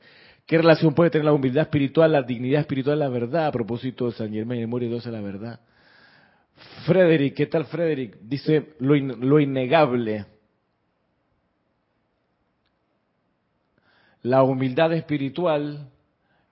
¿Qué 0.48 0.58
relación 0.58 0.94
puede 0.94 1.10
tener 1.10 1.26
la 1.26 1.34
humildad 1.34 1.64
espiritual, 1.64 2.12
la 2.12 2.24
dignidad 2.24 2.62
espiritual, 2.62 3.00
la 3.00 3.10
verdad? 3.10 3.48
A 3.48 3.52
propósito 3.52 4.06
de 4.06 4.14
San 4.14 4.32
Germán 4.32 4.60
y 4.60 4.66
Moria 4.66 4.90
12, 4.90 5.12
la 5.12 5.22
verdad. 5.22 5.60
Frederick, 6.86 7.36
¿qué 7.36 7.46
tal 7.48 7.66
Frederick? 7.66 8.18
Dice 8.22 8.76
lo, 8.80 8.96
lo 8.96 9.40
innegable. 9.40 10.26
La 14.22 14.42
humildad 14.42 14.94
espiritual 14.94 15.92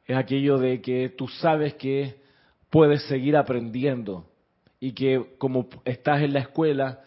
es 0.06 0.18
aquello 0.18 0.58
de 0.58 0.82
que 0.82 1.10
tú 1.10 1.28
sabes 1.28 1.76
que 1.76 2.16
puedes 2.70 3.04
seguir 3.04 3.38
aprendiendo 3.38 4.26
y 4.80 4.94
que 4.94 5.36
como 5.38 5.68
estás 5.86 6.22
en 6.22 6.34
la 6.34 6.40
escuela 6.40 7.02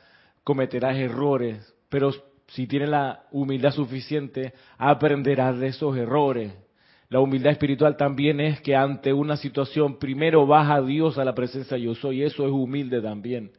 cometerás 0.45 0.97
errores, 0.97 1.75
pero 1.89 2.13
si 2.49 2.67
tienes 2.67 2.89
la 2.89 3.25
humildad 3.33 3.73
suficiente 3.73 4.53
aprenderás 4.79 5.59
de 5.59 5.69
esos 5.69 5.97
errores. 5.97 6.53
La 7.09 7.21
humildad 7.21 7.53
espiritual 7.53 7.97
también 7.97 8.41
es 8.41 8.61
que 8.61 8.75
ante 8.75 9.13
una 9.13 9.37
situación 9.37 9.99
primero 9.99 10.47
vas 10.47 10.71
a 10.71 10.83
Dios 10.83 11.19
a 11.19 11.25
la 11.25 11.35
presencia 11.35 11.77
yo 11.77 11.95
soy, 11.95 12.23
eso 12.23 12.45
es 12.45 12.51
humilde 12.51 13.01
también. 13.01 13.53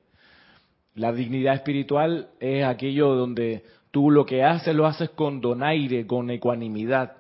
La 0.96 1.14
dignidad 1.14 1.54
espiritual 1.54 2.30
es 2.40 2.66
aquello 2.66 3.16
donde 3.16 3.64
tú 3.92 4.10
lo 4.12 4.26
que 4.26 4.44
haces 4.44 4.76
lo 4.76 4.86
haces 4.86 5.12
con 5.12 5.42
donaire, 5.42 6.08
con 6.08 6.30
ecuanimidad. 6.30 7.17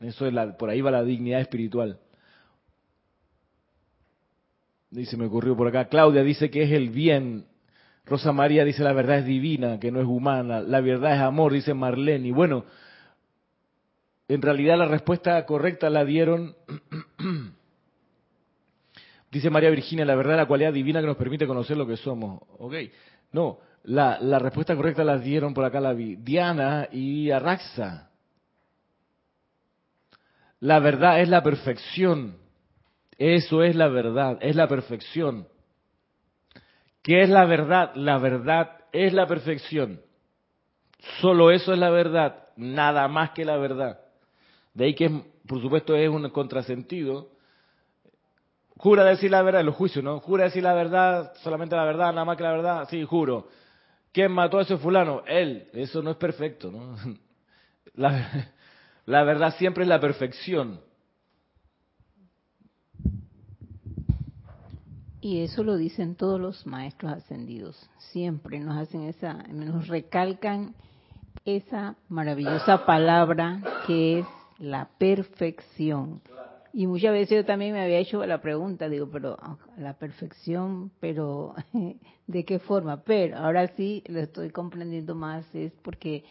Eso 0.00 0.26
es 0.26 0.32
la, 0.32 0.56
por 0.56 0.70
ahí 0.70 0.80
va 0.80 0.90
la 0.90 1.02
dignidad 1.02 1.40
espiritual. 1.40 1.98
Dice, 4.90 5.16
me 5.16 5.26
ocurrió 5.26 5.56
por 5.56 5.68
acá. 5.68 5.88
Claudia 5.88 6.22
dice 6.22 6.50
que 6.50 6.62
es 6.62 6.72
el 6.72 6.90
bien. 6.90 7.46
Rosa 8.04 8.32
María 8.32 8.64
dice 8.64 8.84
la 8.84 8.92
verdad 8.92 9.18
es 9.18 9.26
divina, 9.26 9.80
que 9.80 9.90
no 9.90 10.00
es 10.00 10.06
humana. 10.06 10.60
La 10.60 10.80
verdad 10.80 11.14
es 11.14 11.20
amor, 11.20 11.52
dice 11.52 11.74
Marlene. 11.74 12.28
Y 12.28 12.30
bueno, 12.30 12.64
en 14.28 14.42
realidad 14.42 14.78
la 14.78 14.86
respuesta 14.86 15.44
correcta 15.44 15.90
la 15.90 16.04
dieron, 16.04 16.54
dice 19.30 19.50
María 19.50 19.70
Virginia, 19.70 20.04
la 20.04 20.14
verdad 20.14 20.34
es 20.34 20.38
la 20.38 20.46
cualidad 20.46 20.72
divina 20.72 21.00
que 21.00 21.06
nos 21.06 21.16
permite 21.16 21.46
conocer 21.46 21.76
lo 21.76 21.86
que 21.86 21.96
somos. 21.96 22.42
Ok, 22.58 22.74
no, 23.32 23.58
la, 23.84 24.18
la 24.20 24.38
respuesta 24.38 24.74
correcta 24.76 25.04
la 25.04 25.18
dieron 25.18 25.52
por 25.52 25.64
acá 25.64 25.80
la. 25.80 25.94
Diana 25.94 26.88
y 26.92 27.30
Arraxa. 27.30 28.05
La 30.60 30.78
verdad 30.78 31.20
es 31.20 31.28
la 31.28 31.42
perfección. 31.42 32.36
Eso 33.18 33.62
es 33.62 33.74
la 33.76 33.88
verdad, 33.88 34.38
es 34.40 34.56
la 34.56 34.68
perfección. 34.68 35.48
¿Qué 37.02 37.22
es 37.22 37.28
la 37.28 37.44
verdad? 37.44 37.92
La 37.94 38.18
verdad 38.18 38.84
es 38.92 39.12
la 39.12 39.26
perfección. 39.26 40.00
Solo 41.20 41.50
eso 41.50 41.72
es 41.72 41.78
la 41.78 41.90
verdad, 41.90 42.48
nada 42.56 43.08
más 43.08 43.30
que 43.30 43.44
la 43.44 43.56
verdad. 43.56 44.00
De 44.74 44.86
ahí 44.86 44.94
que, 44.94 45.08
por 45.46 45.62
supuesto, 45.62 45.94
es 45.94 46.08
un 46.08 46.28
contrasentido. 46.30 47.30
Jura 48.76 49.04
decir 49.04 49.30
la 49.30 49.42
verdad 49.42 49.64
los 49.64 49.74
juicios, 49.74 50.04
¿no? 50.04 50.20
Jura 50.20 50.44
decir 50.44 50.62
la 50.62 50.74
verdad, 50.74 51.32
solamente 51.42 51.76
la 51.76 51.84
verdad, 51.84 52.12
nada 52.12 52.24
más 52.24 52.36
que 52.36 52.42
la 52.42 52.52
verdad. 52.52 52.88
Sí, 52.90 53.02
juro. 53.04 53.48
¿Quién 54.12 54.32
mató 54.32 54.58
a 54.58 54.62
ese 54.62 54.76
fulano? 54.76 55.22
Él. 55.26 55.68
Eso 55.72 56.02
no 56.02 56.10
es 56.10 56.16
perfecto, 56.16 56.70
¿no? 56.70 56.96
La, 57.94 58.52
la 59.06 59.22
verdad 59.22 59.54
siempre 59.56 59.84
es 59.84 59.88
la 59.88 60.00
perfección. 60.00 60.80
Y 65.20 65.40
eso 65.40 65.64
lo 65.64 65.76
dicen 65.76 66.14
todos 66.14 66.40
los 66.40 66.66
maestros 66.66 67.12
ascendidos. 67.12 67.88
Siempre 68.12 68.60
nos 68.60 68.76
hacen 68.76 69.02
esa, 69.04 69.34
nos 69.48 69.88
recalcan 69.88 70.74
esa 71.44 71.96
maravillosa 72.08 72.84
palabra 72.84 73.60
que 73.86 74.20
es 74.20 74.26
la 74.58 74.88
perfección. 74.98 76.20
Y 76.72 76.86
muchas 76.86 77.12
veces 77.12 77.38
yo 77.38 77.44
también 77.44 77.72
me 77.72 77.82
había 77.82 77.98
hecho 77.98 78.24
la 78.26 78.40
pregunta, 78.40 78.88
digo, 78.88 79.08
pero 79.10 79.36
la 79.78 79.94
perfección, 79.94 80.90
pero 81.00 81.54
¿de 82.26 82.44
qué 82.44 82.58
forma? 82.58 83.02
Pero 83.02 83.38
ahora 83.38 83.68
sí 83.68 84.02
lo 84.08 84.20
estoy 84.20 84.50
comprendiendo 84.50 85.14
más, 85.14 85.46
es 85.54 85.72
porque 85.82 86.24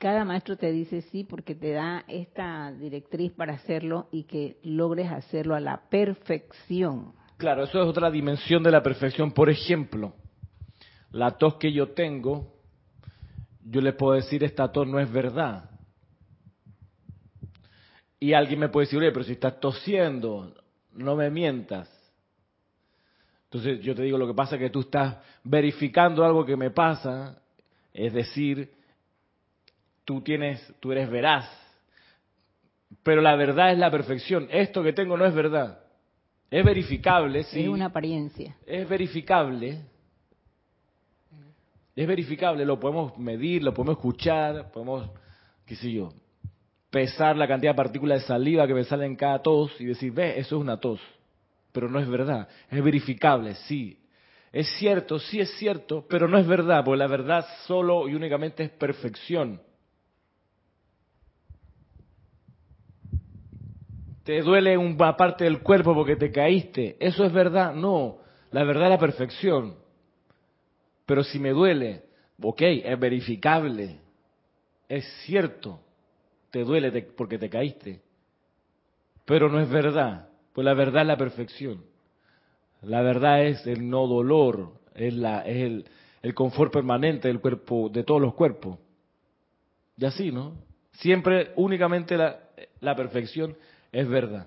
cada 0.00 0.24
maestro 0.24 0.56
te 0.56 0.72
dice 0.72 1.02
sí 1.02 1.24
porque 1.24 1.54
te 1.54 1.72
da 1.72 2.04
esta 2.08 2.72
directriz 2.72 3.32
para 3.32 3.52
hacerlo 3.52 4.08
y 4.10 4.24
que 4.24 4.56
logres 4.62 5.12
hacerlo 5.12 5.54
a 5.54 5.60
la 5.60 5.90
perfección. 5.90 7.12
Claro, 7.36 7.64
eso 7.64 7.82
es 7.82 7.86
otra 7.86 8.10
dimensión 8.10 8.62
de 8.62 8.70
la 8.70 8.82
perfección. 8.82 9.30
Por 9.32 9.50
ejemplo, 9.50 10.14
la 11.12 11.32
tos 11.32 11.56
que 11.56 11.70
yo 11.70 11.90
tengo, 11.90 12.56
yo 13.62 13.82
le 13.82 13.92
puedo 13.92 14.14
decir 14.14 14.42
esta 14.42 14.72
tos 14.72 14.88
no 14.88 14.98
es 14.98 15.12
verdad. 15.12 15.68
Y 18.18 18.32
alguien 18.32 18.58
me 18.58 18.70
puede 18.70 18.86
decir, 18.86 19.00
oye, 19.00 19.12
pero 19.12 19.24
si 19.24 19.32
estás 19.32 19.60
tosiendo, 19.60 20.54
no 20.94 21.14
me 21.14 21.28
mientas. 21.28 21.90
Entonces 23.44 23.80
yo 23.82 23.94
te 23.94 24.02
digo, 24.02 24.16
lo 24.16 24.26
que 24.26 24.34
pasa 24.34 24.54
es 24.54 24.62
que 24.62 24.70
tú 24.70 24.80
estás 24.80 25.18
verificando 25.44 26.24
algo 26.24 26.46
que 26.46 26.56
me 26.56 26.70
pasa, 26.70 27.42
es 27.92 28.14
decir, 28.14 28.79
tú 30.10 30.22
tienes, 30.22 30.60
tú 30.80 30.90
eres 30.90 31.08
veraz. 31.08 31.48
Pero 33.04 33.20
la 33.20 33.36
verdad 33.36 33.70
es 33.70 33.78
la 33.78 33.92
perfección. 33.92 34.48
Esto 34.50 34.82
que 34.82 34.92
tengo 34.92 35.16
no 35.16 35.24
es 35.24 35.32
verdad. 35.32 35.84
Es 36.50 36.64
verificable, 36.64 37.44
sí. 37.44 37.60
Es 37.60 37.68
una 37.68 37.86
apariencia. 37.86 38.56
Es 38.66 38.88
verificable. 38.88 39.82
Es 41.94 42.08
verificable, 42.08 42.64
lo 42.64 42.80
podemos 42.80 43.16
medir, 43.18 43.62
lo 43.62 43.72
podemos 43.72 43.98
escuchar, 43.98 44.72
podemos, 44.72 45.08
qué 45.64 45.76
sé 45.76 45.92
yo, 45.92 46.12
pesar 46.90 47.36
la 47.36 47.46
cantidad 47.46 47.70
de 47.70 47.76
partículas 47.76 48.22
de 48.22 48.26
saliva 48.26 48.66
que 48.66 48.74
me 48.74 48.82
salen 48.82 49.12
en 49.12 49.16
cada 49.16 49.40
tos 49.40 49.80
y 49.80 49.84
decir, 49.84 50.10
ve, 50.10 50.40
eso 50.40 50.56
es 50.56 50.60
una 50.60 50.80
tos. 50.80 51.00
Pero 51.70 51.88
no 51.88 52.00
es 52.00 52.08
verdad. 52.08 52.48
Es 52.68 52.82
verificable, 52.82 53.54
sí. 53.54 53.96
Es 54.50 54.66
cierto, 54.76 55.20
sí 55.20 55.38
es 55.38 55.52
cierto, 55.52 56.04
pero 56.08 56.26
no 56.26 56.36
es 56.36 56.48
verdad, 56.48 56.84
porque 56.84 56.98
la 56.98 57.06
verdad 57.06 57.46
solo 57.68 58.08
y 58.08 58.16
únicamente 58.16 58.64
es 58.64 58.70
perfección. 58.70 59.60
Te 64.30 64.42
duele 64.42 64.78
una 64.78 65.16
parte 65.16 65.42
del 65.42 65.58
cuerpo 65.58 65.92
porque 65.92 66.14
te 66.14 66.30
caíste. 66.30 66.96
¿Eso 67.00 67.24
es 67.24 67.32
verdad? 67.32 67.74
No. 67.74 68.18
La 68.52 68.62
verdad 68.62 68.84
es 68.84 68.90
la 68.90 68.98
perfección. 69.00 69.74
Pero 71.04 71.24
si 71.24 71.40
me 71.40 71.50
duele, 71.50 72.04
ok, 72.40 72.62
es 72.62 73.00
verificable. 73.00 73.98
Es 74.88 75.04
cierto. 75.24 75.80
Te 76.52 76.62
duele 76.62 76.92
porque 77.16 77.38
te 77.38 77.50
caíste. 77.50 78.02
Pero 79.24 79.48
no 79.48 79.58
es 79.58 79.68
verdad. 79.68 80.28
Pues 80.52 80.64
la 80.64 80.74
verdad 80.74 81.02
es 81.02 81.08
la 81.08 81.16
perfección. 81.16 81.82
La 82.82 83.02
verdad 83.02 83.42
es 83.42 83.66
el 83.66 83.90
no 83.90 84.06
dolor. 84.06 84.74
Es, 84.94 85.12
la, 85.12 85.40
es 85.40 85.56
el, 85.56 85.86
el 86.22 86.34
confort 86.34 86.72
permanente 86.72 87.26
del 87.26 87.40
cuerpo, 87.40 87.88
de 87.88 88.04
todos 88.04 88.20
los 88.20 88.34
cuerpos. 88.34 88.78
Y 89.96 90.04
así, 90.04 90.30
¿no? 90.30 90.54
Siempre, 90.92 91.50
únicamente 91.56 92.16
la, 92.16 92.38
la 92.78 92.94
perfección 92.94 93.56
es 93.92 94.08
verdad. 94.08 94.46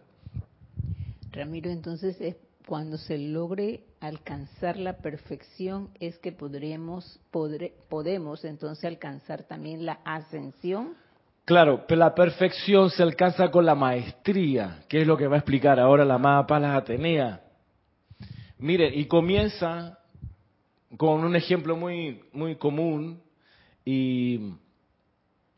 Ramiro, 1.32 1.70
entonces 1.70 2.20
es 2.22 2.36
cuando 2.66 2.98
se 2.98 3.18
logre 3.18 3.82
alcanzar 4.00 4.78
la 4.78 4.98
perfección 4.98 5.90
es 6.00 6.18
que 6.20 6.32
podremos 6.32 7.20
podemos 7.32 8.46
entonces 8.46 8.86
alcanzar 8.86 9.44
también 9.44 9.86
la 9.86 10.00
ascensión. 10.06 10.96
Claro, 11.46 11.86
pero 11.88 12.00
la 12.00 12.16
perfección 12.16 12.90
se 12.90 13.04
alcanza 13.04 13.52
con 13.52 13.66
la 13.66 13.76
maestría, 13.76 14.86
que 14.88 15.02
es 15.02 15.08
lo 15.08 15.18
que 15.18 15.28
va 15.28 15.36
a 15.36 15.40
explicar 15.40 15.78
ahora 15.78 16.06
la 16.06 16.14
amada 16.14 16.48
Palas 16.48 16.78
Atenea. 16.78 17.42
Mire, 18.60 18.96
y 18.96 19.06
comienza 19.06 20.00
con 20.96 21.26
un 21.26 21.36
ejemplo 21.36 21.76
muy, 21.76 22.24
muy 22.32 22.56
común 22.56 23.22
y 23.84 24.54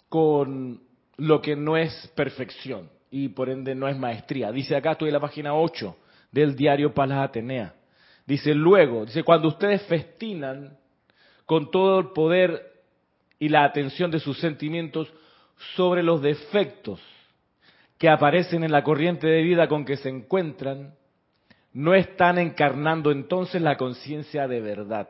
con 0.09 0.81
lo 1.17 1.41
que 1.41 1.55
no 1.55 1.77
es 1.77 2.11
perfección 2.15 2.94
y 3.17 3.29
por 3.29 3.49
ende 3.49 3.73
no 3.73 3.87
es 3.87 3.97
maestría. 3.97 4.51
Dice 4.51 4.75
acá, 4.75 4.91
estoy 4.91 5.07
en 5.07 5.13
la 5.13 5.21
página 5.21 5.55
8 5.55 5.95
del 6.33 6.53
diario 6.53 6.93
Palas 6.93 7.19
Atenea. 7.19 7.73
Dice 8.25 8.53
luego, 8.53 9.05
dice, 9.05 9.23
cuando 9.23 9.47
ustedes 9.47 9.83
festinan 9.83 10.77
con 11.45 11.71
todo 11.71 11.99
el 11.99 12.07
poder 12.07 12.73
y 13.39 13.47
la 13.47 13.63
atención 13.63 14.11
de 14.11 14.19
sus 14.19 14.37
sentimientos 14.39 15.13
sobre 15.77 16.03
los 16.03 16.21
defectos 16.21 16.99
que 17.97 18.09
aparecen 18.09 18.65
en 18.65 18.73
la 18.73 18.83
corriente 18.83 19.27
de 19.27 19.43
vida 19.43 19.69
con 19.69 19.85
que 19.85 19.95
se 19.95 20.09
encuentran, 20.09 20.93
no 21.71 21.95
están 21.95 22.37
encarnando 22.37 23.11
entonces 23.11 23.61
la 23.61 23.77
conciencia 23.77 24.45
de 24.45 24.59
verdad. 24.59 25.07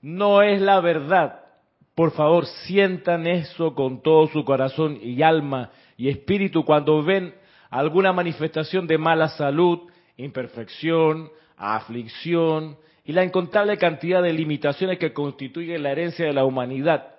No 0.00 0.40
es 0.40 0.60
la 0.60 0.78
verdad 0.78 1.49
por 1.94 2.12
favor, 2.12 2.46
sientan 2.46 3.26
eso 3.26 3.74
con 3.74 4.02
todo 4.02 4.26
su 4.28 4.44
corazón 4.44 4.98
y 5.02 5.22
alma 5.22 5.70
y 5.96 6.08
espíritu 6.08 6.64
cuando 6.64 7.02
ven 7.02 7.34
alguna 7.68 8.12
manifestación 8.12 8.86
de 8.86 8.98
mala 8.98 9.28
salud, 9.28 9.80
imperfección, 10.16 11.30
aflicción 11.56 12.76
y 13.04 13.12
la 13.12 13.24
incontable 13.24 13.76
cantidad 13.76 14.22
de 14.22 14.32
limitaciones 14.32 14.98
que 14.98 15.12
constituyen 15.12 15.82
la 15.82 15.92
herencia 15.92 16.26
de 16.26 16.32
la 16.32 16.44
humanidad. 16.44 17.14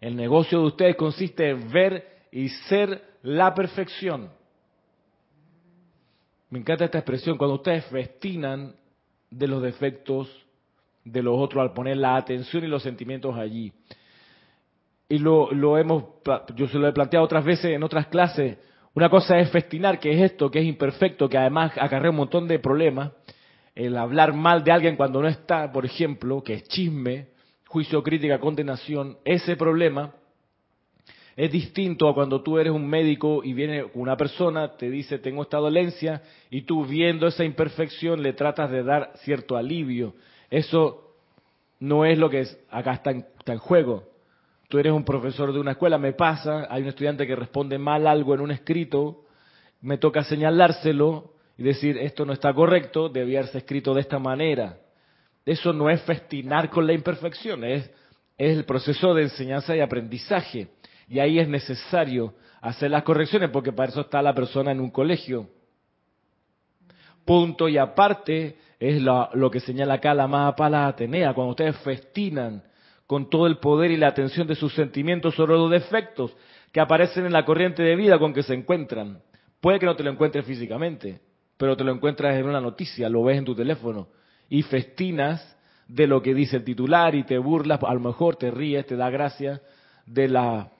El 0.00 0.16
negocio 0.16 0.60
de 0.60 0.66
ustedes 0.66 0.96
consiste 0.96 1.50
en 1.50 1.70
ver 1.70 2.26
y 2.30 2.48
ser 2.48 3.02
la 3.22 3.54
perfección. 3.54 4.30
Me 6.50 6.58
encanta 6.58 6.84
esta 6.84 6.98
expresión, 6.98 7.38
cuando 7.38 7.56
ustedes 7.56 7.84
festinan 7.86 8.74
de 9.30 9.48
los 9.48 9.62
defectos 9.62 10.28
de 11.04 11.22
los 11.22 11.38
otros 11.38 11.62
al 11.62 11.72
poner 11.72 11.96
la 11.96 12.16
atención 12.16 12.64
y 12.64 12.68
los 12.68 12.82
sentimientos 12.82 13.36
allí 13.36 13.72
y 15.08 15.18
lo, 15.18 15.52
lo 15.52 15.78
hemos, 15.78 16.04
yo 16.54 16.66
se 16.68 16.78
lo 16.78 16.88
he 16.88 16.92
planteado 16.92 17.24
otras 17.24 17.44
veces 17.44 17.66
en 17.66 17.82
otras 17.82 18.08
clases, 18.08 18.58
una 18.94 19.08
cosa 19.08 19.38
es 19.38 19.50
festinar, 19.50 20.00
que 20.00 20.12
es 20.12 20.32
esto, 20.32 20.50
que 20.50 20.60
es 20.60 20.64
imperfecto, 20.64 21.28
que 21.28 21.38
además 21.38 21.72
acarrea 21.78 22.10
un 22.10 22.16
montón 22.16 22.48
de 22.48 22.58
problemas, 22.58 23.12
el 23.74 23.96
hablar 23.98 24.32
mal 24.32 24.64
de 24.64 24.72
alguien 24.72 24.96
cuando 24.96 25.20
no 25.20 25.28
está, 25.28 25.70
por 25.70 25.84
ejemplo, 25.84 26.42
que 26.42 26.54
es 26.54 26.68
chisme, 26.68 27.28
juicio, 27.68 28.02
crítica, 28.02 28.40
condenación, 28.40 29.18
ese 29.24 29.54
problema 29.54 30.14
es 31.36 31.52
distinto 31.52 32.08
a 32.08 32.14
cuando 32.14 32.42
tú 32.42 32.58
eres 32.58 32.72
un 32.72 32.88
médico 32.88 33.44
y 33.44 33.52
viene 33.52 33.84
una 33.92 34.16
persona, 34.16 34.76
te 34.78 34.88
dice 34.88 35.18
tengo 35.18 35.42
esta 35.42 35.58
dolencia 35.58 36.22
y 36.48 36.62
tú 36.62 36.86
viendo 36.86 37.26
esa 37.26 37.44
imperfección 37.44 38.22
le 38.22 38.32
tratas 38.32 38.70
de 38.70 38.82
dar 38.82 39.12
cierto 39.16 39.58
alivio. 39.58 40.14
Eso 40.48 41.14
no 41.78 42.06
es 42.06 42.18
lo 42.18 42.30
que 42.30 42.40
es, 42.40 42.58
acá 42.70 42.94
está 42.94 43.10
en 43.10 43.58
juego 43.58 44.15
tú 44.68 44.78
eres 44.78 44.92
un 44.92 45.04
profesor 45.04 45.52
de 45.52 45.60
una 45.60 45.72
escuela, 45.72 45.98
me 45.98 46.12
pasa, 46.12 46.66
hay 46.70 46.82
un 46.82 46.88
estudiante 46.88 47.26
que 47.26 47.36
responde 47.36 47.78
mal 47.78 48.06
algo 48.06 48.34
en 48.34 48.40
un 48.40 48.50
escrito, 48.50 49.24
me 49.80 49.98
toca 49.98 50.24
señalárselo 50.24 51.34
y 51.58 51.62
decir, 51.62 51.96
esto 51.98 52.24
no 52.24 52.32
está 52.32 52.52
correcto, 52.52 53.08
debía 53.08 53.38
haberse 53.38 53.58
escrito 53.58 53.94
de 53.94 54.00
esta 54.00 54.18
manera. 54.18 54.78
Eso 55.44 55.72
no 55.72 55.88
es 55.88 56.02
festinar 56.02 56.70
con 56.70 56.86
la 56.86 56.92
imperfección, 56.92 57.64
es, 57.64 57.88
es 58.36 58.56
el 58.56 58.64
proceso 58.64 59.14
de 59.14 59.24
enseñanza 59.24 59.76
y 59.76 59.80
aprendizaje. 59.80 60.68
Y 61.08 61.20
ahí 61.20 61.38
es 61.38 61.48
necesario 61.48 62.34
hacer 62.60 62.90
las 62.90 63.04
correcciones 63.04 63.50
porque 63.50 63.72
para 63.72 63.90
eso 63.90 64.00
está 64.00 64.20
la 64.20 64.34
persona 64.34 64.72
en 64.72 64.80
un 64.80 64.90
colegio. 64.90 65.48
Punto 67.24 67.68
y 67.68 67.78
aparte 67.78 68.56
es 68.78 69.00
lo, 69.00 69.50
que 69.50 69.60
señala 69.60 69.94
acá 69.94 70.14
la 70.14 70.26
más 70.26 70.54
pala 70.54 70.86
Atenea, 70.86 71.32
cuando 71.32 71.50
ustedes 71.50 71.76
festinan 71.78 72.62
con 73.06 73.30
todo 73.30 73.46
el 73.46 73.58
poder 73.58 73.90
y 73.90 73.96
la 73.96 74.08
atención 74.08 74.46
de 74.46 74.54
sus 74.54 74.74
sentimientos 74.74 75.34
sobre 75.34 75.54
los 75.54 75.70
defectos 75.70 76.36
que 76.72 76.80
aparecen 76.80 77.26
en 77.26 77.32
la 77.32 77.44
corriente 77.44 77.82
de 77.82 77.96
vida 77.96 78.18
con 78.18 78.34
que 78.34 78.42
se 78.42 78.54
encuentran. 78.54 79.22
Puede 79.60 79.78
que 79.78 79.86
no 79.86 79.96
te 79.96 80.02
lo 80.02 80.10
encuentres 80.10 80.44
físicamente, 80.44 81.20
pero 81.56 81.76
te 81.76 81.84
lo 81.84 81.92
encuentras 81.92 82.36
en 82.36 82.46
una 82.46 82.60
noticia, 82.60 83.08
lo 83.08 83.22
ves 83.22 83.38
en 83.38 83.44
tu 83.44 83.54
teléfono 83.54 84.08
y 84.48 84.62
festinas 84.62 85.56
de 85.88 86.06
lo 86.06 86.22
que 86.22 86.34
dice 86.34 86.56
el 86.56 86.64
titular 86.64 87.14
y 87.14 87.24
te 87.24 87.38
burlas, 87.38 87.80
a 87.82 87.94
lo 87.94 88.00
mejor 88.00 88.36
te 88.36 88.50
ríes, 88.50 88.86
te 88.86 88.96
da 88.96 89.08
gracia 89.10 89.62
de, 90.04 90.28
la, 90.28 90.72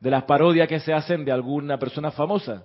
las 0.00 0.24
parodias 0.24 0.68
que 0.68 0.80
se 0.80 0.92
hacen 0.92 1.24
de 1.24 1.32
alguna 1.32 1.78
persona 1.78 2.10
famosa. 2.10 2.64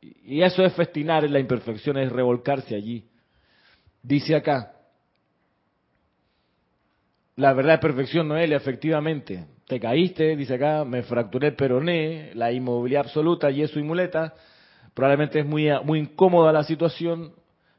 Y 0.00 0.42
eso 0.42 0.64
es 0.64 0.72
festinar 0.74 1.24
en 1.24 1.32
la 1.32 1.40
imperfección, 1.40 1.98
es 1.98 2.10
revolcarse 2.10 2.74
allí. 2.74 3.04
Dice 4.02 4.36
acá, 4.36 4.72
la 7.38 7.52
verdad 7.52 7.74
es 7.74 7.80
perfección, 7.80 8.26
Noelia, 8.26 8.56
efectivamente. 8.56 9.46
Te 9.68 9.78
caíste, 9.78 10.34
dice 10.34 10.54
acá, 10.54 10.84
me 10.84 11.04
fracturé 11.04 11.48
el 11.48 11.54
peroné, 11.54 12.32
la 12.34 12.50
inmovilidad 12.50 13.04
absoluta, 13.04 13.48
yeso 13.48 13.78
y 13.78 13.84
muleta. 13.84 14.34
Probablemente 14.92 15.38
es 15.38 15.46
muy, 15.46 15.68
muy 15.84 16.00
incómoda 16.00 16.52
la 16.52 16.64
situación, 16.64 17.32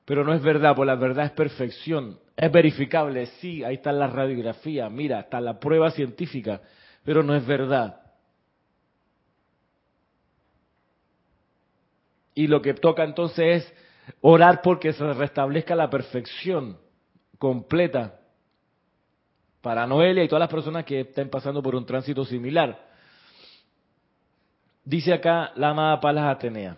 pero 0.05 0.23
no 0.23 0.33
es 0.33 0.41
verdad, 0.41 0.77
porque 0.77 0.87
la 0.87 0.95
verdad 0.95 1.25
es 1.25 1.31
perfección. 1.31 2.17
Es 2.37 2.49
verificable, 2.49 3.25
sí, 3.41 3.61
ahí 3.65 3.75
está 3.75 3.91
la 3.91 4.07
radiografía, 4.07 4.89
mira, 4.89 5.19
está 5.19 5.41
la 5.41 5.59
prueba 5.59 5.91
científica, 5.91 6.61
pero 7.03 7.21
no 7.21 7.35
es 7.35 7.45
verdad. 7.45 7.99
Y 12.33 12.47
lo 12.47 12.61
que 12.61 12.75
toca 12.75 13.03
entonces 13.03 13.65
es 13.65 13.73
orar 14.21 14.61
porque 14.61 14.93
se 14.93 15.13
restablezca 15.13 15.75
la 15.75 15.89
perfección 15.89 16.77
completa 17.37 18.18
para 19.61 19.85
Noelia 19.85 20.23
y 20.23 20.27
todas 20.27 20.41
las 20.41 20.49
personas 20.49 20.85
que 20.85 21.01
estén 21.01 21.29
pasando 21.29 21.61
por 21.61 21.75
un 21.75 21.85
tránsito 21.85 22.23
similar. 22.25 22.79
Dice 24.83 25.13
acá 25.13 25.51
la 25.55 25.69
amada 25.69 25.99
Palas 25.99 26.35
Atenea, 26.35 26.77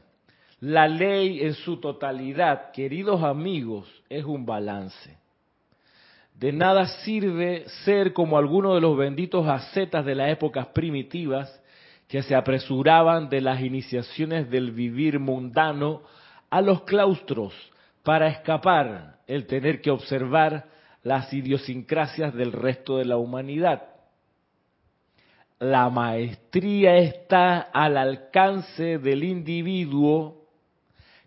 la 0.59 0.87
ley 0.87 1.41
en 1.41 1.53
su 1.53 1.77
totalidad, 1.77 2.71
queridos 2.71 3.23
amigos, 3.23 3.87
es 4.09 4.25
un 4.25 4.45
balance. 4.45 5.17
De 6.35 6.51
nada 6.51 6.87
sirve 7.03 7.65
ser 7.85 8.13
como 8.13 8.37
algunos 8.37 8.75
de 8.75 8.81
los 8.81 8.97
benditos 8.97 9.47
ascetas 9.47 10.05
de 10.05 10.15
las 10.15 10.29
épocas 10.29 10.67
primitivas 10.67 11.61
que 12.07 12.23
se 12.23 12.35
apresuraban 12.35 13.29
de 13.29 13.41
las 13.41 13.61
iniciaciones 13.61 14.49
del 14.49 14.71
vivir 14.71 15.19
mundano 15.19 16.01
a 16.49 16.61
los 16.61 16.81
claustros 16.81 17.53
para 18.03 18.27
escapar 18.27 19.19
el 19.27 19.45
tener 19.45 19.81
que 19.81 19.91
observar 19.91 20.65
las 21.03 21.33
idiosincrasias 21.33 22.33
del 22.33 22.51
resto 22.51 22.97
de 22.97 23.05
la 23.05 23.17
humanidad. 23.17 23.83
La 25.59 25.89
maestría 25.89 26.97
está 26.97 27.59
al 27.59 27.97
alcance 27.97 28.97
del 28.97 29.23
individuo 29.23 30.47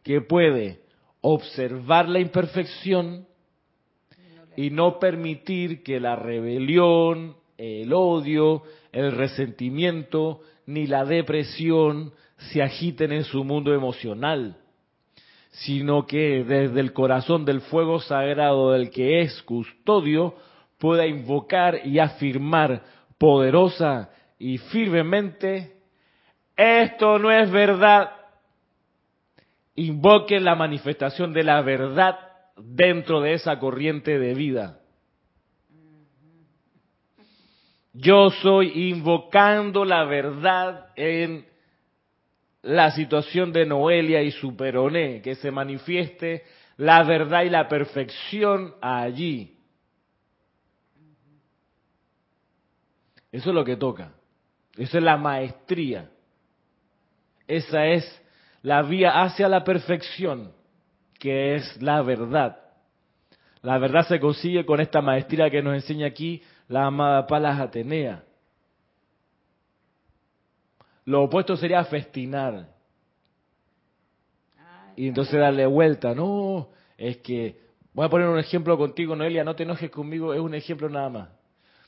que 0.02 0.20
puede 0.20 0.80
observar 1.20 2.08
la 2.08 2.20
imperfección 2.20 3.26
y 4.56 4.70
no 4.70 4.98
permitir 4.98 5.82
que 5.82 5.98
la 6.00 6.16
rebelión, 6.16 7.36
el 7.56 7.92
odio, 7.92 8.62
el 8.92 9.12
resentimiento 9.12 10.42
ni 10.66 10.86
la 10.86 11.04
depresión 11.04 12.12
se 12.36 12.62
agiten 12.62 13.12
en 13.12 13.24
su 13.24 13.44
mundo 13.44 13.72
emocional 13.72 14.56
sino 15.54 16.06
que 16.06 16.42
desde 16.44 16.80
el 16.80 16.92
corazón 16.92 17.44
del 17.44 17.60
fuego 17.60 18.00
sagrado 18.00 18.72
del 18.72 18.90
que 18.90 19.20
es 19.20 19.40
custodio 19.42 20.34
pueda 20.78 21.06
invocar 21.06 21.86
y 21.86 22.00
afirmar 22.00 22.82
poderosa 23.18 24.10
y 24.38 24.58
firmemente, 24.58 25.76
esto 26.56 27.18
no 27.18 27.30
es 27.30 27.50
verdad. 27.50 28.10
Invoque 29.76 30.40
la 30.40 30.56
manifestación 30.56 31.32
de 31.32 31.44
la 31.44 31.62
verdad 31.62 32.18
dentro 32.56 33.20
de 33.20 33.34
esa 33.34 33.58
corriente 33.58 34.18
de 34.18 34.34
vida. 34.34 34.80
Yo 37.92 38.30
soy 38.30 38.88
invocando 38.90 39.84
la 39.84 40.04
verdad 40.04 40.88
en 40.96 41.46
la 42.64 42.90
situación 42.90 43.52
de 43.52 43.66
Noelia 43.66 44.22
y 44.22 44.30
su 44.30 44.56
peroné, 44.56 45.20
que 45.20 45.34
se 45.34 45.50
manifieste 45.50 46.44
la 46.76 47.02
verdad 47.04 47.42
y 47.42 47.50
la 47.50 47.68
perfección 47.68 48.74
allí. 48.80 49.56
Eso 53.30 53.50
es 53.50 53.54
lo 53.54 53.64
que 53.64 53.76
toca. 53.76 54.12
Esa 54.76 54.98
es 54.98 55.04
la 55.04 55.16
maestría. 55.16 56.10
Esa 57.46 57.86
es 57.86 58.22
la 58.62 58.82
vía 58.82 59.22
hacia 59.22 59.48
la 59.48 59.62
perfección, 59.62 60.52
que 61.18 61.56
es 61.56 61.82
la 61.82 62.00
verdad. 62.02 62.58
La 63.60 63.78
verdad 63.78 64.06
se 64.06 64.20
consigue 64.20 64.64
con 64.64 64.80
esta 64.80 65.02
maestría 65.02 65.50
que 65.50 65.62
nos 65.62 65.74
enseña 65.74 66.06
aquí 66.06 66.42
la 66.68 66.86
amada 66.86 67.26
Palas 67.26 67.60
Atenea. 67.60 68.24
Lo 71.04 71.24
opuesto 71.24 71.56
sería 71.56 71.84
festinar. 71.84 72.68
Y 74.96 75.08
entonces 75.08 75.38
darle 75.38 75.66
vuelta. 75.66 76.14
No, 76.14 76.68
es 76.96 77.18
que, 77.18 77.58
voy 77.92 78.06
a 78.06 78.08
poner 78.08 78.28
un 78.28 78.38
ejemplo 78.38 78.76
contigo, 78.78 79.16
Noelia, 79.16 79.44
no 79.44 79.54
te 79.54 79.64
enojes 79.64 79.90
conmigo, 79.90 80.32
es 80.32 80.40
un 80.40 80.54
ejemplo 80.54 80.88
nada 80.88 81.08
más. 81.08 81.28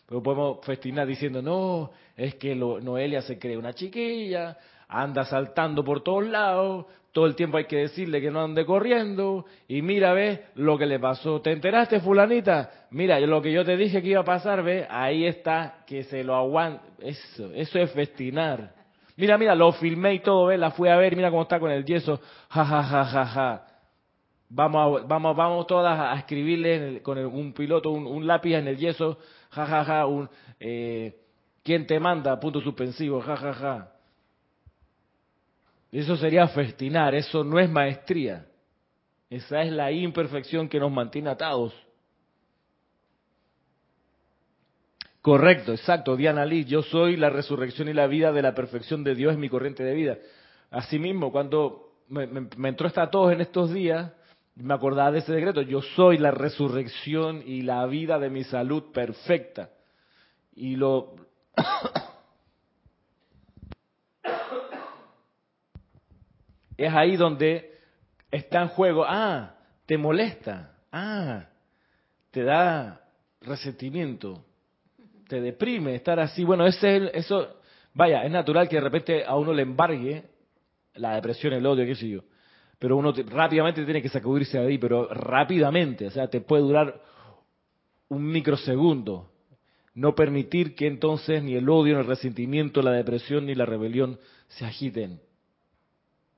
Pero 0.07 0.23
podemos 0.23 0.65
festinar 0.65 1.07
diciendo, 1.07 1.43
no, 1.43 1.91
es 2.17 2.35
que 2.37 2.55
Noelia 2.55 3.23
se 3.23 3.39
cree 3.39 3.57
una 3.57 3.73
chiquilla, 3.73 4.57
anda 4.89 5.25
saltando 5.25 5.83
por 5.83 6.03
todos 6.03 6.27
lados, 6.27 6.87
todo 7.11 7.27
el 7.27 7.35
tiempo 7.35 7.57
hay 7.57 7.65
que 7.65 7.79
decirle 7.79 8.21
que 8.21 8.31
no 8.31 8.43
ande 8.43 8.65
corriendo, 8.67 9.47
y 9.67 9.83
mira, 9.83 10.13
ve 10.13 10.45
lo 10.55 10.77
que 10.77 10.87
le 10.87 11.01
pasó. 11.01 11.41
¿Te 11.41 11.51
enteraste, 11.51 12.01
fulanita? 12.01 12.87
Mira, 12.91 13.19
lo 13.21 13.41
que 13.41 13.51
yo 13.51 13.65
te 13.65 13.77
dije 13.77 14.03
que 14.03 14.11
iba 14.11 14.21
a 14.21 14.25
pasar, 14.25 14.63
ve, 14.63 14.87
ahí 14.89 15.25
está, 15.25 15.79
que 15.87 16.05
se 16.05 16.23
lo 16.23 16.37
aguanta. 16.37 16.85
Eso, 17.01 17.53
eso 17.55 17.79
es 17.79 17.91
festinar. 17.93 18.76
Mira, 19.17 19.39
mira, 19.39 19.55
lo 19.55 19.73
filmé 19.73 20.15
y 20.15 20.21
todo, 20.21 20.47
¿ves? 20.47 20.59
La 20.59 20.71
fui 20.71 20.89
a 20.89 20.97
ver, 20.97 21.17
mira 21.17 21.31
cómo 21.31 21.43
está 21.43 21.59
con 21.59 21.71
el 21.71 21.85
yeso. 21.85 22.21
Ja, 22.51 22.65
ja, 22.65 22.83
ja, 22.83 23.05
ja, 23.05 23.27
ja. 23.27 23.67
Vamos, 24.49 25.03
a, 25.03 25.07
vamos, 25.07 25.37
vamos 25.37 25.67
todas 25.67 25.99
a 25.99 26.15
escribirle 26.17 27.01
con 27.03 27.19
un 27.19 27.53
piloto 27.53 27.91
un, 27.91 28.27
lápiz 28.27 28.55
en 28.55 28.69
el 28.69 28.77
yeso. 28.77 29.19
Ja, 29.51 29.67
ja, 29.67 29.85
ja. 29.85 30.07
Un, 30.07 30.29
eh, 30.61 31.17
¿Quién 31.63 31.87
te 31.87 31.99
manda? 31.99 32.39
Punto 32.39 32.61
suspensivo. 32.61 33.21
Ja, 33.23 33.37
ja, 33.37 33.55
ja. 33.55 33.93
Eso 35.91 36.17
sería 36.17 36.47
festinar, 36.49 37.15
eso 37.15 37.43
no 37.43 37.59
es 37.59 37.71
maestría. 37.71 38.47
Esa 39.31 39.63
es 39.63 39.73
la 39.73 39.91
imperfección 39.91 40.69
que 40.69 40.79
nos 40.79 40.93
mantiene 40.93 41.31
atados. 41.31 41.73
Correcto, 45.27 45.73
exacto, 45.73 46.15
Diana 46.15 46.47
Lee, 46.47 46.67
yo 46.67 46.85
soy 46.85 47.17
la 47.17 47.31
resurrección 47.31 47.89
y 47.89 47.93
la 47.93 48.07
vida 48.07 48.31
de 48.31 48.43
la 48.43 48.55
perfección 48.55 49.03
de 49.03 49.17
Dios, 49.17 49.33
es 49.33 49.39
mi 49.41 49.49
corriente 49.49 49.83
de 49.83 49.93
vida. 49.93 50.19
Asimismo, 50.71 51.33
cuando 51.33 51.95
me, 52.09 52.29
entró 52.69 52.87
esta 52.87 53.11
tos 53.11 53.33
en 53.33 53.41
estos 53.41 53.73
días, 53.73 54.13
me 54.55 54.73
acordaba 54.73 55.11
de 55.11 55.19
ese 55.19 55.33
decreto, 55.33 55.63
yo 55.63 55.83
soy 55.83 56.19
la 56.19 56.31
resurrección 56.31 57.43
y 57.45 57.63
la 57.63 57.85
vida 57.87 58.21
de 58.21 58.31
mi 58.31 58.45
salud 58.45 58.93
perfecta. 58.93 59.71
Y 60.55 60.77
lo... 60.77 61.17
es 66.77 66.95
ahí 66.95 67.17
donde 67.17 67.81
está 68.31 68.63
en 68.63 68.69
juego, 68.69 69.05
ah, 69.05 69.57
te 69.87 69.99
molesta, 69.99 70.77
ah, 70.93 71.47
te 72.31 72.45
da 72.45 73.01
resentimiento, 73.41 74.46
te 75.29 75.41
deprime 75.41 75.95
estar 75.95 76.19
así. 76.21 76.45
Bueno, 76.45 76.67
ese, 76.67 77.11
eso, 77.15 77.59
vaya, 77.95 78.25
es 78.25 78.31
natural 78.31 78.69
que 78.69 78.77
de 78.77 78.83
repente 78.83 79.25
a 79.25 79.37
uno 79.37 79.53
le 79.53 79.63
embargue 79.63 80.25
la 80.95 81.15
depresión, 81.15 81.53
el 81.53 81.67
odio, 81.67 81.85
qué 81.85 81.95
sé 81.95 82.09
yo. 82.09 82.21
Pero 82.79 82.97
uno 82.97 83.13
rápidamente 83.13 83.85
tiene 83.85 84.03
que 84.03 84.09
sacudirse 84.09 84.59
de 84.59 84.67
ahí, 84.67 84.79
pero 84.79 85.09
rápidamente, 85.09 86.07
o 86.07 86.11
sea, 86.11 86.29
te 86.29 86.41
puede 86.41 86.63
durar 86.63 87.01
un 88.09 88.27
microsegundo. 88.27 89.31
No 89.95 90.15
permitir 90.15 90.75
que 90.75 90.87
entonces 90.87 91.43
ni 91.43 91.55
el 91.55 91.69
odio, 91.71 91.95
ni 91.95 92.01
el 92.01 92.07
resentimiento, 92.07 92.83
la 92.83 92.93
depresión, 92.93 93.47
ni 93.47 93.55
la 93.55 93.65
rebelión 93.65 94.19
se 94.49 94.67
agiten. 94.67 95.21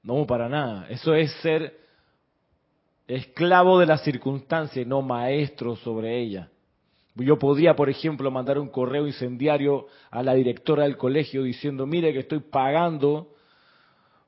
No, 0.05 0.26
para 0.26 0.49
nada. 0.49 0.86
Eso 0.89 1.12
es 1.14 1.32
ser 1.43 1.76
esclavo 3.09 3.80
de 3.80 3.86
la 3.86 3.99
circunstancia 3.99 4.80
y 4.80 4.84
no 4.84 5.03
maestro 5.03 5.74
sobre 5.76 6.20
ella. 6.20 6.51
Yo 7.18 7.38
podría, 7.38 7.74
por 7.74 7.90
ejemplo, 7.90 8.30
mandar 8.30 8.58
un 8.58 8.68
correo 8.68 9.06
incendiario 9.06 9.86
a 10.10 10.22
la 10.22 10.34
directora 10.34 10.84
del 10.84 10.96
colegio 10.96 11.42
diciendo, 11.42 11.86
mire 11.86 12.12
que 12.12 12.20
estoy 12.20 12.40
pagando 12.40 13.28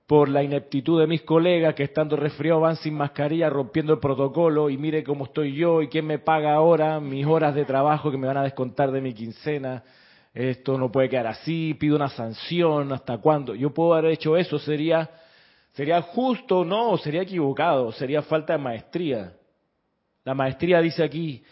por 0.07 0.29
la 0.29 0.43
ineptitud 0.43 1.01
de 1.01 1.07
mis 1.07 1.23
colegas 1.23 1.75
que 1.77 1.85
estando 1.85 2.17
resfriados 2.17 2.63
van 2.63 2.77
sin 2.77 2.95
mascarilla 2.95 3.49
rompiendo 3.49 3.93
el 3.93 4.01
protocolo 4.01 4.69
y 4.69 4.77
mire 4.77 5.05
cómo 5.05 5.27
estoy 5.27 5.55
yo 5.55 5.83
y 5.83 5.89
quién 5.89 6.05
me 6.05 6.19
paga 6.19 6.55
ahora 6.55 6.99
mis 6.99 7.25
horas 7.25 7.55
de 7.55 7.65
trabajo 7.65 8.11
que 8.11 8.17
me 8.17 8.27
van 8.27 8.39
a 8.39 8.43
descontar 8.43 8.91
de 8.91 9.01
mi 9.01 9.15
quincena. 9.15 9.85
Esto 10.35 10.77
no 10.77 10.91
puede 10.91 11.09
quedar 11.09 11.29
así, 11.29 11.75
pido 11.75 11.95
una 11.95 12.09
sanción, 12.09 12.93
¿hasta 12.93 13.19
cuándo? 13.19 13.55
Yo 13.55 13.73
puedo 13.73 13.95
haber 13.95 14.13
hecho 14.13 14.37
eso, 14.37 14.59
sería 14.59 15.09
sería 15.73 16.03
justo, 16.03 16.65
no, 16.65 16.97
sería 16.99 17.23
equivocado, 17.23 17.93
sería 17.93 18.23
falta 18.23 18.55
de 18.55 18.59
maestría. 18.59 19.33
La 20.25 20.35
maestría 20.35 20.81
dice 20.81 21.03
aquí, 21.03 21.43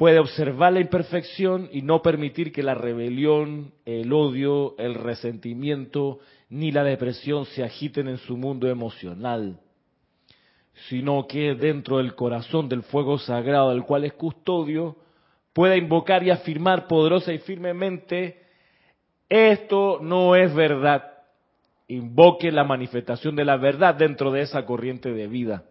puede 0.00 0.18
observar 0.18 0.72
la 0.72 0.80
imperfección 0.80 1.68
y 1.72 1.82
no 1.82 2.00
permitir 2.00 2.52
que 2.52 2.62
la 2.62 2.72
rebelión, 2.72 3.74
el 3.84 4.14
odio, 4.14 4.74
el 4.78 4.94
resentimiento 4.94 6.20
ni 6.48 6.72
la 6.72 6.84
depresión 6.84 7.44
se 7.44 7.62
agiten 7.62 8.08
en 8.08 8.16
su 8.16 8.38
mundo 8.38 8.66
emocional, 8.66 9.60
sino 10.88 11.26
que 11.26 11.54
dentro 11.54 11.98
del 11.98 12.14
corazón 12.14 12.66
del 12.66 12.82
fuego 12.82 13.18
sagrado 13.18 13.72
del 13.72 13.82
cual 13.82 14.06
es 14.06 14.14
custodio, 14.14 14.96
pueda 15.52 15.76
invocar 15.76 16.22
y 16.22 16.30
afirmar 16.30 16.86
poderosa 16.86 17.34
y 17.34 17.38
firmemente, 17.40 18.40
esto 19.28 19.98
no 20.00 20.34
es 20.34 20.54
verdad. 20.54 21.12
Invoque 21.88 22.50
la 22.50 22.64
manifestación 22.64 23.36
de 23.36 23.44
la 23.44 23.58
verdad 23.58 23.96
dentro 23.96 24.32
de 24.32 24.40
esa 24.40 24.64
corriente 24.64 25.12
de 25.12 25.26
vida. 25.26 25.64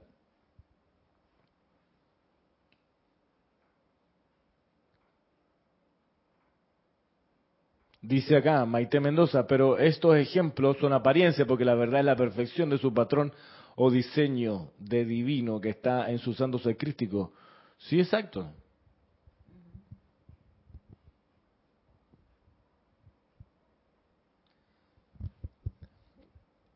Dice 8.10 8.38
acá 8.38 8.66
Maite 8.66 9.00
Mendoza, 9.00 9.46
pero 9.46 9.78
estos 9.78 10.16
ejemplos 10.16 10.78
son 10.82 10.94
apariencia 10.94 11.46
porque 11.46 11.64
la 11.64 11.76
verdad 11.76 12.00
es 12.00 12.08
la 12.08 12.16
perfección 12.16 12.68
de 12.72 12.80
su 12.80 12.92
patrón 12.92 13.32
o 13.76 13.92
diseño 13.92 14.72
de 14.80 15.06
divino 15.06 15.62
que 15.62 15.70
está 15.70 16.10
en 16.10 16.18
su 16.18 16.34
santo 16.34 16.60
crístico. 16.76 17.34
Sí, 17.78 18.00
exacto. 18.00 18.52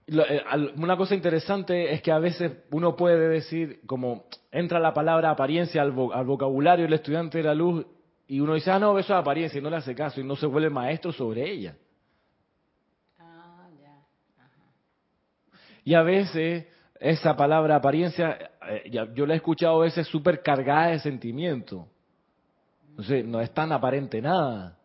eh, 0.06 0.44
una 0.78 0.96
cosa 0.96 1.16
interesante 1.16 1.94
es 1.94 2.04
que 2.04 2.12
a 2.12 2.20
veces 2.20 2.52
uno 2.70 2.96
puede 2.96 3.28
decir, 3.28 3.82
como 3.88 4.26
entra 4.52 4.80
la 4.80 4.94
palabra 4.94 5.32
apariencia 5.32 5.82
al, 5.82 5.94
vocabulario 5.94 6.86
del 6.86 6.94
estudiante 6.94 7.40
de 7.40 7.44
la 7.44 7.56
luz 7.56 7.88
y 8.28 8.40
uno 8.40 8.54
dice, 8.54 8.72
ah, 8.72 8.80
no, 8.80 8.98
eso 8.98 9.14
es 9.14 9.20
apariencia 9.20 9.60
y 9.60 9.62
no 9.62 9.70
le 9.70 9.78
hace 9.78 9.94
caso 9.94 10.22
y 10.22 10.24
no 10.24 10.36
se 10.36 10.46
vuelve 10.46 10.70
maestro 10.70 11.12
sobre 11.12 11.50
ella. 11.50 11.76
Ah, 13.20 13.68
y 15.84 15.94
a 15.94 16.02
veces 16.02 16.66
esa 17.00 17.36
palabra 17.36 17.76
apariencia, 17.76 18.52
eh, 18.70 18.90
yo 19.14 19.26
la 19.26 19.34
he 19.34 19.38
escuchado 19.38 19.82
a 19.82 19.86
veces 19.86 20.08
súper 20.08 20.42
cargada 20.42 20.88
de 20.88 21.00
sentimiento. 21.00 21.88
Entonces, 22.90 23.26
no 23.26 23.42
es 23.42 23.52
tan 23.54 23.72
aparente 23.72 24.22
nada. 24.22 24.78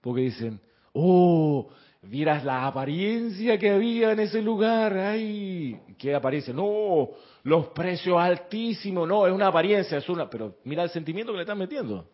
Porque 0.00 0.22
dicen, 0.22 0.60
oh, 0.92 1.68
vieras 2.02 2.44
la 2.44 2.66
apariencia 2.66 3.58
que 3.58 3.70
había 3.70 4.12
en 4.12 4.20
ese 4.20 4.40
lugar, 4.40 4.96
ay, 4.96 5.78
¿qué 5.98 6.14
apariencia? 6.14 6.54
No, 6.54 7.10
los 7.42 7.66
precios 7.68 8.16
altísimos, 8.18 9.06
no, 9.06 9.26
es 9.26 9.32
una 9.32 9.48
apariencia, 9.48 9.98
es 9.98 10.08
una, 10.08 10.30
pero 10.30 10.56
mira 10.64 10.84
el 10.84 10.90
sentimiento 10.90 11.32
que 11.32 11.36
le 11.36 11.42
están 11.42 11.58
metiendo. 11.58 12.08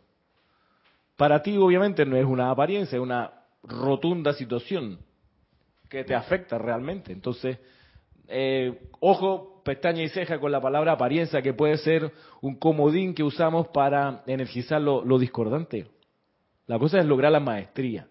Para 1.22 1.40
ti 1.40 1.56
obviamente 1.56 2.04
no 2.04 2.16
es 2.16 2.24
una 2.24 2.50
apariencia, 2.50 2.96
es 2.96 3.00
una 3.00 3.30
rotunda 3.62 4.32
situación 4.32 4.98
que 5.88 6.02
te 6.02 6.16
afecta 6.16 6.58
realmente. 6.58 7.12
Entonces, 7.12 7.60
eh, 8.26 8.88
ojo, 8.98 9.62
pestaña 9.64 10.02
y 10.02 10.08
ceja 10.08 10.40
con 10.40 10.50
la 10.50 10.60
palabra 10.60 10.90
apariencia, 10.90 11.40
que 11.40 11.54
puede 11.54 11.76
ser 11.76 12.10
un 12.40 12.56
comodín 12.56 13.14
que 13.14 13.22
usamos 13.22 13.68
para 13.68 14.24
energizar 14.26 14.80
lo 14.82 15.16
discordante. 15.16 15.86
La 16.66 16.76
cosa 16.80 16.98
es 16.98 17.06
lograr 17.06 17.30
la 17.30 17.38
maestría. 17.38 18.08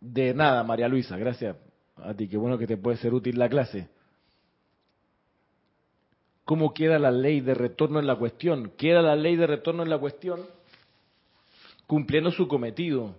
De 0.00 0.32
nada, 0.32 0.64
María 0.64 0.88
Luisa, 0.88 1.18
gracias 1.18 1.54
a 1.96 2.14
ti, 2.14 2.26
qué 2.26 2.38
bueno 2.38 2.56
que 2.56 2.66
te 2.66 2.78
puede 2.78 2.96
ser 2.96 3.12
útil 3.12 3.38
la 3.38 3.50
clase. 3.50 3.90
¿Cómo 6.46 6.72
queda 6.72 7.00
la 7.00 7.10
ley 7.10 7.40
de 7.40 7.54
retorno 7.54 7.98
en 7.98 8.06
la 8.06 8.14
cuestión? 8.14 8.70
Queda 8.78 9.02
la 9.02 9.16
ley 9.16 9.34
de 9.34 9.48
retorno 9.48 9.82
en 9.82 9.90
la 9.90 9.98
cuestión 9.98 10.42
cumpliendo 11.88 12.30
su 12.30 12.46
cometido. 12.46 13.16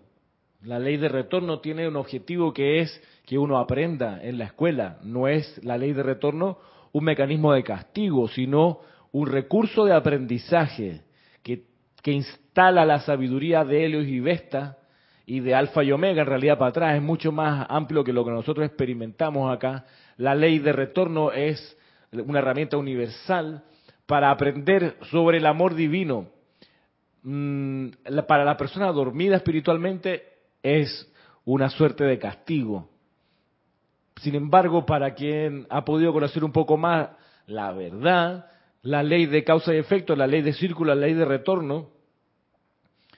La 0.64 0.80
ley 0.80 0.96
de 0.96 1.10
retorno 1.10 1.60
tiene 1.60 1.90
un 1.90 1.98
objetivo 1.98 2.54
que 2.54 2.80
es 2.80 3.04
que 3.26 3.38
uno 3.38 3.60
aprenda 3.60 4.24
en 4.24 4.38
la 4.38 4.46
escuela. 4.46 5.00
No 5.04 5.28
es 5.28 5.62
la 5.62 5.78
ley 5.78 5.92
de 5.92 6.04
retorno 6.04 6.58
un 6.94 7.04
mecanismo 7.04 7.52
de 7.52 7.64
castigo, 7.64 8.30
sino 8.30 8.80
un 9.12 9.28
recurso 9.28 9.84
de 9.84 9.94
aprendizaje 9.94 11.02
que, 11.44 11.64
que 12.02 12.14
instala 12.14 12.86
la 12.86 13.02
sabiduría 13.02 13.66
de 13.66 13.84
Helios 13.84 14.08
y 14.08 14.22
Vesta 14.22 14.78
y 15.26 15.42
de 15.42 15.54
alfa 15.54 15.84
y 15.84 15.92
omega 15.92 16.22
en 16.22 16.30
realidad 16.30 16.58
para 16.58 16.70
atrás, 16.70 16.96
es 16.96 17.04
mucho 17.04 17.34
más 17.34 17.68
amplio 17.70 18.06
que 18.06 18.14
lo 18.14 18.24
que 18.24 18.32
nosotros 18.32 18.66
experimentamos 18.66 19.54
acá. 19.54 19.84
La 20.16 20.34
ley 20.34 20.60
de 20.60 20.72
retorno 20.72 21.34
es 21.34 21.77
una 22.12 22.40
herramienta 22.40 22.78
universal 22.78 23.64
para 24.06 24.32
aprender 24.32 24.98
sobre 25.12 25.38
el 25.38 25.46
amor 25.46 25.76
divino. 25.76 26.28
Mm, 27.24 27.90
para 28.28 28.46
la 28.46 28.58
persona 28.58 28.92
dormida 28.92 29.36
espiritualmente 29.36 30.24
es 30.64 31.12
una 31.46 31.70
suerte 31.70 32.04
de 32.04 32.18
castigo. 32.18 32.90
Sin 34.22 34.36
embargo, 34.36 34.86
para 34.86 35.14
quien 35.14 35.68
ha 35.70 35.86
podido 35.86 36.14
conocer 36.14 36.44
un 36.44 36.52
poco 36.52 36.78
más 36.78 37.10
la 37.46 37.72
verdad, 37.72 38.50
la 38.82 39.04
ley 39.04 39.26
de 39.26 39.44
causa 39.44 39.74
y 39.74 39.78
efecto, 39.78 40.16
la 40.16 40.28
ley 40.28 40.42
de 40.42 40.54
círculo, 40.54 40.94
la 40.94 41.02
ley 41.02 41.14
de 41.14 41.26
retorno, 41.26 41.90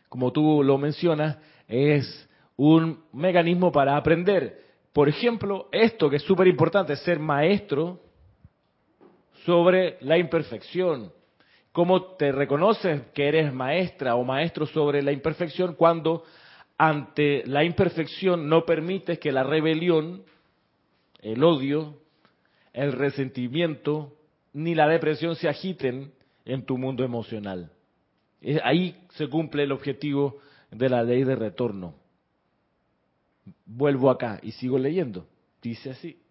como 0.07 0.31
tú 0.31 0.63
lo 0.63 0.77
mencionas, 0.77 1.37
es 1.67 2.27
un 2.55 3.03
mecanismo 3.13 3.71
para 3.71 3.95
aprender. 3.95 4.63
Por 4.91 5.07
ejemplo, 5.07 5.69
esto 5.71 6.09
que 6.09 6.17
es 6.17 6.23
súper 6.23 6.47
importante, 6.47 6.95
ser 6.95 7.19
maestro 7.19 8.01
sobre 9.50 9.97
la 10.02 10.16
imperfección. 10.20 11.12
¿Cómo 11.72 12.16
te 12.18 12.32
reconoces 12.32 13.02
que 13.16 13.28
eres 13.28 13.52
maestra 13.52 14.14
o 14.14 14.24
maestro 14.24 14.68
sobre 14.68 15.02
la 15.02 15.12
imperfección 15.12 15.74
cuando 15.74 16.24
ante 16.78 17.43
la 17.47 17.64
imperfección 17.64 18.47
no 18.47 18.64
permites 18.64 19.18
que 19.18 19.32
la 19.32 19.41
rebelión, 19.41 20.22
el 21.24 21.43
odio, 21.43 21.95
el 22.74 22.91
resentimiento 22.91 24.14
ni 24.54 24.76
la 24.76 24.88
depresión 24.88 25.36
se 25.36 25.50
agiten 25.50 26.14
en 26.45 26.64
tu 26.64 26.78
mundo 26.78 27.04
emocional? 27.04 27.72
Ahí 28.64 29.04
se 29.14 29.28
cumple 29.30 29.64
el 29.64 29.72
objetivo 29.72 30.38
de 30.70 30.89
la 30.89 31.02
ley 31.02 31.24
de 31.24 31.36
retorno. 31.36 31.95
Vuelvo 33.66 34.12
acá 34.12 34.39
y 34.43 34.52
sigo 34.52 34.78
leyendo. 34.78 35.26
Dice 35.60 35.89
así. 35.89 36.22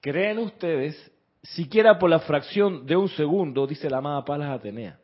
¿Creen 0.00 0.38
ustedes, 0.38 1.12
siquiera 1.44 1.98
por 1.98 2.10
la 2.10 2.20
fracción 2.20 2.86
de 2.86 2.96
un 2.96 3.08
segundo, 3.08 3.66
dice 3.66 3.90
la 3.90 3.98
amada 3.98 4.24
Palas 4.24 4.50
Atenea, 4.50 4.98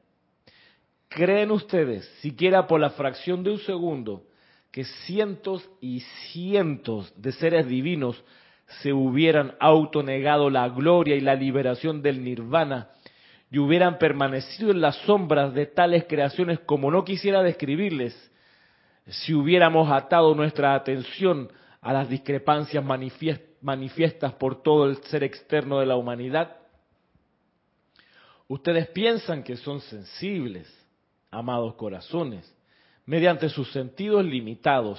¿creen 1.08 1.50
ustedes, 1.50 2.06
siquiera 2.20 2.66
por 2.66 2.80
la 2.80 2.90
fracción 2.90 3.42
de 3.42 3.50
un 3.50 3.58
segundo, 3.58 4.24
que 4.70 4.84
cientos 4.84 5.68
y 5.80 6.00
cientos 6.00 7.12
de 7.20 7.32
seres 7.32 7.66
divinos 7.66 8.22
se 8.82 8.92
hubieran 8.92 9.54
autonegado 9.58 10.48
la 10.48 10.68
gloria 10.68 11.16
y 11.16 11.20
la 11.20 11.34
liberación 11.34 12.02
del 12.02 12.22
nirvana 12.22 12.90
y 13.50 13.58
hubieran 13.58 13.98
permanecido 13.98 14.70
en 14.70 14.80
las 14.80 14.96
sombras 14.98 15.52
de 15.54 15.66
tales 15.66 16.04
creaciones 16.08 16.60
como 16.60 16.90
no 16.90 17.04
quisiera 17.04 17.42
describirles, 17.42 18.30
si 19.06 19.34
hubiéramos 19.34 19.90
atado 19.90 20.34
nuestra 20.36 20.74
atención 20.74 21.50
a 21.80 21.92
las 21.92 22.08
discrepancias 22.08 22.84
manifiestas 22.84 23.49
por 24.38 24.62
todo 24.62 24.86
el 24.86 24.96
ser 25.04 25.24
externo 25.24 25.80
de 25.80 25.86
la 25.86 25.96
humanidad? 25.96 26.56
Ustedes 28.48 28.88
piensan 28.88 29.42
que 29.42 29.56
son 29.56 29.80
sensibles, 29.80 30.68
amados 31.30 31.74
corazones, 31.74 32.52
mediante 33.06 33.48
sus 33.48 33.70
sentidos 33.72 34.24
limitados, 34.24 34.98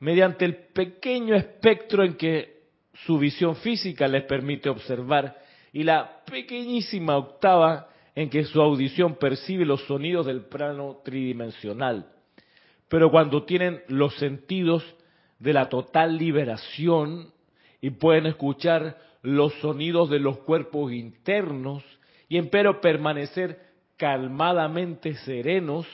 mediante 0.00 0.44
el 0.44 0.56
pequeño 0.56 1.34
espectro 1.34 2.04
en 2.04 2.14
que 2.16 2.58
su 3.06 3.18
visión 3.18 3.56
física 3.56 4.06
les 4.08 4.24
permite 4.24 4.68
observar 4.68 5.38
y 5.72 5.84
la 5.84 6.22
pequeñísima 6.24 7.16
octava 7.16 7.88
en 8.14 8.28
que 8.28 8.44
su 8.44 8.60
audición 8.60 9.16
percibe 9.16 9.64
los 9.64 9.82
sonidos 9.86 10.26
del 10.26 10.42
plano 10.42 11.00
tridimensional 11.04 12.06
pero 12.88 13.10
cuando 13.10 13.44
tienen 13.44 13.82
los 13.88 14.14
sentidos 14.16 14.82
de 15.38 15.52
la 15.52 15.68
total 15.68 16.16
liberación 16.16 17.32
y 17.80 17.90
pueden 17.90 18.26
escuchar 18.26 18.98
los 19.22 19.52
sonidos 19.60 20.10
de 20.10 20.18
los 20.18 20.38
cuerpos 20.38 20.92
internos 20.92 21.84
y 22.28 22.36
empero 22.36 22.80
permanecer 22.80 23.60
calmadamente 23.96 25.14
serenos 25.14 25.86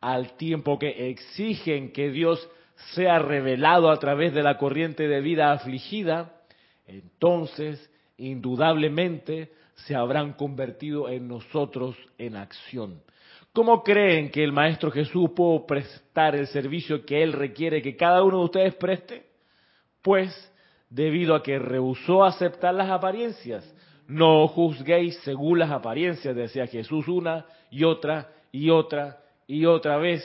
al 0.00 0.36
tiempo 0.36 0.78
que 0.78 1.10
exigen 1.10 1.92
que 1.92 2.10
Dios 2.10 2.48
sea 2.94 3.18
revelado 3.18 3.90
a 3.90 3.98
través 3.98 4.32
de 4.32 4.42
la 4.42 4.56
corriente 4.56 5.08
de 5.08 5.20
vida 5.20 5.52
afligida, 5.52 6.42
entonces 6.86 7.90
indudablemente 8.16 9.50
se 9.74 9.94
habrán 9.94 10.32
convertido 10.32 11.08
en 11.08 11.28
nosotros 11.28 11.96
en 12.18 12.36
acción. 12.36 13.02
¿Cómo 13.52 13.82
creen 13.82 14.30
que 14.30 14.44
el 14.44 14.52
Maestro 14.52 14.90
Jesús 14.90 15.30
pudo 15.34 15.66
prestar 15.66 16.36
el 16.36 16.46
servicio 16.46 17.04
que 17.04 17.22
Él 17.22 17.32
requiere 17.32 17.82
que 17.82 17.96
cada 17.96 18.22
uno 18.22 18.38
de 18.38 18.44
ustedes 18.44 18.74
preste? 18.74 19.26
Pues 20.02 20.52
debido 20.90 21.34
a 21.34 21.42
que 21.42 21.58
rehusó 21.58 22.24
aceptar 22.24 22.74
las 22.74 22.90
apariencias. 22.90 23.74
No 24.06 24.48
juzguéis 24.48 25.18
según 25.18 25.58
las 25.58 25.70
apariencias, 25.70 26.34
decía 26.34 26.66
Jesús 26.66 27.08
una 27.08 27.44
y 27.70 27.84
otra 27.84 28.28
y 28.50 28.70
otra 28.70 29.20
y 29.46 29.66
otra 29.66 29.98
vez. 29.98 30.24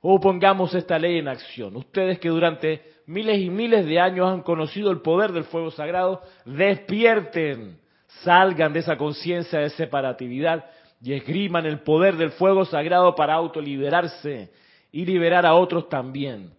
O 0.00 0.18
pongamos 0.20 0.74
esta 0.74 0.98
ley 0.98 1.18
en 1.18 1.28
acción. 1.28 1.76
Ustedes 1.76 2.18
que 2.18 2.28
durante 2.28 2.82
miles 3.06 3.38
y 3.40 3.50
miles 3.50 3.84
de 3.86 4.00
años 4.00 4.28
han 4.28 4.42
conocido 4.42 4.90
el 4.90 5.00
poder 5.00 5.32
del 5.32 5.44
fuego 5.44 5.70
sagrado, 5.70 6.22
despierten, 6.44 7.78
salgan 8.22 8.72
de 8.72 8.80
esa 8.80 8.96
conciencia 8.96 9.58
de 9.60 9.70
separatividad 9.70 10.64
y 11.02 11.12
esgriman 11.12 11.66
el 11.66 11.80
poder 11.80 12.16
del 12.16 12.30
fuego 12.30 12.64
sagrado 12.64 13.14
para 13.14 13.34
autoliberarse 13.34 14.50
y 14.92 15.04
liberar 15.04 15.44
a 15.44 15.54
otros 15.54 15.88
también. 15.88 16.55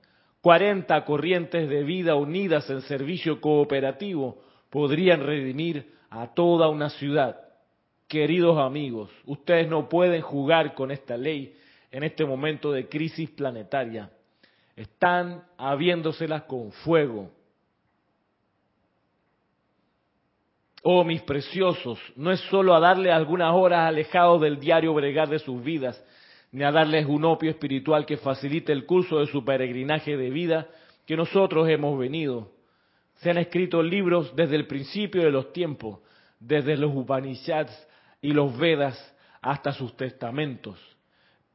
Cuarenta 0.48 1.04
corrientes 1.04 1.68
de 1.68 1.84
vida 1.84 2.16
unidas 2.16 2.70
en 2.70 2.80
servicio 2.84 3.42
cooperativo 3.42 4.38
podrían 4.70 5.26
redimir 5.26 5.94
a 6.10 6.34
toda 6.34 6.70
una 6.70 6.90
ciudad. 6.90 7.38
Queridos 8.08 8.58
amigos, 8.58 9.10
ustedes 9.26 9.68
no 9.68 9.90
pueden 9.90 10.22
jugar 10.22 10.74
con 10.74 10.92
esta 10.92 11.18
ley 11.18 11.54
en 11.92 12.06
este 12.06 12.24
momento 12.24 12.72
de 12.72 12.88
crisis 12.88 13.30
planetaria. 13.32 14.10
Están 14.78 15.44
habiéndoselas 15.58 16.44
con 16.44 16.72
fuego. 16.72 17.30
Oh, 20.82 21.04
mis 21.04 21.22
preciosos, 21.24 22.00
no 22.16 22.32
es 22.32 22.40
solo 22.50 22.74
a 22.74 22.80
darle 22.80 23.12
algunas 23.12 23.54
horas 23.54 23.86
alejados 23.86 24.40
del 24.40 24.62
diario 24.62 24.94
bregar 24.94 25.28
de 25.28 25.40
sus 25.40 25.62
vidas, 25.62 26.02
ni 26.52 26.64
a 26.64 26.72
darles 26.72 27.06
un 27.06 27.26
opio 27.26 27.50
espiritual 27.50 28.06
que 28.06 28.18
facilite 28.18 28.72
el 28.72 28.86
curso 28.86 29.20
de 29.20 29.28
su 29.28 29.44
peregrinaje 29.44 30.16
de 30.18 30.30
vida 30.30 30.68
que 31.06 31.18
nosotros 31.18 31.68
hemos 31.70 31.98
venido. 31.98 32.52
Se 33.16 33.30
han 33.30 33.38
escrito 33.38 33.82
libros 33.82 34.36
desde 34.36 34.56
el 34.56 34.68
principio 34.68 35.24
de 35.24 35.32
los 35.32 35.52
tiempos, 35.54 36.00
desde 36.40 36.78
los 36.78 36.96
Upanishads 36.96 37.88
y 38.22 38.32
los 38.32 38.58
Vedas 38.58 39.16
hasta 39.42 39.72
sus 39.72 39.96
testamentos. 39.96 40.80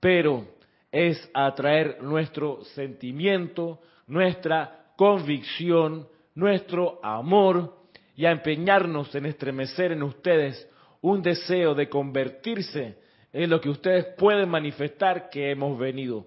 Pero 0.00 0.46
es 0.90 1.30
atraer 1.32 2.02
nuestro 2.02 2.64
sentimiento, 2.64 3.80
nuestra 4.06 4.92
convicción, 4.96 6.08
nuestro 6.34 7.00
amor 7.04 7.76
y 8.14 8.26
a 8.26 8.30
empeñarnos 8.30 9.14
en 9.14 9.26
estremecer 9.26 9.92
en 9.92 10.02
ustedes 10.02 10.68
un 11.00 11.22
deseo 11.22 11.74
de 11.74 11.88
convertirse 11.88 13.01
en 13.32 13.50
lo 13.50 13.60
que 13.60 13.70
ustedes 13.70 14.04
pueden 14.16 14.48
manifestar 14.48 15.30
que 15.30 15.50
hemos 15.50 15.78
venido. 15.78 16.26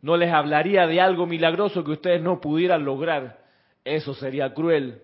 No 0.00 0.16
les 0.16 0.32
hablaría 0.32 0.86
de 0.86 1.00
algo 1.00 1.26
milagroso 1.26 1.82
que 1.82 1.92
ustedes 1.92 2.22
no 2.22 2.40
pudieran 2.40 2.84
lograr. 2.84 3.38
Eso 3.84 4.14
sería 4.14 4.52
cruel. 4.52 5.00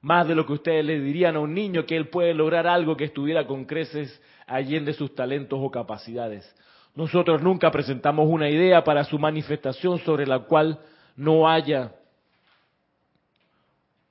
Más 0.00 0.28
de 0.28 0.34
lo 0.34 0.44
que 0.44 0.52
ustedes 0.52 0.84
le 0.84 1.00
dirían 1.00 1.36
a 1.36 1.40
un 1.40 1.54
niño 1.54 1.86
que 1.86 1.96
él 1.96 2.08
puede 2.08 2.34
lograr 2.34 2.66
algo 2.66 2.96
que 2.96 3.04
estuviera 3.04 3.46
con 3.46 3.64
creces 3.64 4.20
allende 4.46 4.92
sus 4.92 5.14
talentos 5.14 5.58
o 5.62 5.70
capacidades. 5.70 6.54
Nosotros 6.94 7.42
nunca 7.42 7.70
presentamos 7.70 8.28
una 8.28 8.48
idea 8.48 8.84
para 8.84 9.04
su 9.04 9.18
manifestación 9.18 9.98
sobre 10.00 10.26
la 10.26 10.40
cual 10.40 10.78
no 11.16 11.48
haya 11.48 11.92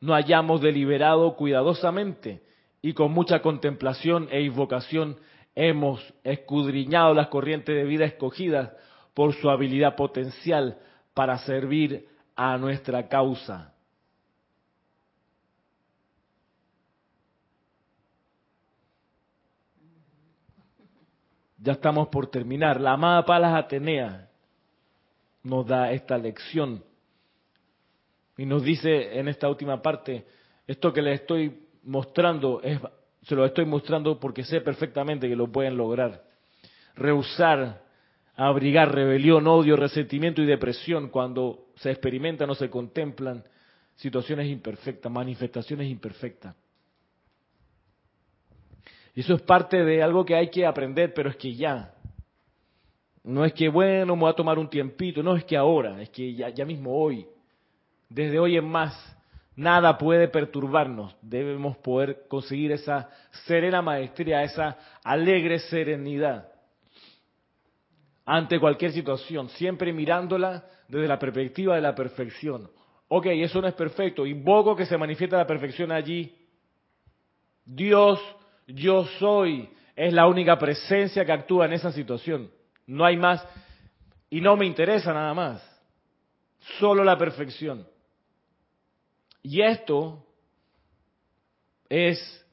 no 0.01 0.13
hayamos 0.13 0.59
deliberado 0.59 1.35
cuidadosamente 1.37 2.41
y 2.81 2.91
con 2.91 3.13
mucha 3.13 3.41
contemplación 3.41 4.27
e 4.31 4.41
invocación 4.41 5.15
hemos 5.55 6.01
escudriñado 6.23 7.13
las 7.13 7.27
corrientes 7.27 7.75
de 7.75 7.83
vida 7.83 8.05
escogidas 8.05 8.71
por 9.13 9.33
su 9.33 9.49
habilidad 9.49 9.95
potencial 9.95 10.77
para 11.13 11.37
servir 11.39 12.07
a 12.35 12.57
nuestra 12.57 13.07
causa. 13.07 13.73
Ya 21.57 21.73
estamos 21.73 22.09
por 22.09 22.27
terminar. 22.27 22.81
La 22.81 22.93
amada 22.93 23.23
Palas 23.23 23.55
Atenea 23.55 24.29
nos 25.43 25.65
da 25.65 25.91
esta 25.91 26.17
lección 26.17 26.83
y 28.37 28.45
nos 28.45 28.63
dice 28.63 29.17
en 29.17 29.27
esta 29.27 29.47
última 29.47 29.81
parte, 29.81 30.25
esto 30.67 30.91
que 30.91 31.01
les 31.01 31.21
estoy 31.21 31.67
mostrando, 31.83 32.61
es, 32.61 32.79
se 33.23 33.35
lo 33.35 33.45
estoy 33.45 33.65
mostrando 33.65 34.19
porque 34.19 34.43
sé 34.43 34.61
perfectamente 34.61 35.29
que 35.29 35.35
lo 35.35 35.51
pueden 35.51 35.77
lograr. 35.77 36.23
Rehusar, 36.95 37.81
abrigar 38.35 38.93
rebelión, 38.93 39.47
odio, 39.47 39.75
resentimiento 39.75 40.41
y 40.41 40.45
depresión 40.45 41.09
cuando 41.09 41.67
se 41.75 41.91
experimentan 41.91 42.49
o 42.49 42.55
se 42.55 42.69
contemplan 42.69 43.43
situaciones 43.95 44.47
imperfectas, 44.47 45.11
manifestaciones 45.11 45.89
imperfectas. 45.89 46.55
Eso 49.15 49.35
es 49.35 49.41
parte 49.43 49.83
de 49.83 50.01
algo 50.01 50.25
que 50.25 50.35
hay 50.35 50.49
que 50.49 50.65
aprender, 50.65 51.13
pero 51.13 51.29
es 51.29 51.35
que 51.35 51.53
ya. 51.53 51.93
No 53.23 53.45
es 53.45 53.53
que, 53.53 53.69
bueno, 53.69 54.15
me 54.15 54.21
voy 54.21 54.31
a 54.31 54.35
tomar 54.35 54.57
un 54.57 54.69
tiempito, 54.69 55.23
no 55.23 55.35
es 55.35 55.45
que 55.45 55.55
ahora, 55.55 56.01
es 56.01 56.09
que 56.09 56.33
ya, 56.33 56.49
ya 56.49 56.65
mismo 56.65 56.93
hoy. 56.93 57.25
Desde 58.09 58.39
hoy 58.39 58.57
en 58.57 58.65
más, 58.65 58.93
nada 59.55 59.97
puede 59.97 60.27
perturbarnos. 60.27 61.15
Debemos 61.21 61.77
poder 61.77 62.27
conseguir 62.27 62.71
esa 62.71 63.09
serena 63.45 63.81
maestría, 63.81 64.43
esa 64.43 64.77
alegre 65.03 65.59
serenidad 65.59 66.49
ante 68.25 68.59
cualquier 68.59 68.91
situación, 68.93 69.49
siempre 69.49 69.91
mirándola 69.91 70.65
desde 70.87 71.07
la 71.07 71.19
perspectiva 71.19 71.75
de 71.75 71.81
la 71.81 71.93
perfección. 71.93 72.69
Ok, 73.09 73.27
eso 73.27 73.61
no 73.61 73.67
es 73.67 73.73
perfecto. 73.73 74.25
Invoco 74.25 74.75
que 74.75 74.85
se 74.85 74.97
manifieste 74.97 75.35
la 75.35 75.45
perfección 75.45 75.91
allí. 75.91 76.33
Dios 77.65 78.19
yo 78.67 79.05
soy 79.19 79.69
es 79.95 80.13
la 80.13 80.27
única 80.27 80.57
presencia 80.57 81.25
que 81.25 81.31
actúa 81.31 81.65
en 81.65 81.73
esa 81.73 81.91
situación. 81.91 82.49
No 82.87 83.05
hay 83.05 83.17
más. 83.17 83.45
Y 84.29 84.41
no 84.41 84.55
me 84.55 84.65
interesa 84.65 85.13
nada 85.13 85.33
más. 85.33 85.61
Solo 86.79 87.03
la 87.03 87.17
perfección. 87.17 87.85
Y 89.43 89.61
esto 89.61 90.25
es, 91.89 92.45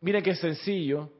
miren 0.00 0.22
qué 0.22 0.34
sencillo, 0.34 1.10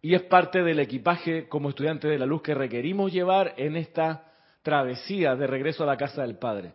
y 0.00 0.14
es 0.14 0.22
parte 0.22 0.62
del 0.62 0.78
equipaje 0.78 1.48
como 1.48 1.70
estudiante 1.70 2.06
de 2.06 2.18
la 2.18 2.26
luz 2.26 2.42
que 2.42 2.54
requerimos 2.54 3.12
llevar 3.12 3.54
en 3.56 3.76
esta 3.76 4.32
travesía 4.62 5.34
de 5.34 5.46
regreso 5.46 5.82
a 5.82 5.86
la 5.86 5.96
casa 5.96 6.22
del 6.22 6.38
Padre. 6.38 6.74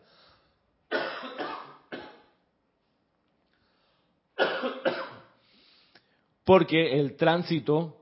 porque 6.44 7.00
el 7.00 7.16
tránsito 7.16 8.02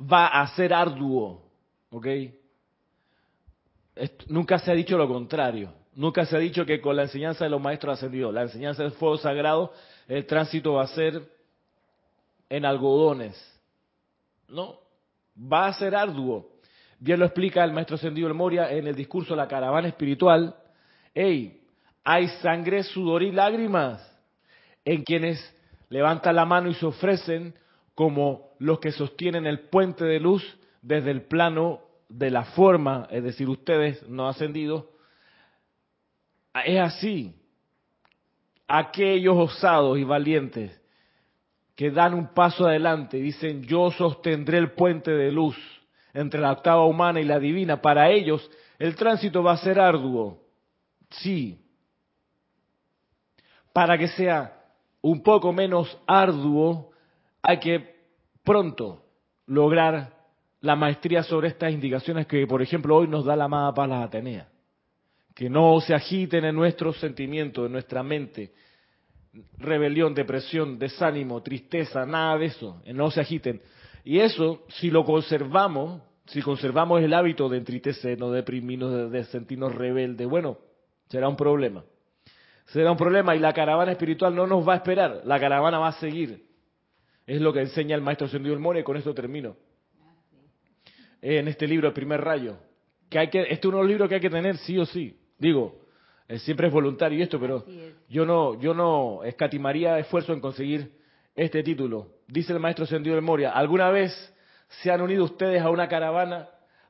va 0.00 0.26
a 0.26 0.46
ser 0.54 0.74
arduo, 0.74 1.42
¿ok? 1.90 2.06
nunca 4.28 4.58
se 4.58 4.70
ha 4.70 4.74
dicho 4.74 4.98
lo 4.98 5.08
contrario, 5.08 5.72
nunca 5.96 6.24
se 6.26 6.36
ha 6.36 6.38
dicho 6.38 6.64
que 6.64 6.80
con 6.80 6.94
la 6.94 7.02
enseñanza 7.02 7.44
de 7.44 7.50
los 7.50 7.60
maestros 7.60 7.94
ascendidos, 7.94 8.32
la 8.32 8.42
enseñanza 8.42 8.84
del 8.84 8.92
fuego 8.92 9.16
sagrado, 9.16 9.72
el 10.06 10.24
tránsito 10.26 10.74
va 10.74 10.84
a 10.84 10.88
ser 10.88 11.20
en 12.48 12.64
algodones, 12.64 13.34
no, 14.48 14.78
va 15.36 15.66
a 15.66 15.72
ser 15.72 15.96
arduo. 15.96 16.50
Bien 17.00 17.18
lo 17.18 17.26
explica 17.26 17.64
el 17.64 17.72
maestro 17.72 17.96
ascendido 17.96 18.28
El 18.28 18.34
Moria 18.34 18.70
en 18.70 18.86
el 18.86 18.94
discurso 18.94 19.34
La 19.34 19.48
caravana 19.48 19.88
espiritual. 19.88 20.54
Hey, 21.12 21.60
hay 22.04 22.28
sangre, 22.40 22.82
sudor 22.84 23.22
y 23.22 23.32
lágrimas 23.32 24.00
en 24.84 25.02
quienes 25.02 25.54
levantan 25.88 26.36
la 26.36 26.44
mano 26.44 26.70
y 26.70 26.74
se 26.74 26.86
ofrecen 26.86 27.54
como 27.94 28.50
los 28.58 28.78
que 28.78 28.92
sostienen 28.92 29.46
el 29.46 29.68
puente 29.68 30.04
de 30.04 30.20
luz 30.20 30.58
desde 30.80 31.10
el 31.10 31.22
plano 31.22 31.80
de 32.08 32.30
la 32.30 32.44
forma, 32.44 33.08
es 33.10 33.24
decir, 33.24 33.48
ustedes 33.48 34.08
no 34.08 34.28
ascendidos. 34.28 34.84
Es 36.64 36.80
así. 36.80 37.34
Aquellos 38.68 39.36
osados 39.36 39.98
y 39.98 40.04
valientes 40.04 40.80
que 41.74 41.90
dan 41.90 42.14
un 42.14 42.28
paso 42.28 42.66
adelante, 42.66 43.18
dicen, 43.18 43.62
yo 43.62 43.90
sostendré 43.90 44.56
el 44.58 44.72
puente 44.72 45.10
de 45.10 45.30
luz 45.30 45.56
entre 46.14 46.40
la 46.40 46.52
octava 46.52 46.86
humana 46.86 47.20
y 47.20 47.24
la 47.24 47.38
divina. 47.38 47.82
Para 47.82 48.10
ellos 48.10 48.50
el 48.78 48.96
tránsito 48.96 49.42
va 49.42 49.52
a 49.52 49.58
ser 49.58 49.78
arduo. 49.78 50.42
Sí. 51.10 51.60
Para 53.72 53.98
que 53.98 54.08
sea 54.08 54.58
un 55.02 55.22
poco 55.22 55.52
menos 55.52 55.98
arduo, 56.06 56.90
hay 57.42 57.58
que 57.60 57.96
pronto 58.42 59.04
lograr 59.46 60.14
la 60.60 60.74
maestría 60.74 61.22
sobre 61.22 61.48
estas 61.48 61.72
indicaciones 61.72 62.26
que, 62.26 62.46
por 62.46 62.62
ejemplo, 62.62 62.96
hoy 62.96 63.06
nos 63.06 63.26
da 63.26 63.36
la 63.36 63.44
amada 63.44 63.74
Palas 63.74 64.04
Atenea. 64.04 64.48
Que 65.36 65.48
no 65.48 65.80
se 65.80 65.94
agiten 65.94 66.44
en 66.44 66.56
nuestros 66.56 66.98
sentimientos, 66.98 67.66
en 67.66 67.72
nuestra 67.72 68.02
mente. 68.02 68.52
Rebelión, 69.58 70.14
depresión, 70.14 70.80
desánimo, 70.80 71.40
tristeza, 71.42 72.04
nada 72.04 72.36
de 72.38 72.46
eso. 72.46 72.82
No 72.92 73.12
se 73.12 73.20
agiten. 73.20 73.60
Y 74.02 74.18
eso, 74.18 74.64
si 74.68 74.90
lo 74.90 75.04
conservamos, 75.04 76.02
si 76.24 76.42
conservamos 76.42 77.00
el 77.00 77.14
hábito 77.14 77.48
de 77.48 77.58
entristecernos, 77.58 78.32
de 78.32 78.38
deprimirnos, 78.38 79.12
de 79.12 79.24
sentirnos 79.26 79.72
rebeldes, 79.72 80.26
bueno, 80.26 80.58
será 81.08 81.28
un 81.28 81.36
problema 81.36 81.84
será 82.66 82.90
un 82.90 82.96
problema 82.96 83.34
y 83.36 83.38
la 83.38 83.52
caravana 83.52 83.92
espiritual 83.92 84.34
no 84.34 84.46
nos 84.46 84.66
va 84.66 84.74
a 84.74 84.76
esperar, 84.76 85.22
la 85.24 85.38
caravana 85.38 85.78
va 85.78 85.88
a 85.88 85.92
seguir. 85.92 86.46
Es 87.26 87.40
lo 87.40 87.52
que 87.52 87.60
enseña 87.60 87.94
el 87.96 88.02
maestro 88.02 88.28
Sendido 88.28 88.54
el 88.54 88.60
More 88.60 88.80
y 88.80 88.82
con 88.84 88.96
esto 88.96 89.14
termino. 89.14 89.56
En 91.20 91.48
este 91.48 91.66
libro, 91.66 91.88
El 91.88 91.94
primer 91.94 92.20
rayo. 92.20 92.56
Que 93.10 93.18
hay 93.18 93.30
que, 93.30 93.42
este 93.42 93.54
es 93.54 93.64
uno 93.64 93.78
de 93.78 93.82
los 93.84 93.90
libros 93.90 94.08
que 94.08 94.16
hay 94.16 94.20
que 94.20 94.30
tener 94.30 94.56
sí 94.58 94.78
o 94.78 94.86
sí. 94.86 95.18
Digo, 95.38 95.86
eh, 96.28 96.38
siempre 96.38 96.68
es 96.68 96.72
voluntario 96.72 97.22
esto, 97.22 97.38
pero 97.38 97.64
yo 98.08 98.26
no, 98.26 98.58
yo 98.60 98.74
no 98.74 99.22
escatimaría 99.24 99.98
esfuerzo 99.98 100.32
en 100.32 100.40
conseguir 100.40 100.92
este 101.34 101.62
título. 101.62 102.08
Dice 102.26 102.52
el 102.52 102.60
maestro 102.60 102.86
Sendido 102.86 103.14
del 103.14 103.24
Moria, 103.24 103.50
¿alguna 103.50 103.90
vez 103.90 104.12
se 104.82 104.90
han 104.90 105.00
unido 105.00 105.24
ustedes 105.24 105.62
a 105.62 105.70
una 105.70 105.88
caravana 105.88 106.48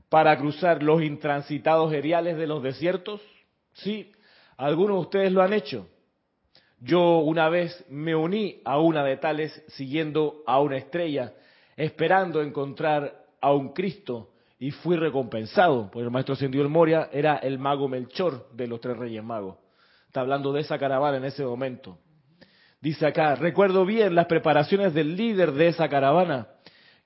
para 0.09 0.37
cruzar 0.39 0.83
los 0.83 1.03
intransitados 1.03 1.93
eriales 1.93 2.37
de 2.37 2.47
los 2.47 2.63
desiertos? 2.63 3.21
Sí, 3.75 4.13
algunos 4.57 4.97
de 4.97 5.01
ustedes 5.01 5.33
lo 5.33 5.43
han 5.43 5.53
hecho. 5.53 5.89
Yo 6.81 7.19
una 7.19 7.49
vez 7.49 7.85
me 7.89 8.15
uní 8.15 8.61
a 8.65 8.79
una 8.79 9.03
de 9.03 9.17
tales 9.17 9.63
siguiendo 9.69 10.43
a 10.47 10.61
una 10.61 10.77
estrella, 10.77 11.33
esperando 11.77 12.43
encontrar 12.43 13.25
a 13.41 13.53
un 13.53 13.73
Cristo 13.73 14.31
y 14.59 14.71
fui 14.71 14.97
recompensado, 14.97 15.91
porque 15.91 16.05
el 16.05 16.11
maestro 16.11 16.35
Ascendido 16.35 16.65
el 16.65 16.71
Moria 16.71 17.09
era 17.13 17.37
el 17.37 17.59
mago 17.59 17.89
Melchor 17.89 18.49
de 18.53 18.67
los 18.67 18.81
tres 18.81 18.97
reyes 18.97 19.23
magos. 19.23 19.59
Está 20.07 20.21
hablando 20.21 20.53
de 20.53 20.63
esa 20.63 20.79
caravana 20.79 21.19
en 21.19 21.25
ese 21.25 21.45
momento. 21.45 21.99
Dice 22.81 23.07
acá, 23.07 23.35
recuerdo 23.35 23.85
bien 23.85 24.15
las 24.15 24.27
preparaciones 24.27 24.95
del 24.95 25.17
líder 25.17 25.53
de 25.53 25.69
esa 25.69 25.89
caravana, 25.89 26.49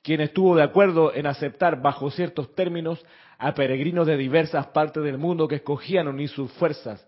quien 0.03 0.21
estuvo 0.21 0.55
de 0.57 0.63
acuerdo 0.63 1.13
en 1.15 1.27
aceptar 1.27 1.83
bajo 1.83 2.11
ciertos 2.11 2.55
términos 2.55 3.05
a 3.39 3.55
peregrinos 3.55 4.07
de 4.07 4.17
diversas 4.17 4.67
partes 4.69 5.03
del 5.03 5.19
mundo 5.19 5.49
que 5.49 5.57
escogían 5.57 6.09
unir 6.09 6.29
sus 6.29 6.51
fuerzas 6.53 7.07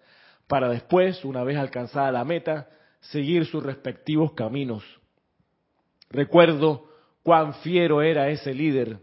para 0.53 0.69
después, 0.69 1.25
una 1.25 1.45
vez 1.45 1.57
alcanzada 1.57 2.13
la 2.13 2.25
meta, 2.25 2.69
seguir 3.01 3.47
sus 3.47 3.63
respectivos 3.63 4.33
caminos. 4.33 4.85
Recuerdo 6.11 6.89
cuán 7.23 7.55
fiero 7.55 8.03
era 8.03 8.29
ese 8.29 8.53
líder. 8.53 8.99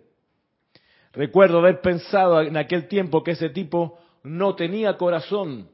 Recuerdo 1.13 1.59
haber 1.59 1.81
pensado 1.81 2.41
en 2.41 2.57
aquel 2.57 2.87
tiempo 2.87 3.23
que 3.23 3.31
ese 3.31 3.49
tipo 3.49 3.99
no 4.23 4.55
tenía 4.55 4.97
corazón, 4.97 5.69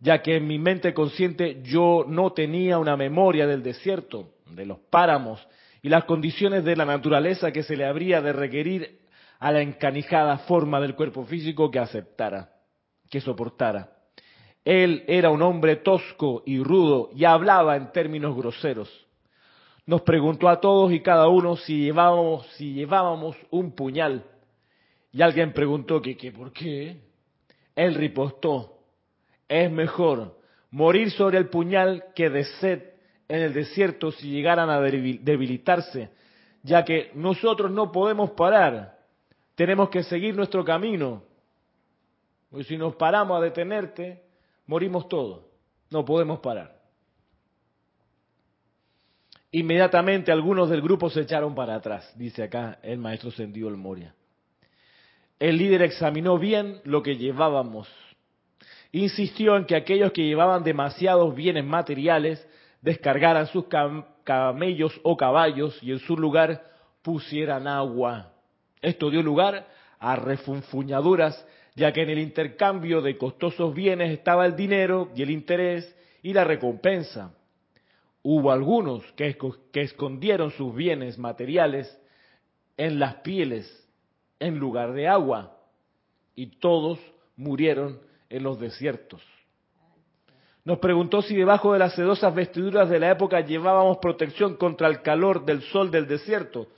ya 0.00 0.22
que 0.22 0.36
en 0.36 0.46
mi 0.46 0.58
mente 0.58 0.92
consciente 0.92 1.60
yo 1.62 2.04
no 2.06 2.32
tenía 2.32 2.78
una 2.78 2.96
memoria 2.96 3.46
del 3.46 3.62
desierto, 3.62 4.30
de 4.46 4.66
los 4.66 4.78
páramos 4.90 5.46
y 5.82 5.88
las 5.88 6.04
condiciones 6.04 6.64
de 6.64 6.76
la 6.76 6.84
naturaleza 6.84 7.52
que 7.52 7.62
se 7.62 7.76
le 7.76 7.86
habría 7.86 8.20
de 8.20 8.32
requerir 8.32 9.00
a 9.38 9.52
la 9.52 9.62
encanijada 9.62 10.38
forma 10.38 10.80
del 10.80 10.94
cuerpo 10.94 11.24
físico 11.24 11.70
que 11.70 11.78
aceptara, 11.78 12.50
que 13.08 13.20
soportara. 13.20 13.90
Él 14.64 15.04
era 15.08 15.30
un 15.30 15.40
hombre 15.40 15.76
tosco 15.76 16.42
y 16.44 16.62
rudo 16.62 17.10
y 17.14 17.24
hablaba 17.24 17.76
en 17.76 17.92
términos 17.92 18.36
groseros. 18.36 18.90
Nos 19.86 20.02
preguntó 20.02 20.48
a 20.48 20.60
todos 20.60 20.92
y 20.92 21.00
cada 21.00 21.28
uno 21.28 21.56
si 21.56 21.84
llevábamos, 21.84 22.46
si 22.56 22.74
llevábamos 22.74 23.36
un 23.50 23.74
puñal. 23.74 24.24
Y 25.12 25.22
alguien 25.22 25.52
preguntó 25.52 26.00
que, 26.00 26.16
que 26.16 26.32
por 26.32 26.52
qué. 26.52 27.00
Él 27.74 27.94
ripostó, 27.94 28.78
es 29.48 29.70
mejor 29.70 30.38
morir 30.70 31.10
sobre 31.10 31.38
el 31.38 31.48
puñal 31.48 32.04
que 32.14 32.30
de 32.30 32.44
sed 32.44 32.82
en 33.28 33.42
el 33.42 33.52
desierto 33.52 34.10
si 34.12 34.28
llegaran 34.28 34.70
a 34.70 34.80
debilitarse, 34.80 36.10
ya 36.62 36.84
que 36.84 37.10
nosotros 37.14 37.70
no 37.70 37.92
podemos 37.92 38.30
parar, 38.32 38.98
tenemos 39.54 39.88
que 39.88 40.02
seguir 40.02 40.34
nuestro 40.34 40.64
camino. 40.64 41.22
Porque 42.50 42.64
si 42.64 42.76
nos 42.76 42.96
paramos 42.96 43.38
a 43.38 43.44
detenerte, 43.44 44.22
morimos 44.66 45.08
todos, 45.08 45.44
no 45.90 46.04
podemos 46.04 46.40
parar. 46.40 46.80
Inmediatamente 49.52 50.30
algunos 50.30 50.70
del 50.70 50.80
grupo 50.80 51.10
se 51.10 51.22
echaron 51.22 51.54
para 51.54 51.76
atrás, 51.76 52.12
dice 52.16 52.42
acá 52.42 52.78
el 52.82 52.98
maestro 52.98 53.30
Sendido 53.30 53.68
el 53.68 53.76
Moria. 53.76 54.14
El 55.40 55.56
líder 55.56 55.80
examinó 55.80 56.38
bien 56.38 56.82
lo 56.84 57.02
que 57.02 57.16
llevábamos. 57.16 57.88
Insistió 58.92 59.56
en 59.56 59.64
que 59.64 59.74
aquellos 59.74 60.12
que 60.12 60.26
llevaban 60.26 60.62
demasiados 60.62 61.34
bienes 61.34 61.64
materiales 61.64 62.46
descargaran 62.82 63.46
sus 63.46 63.64
camellos 64.24 65.00
o 65.02 65.16
caballos 65.16 65.78
y 65.82 65.92
en 65.92 65.98
su 66.00 66.16
lugar 66.16 66.62
pusieran 67.02 67.66
agua. 67.66 68.32
Esto 68.82 69.10
dio 69.10 69.22
lugar 69.22 69.66
a 69.98 70.14
refunfuñaduras, 70.16 71.46
ya 71.74 71.90
que 71.92 72.02
en 72.02 72.10
el 72.10 72.18
intercambio 72.18 73.00
de 73.00 73.16
costosos 73.16 73.74
bienes 73.74 74.10
estaba 74.10 74.44
el 74.44 74.56
dinero 74.56 75.10
y 75.16 75.22
el 75.22 75.30
interés 75.30 75.96
y 76.22 76.34
la 76.34 76.44
recompensa. 76.44 77.32
Hubo 78.22 78.52
algunos 78.52 79.04
que, 79.12 79.38
escondieron 79.72 80.50
sus 80.50 80.74
bienes 80.74 81.16
materiales 81.16 81.98
en 82.76 82.98
las 82.98 83.16
pieles 83.16 83.80
en 84.40 84.58
lugar 84.58 84.92
de 84.92 85.06
agua, 85.06 85.56
y 86.34 86.58
todos 86.58 86.98
murieron 87.36 88.00
en 88.28 88.42
los 88.42 88.58
desiertos. 88.58 89.22
Nos 90.64 90.78
preguntó 90.78 91.22
si 91.22 91.36
debajo 91.36 91.72
de 91.72 91.78
las 91.78 91.94
sedosas 91.94 92.34
vestiduras 92.34 92.88
de 92.88 92.98
la 92.98 93.10
época 93.10 93.40
llevábamos 93.40 93.98
protección 93.98 94.56
contra 94.56 94.88
el 94.88 95.02
calor 95.02 95.44
del 95.44 95.62
sol 95.62 95.90
del 95.90 96.06
desierto, 96.06 96.68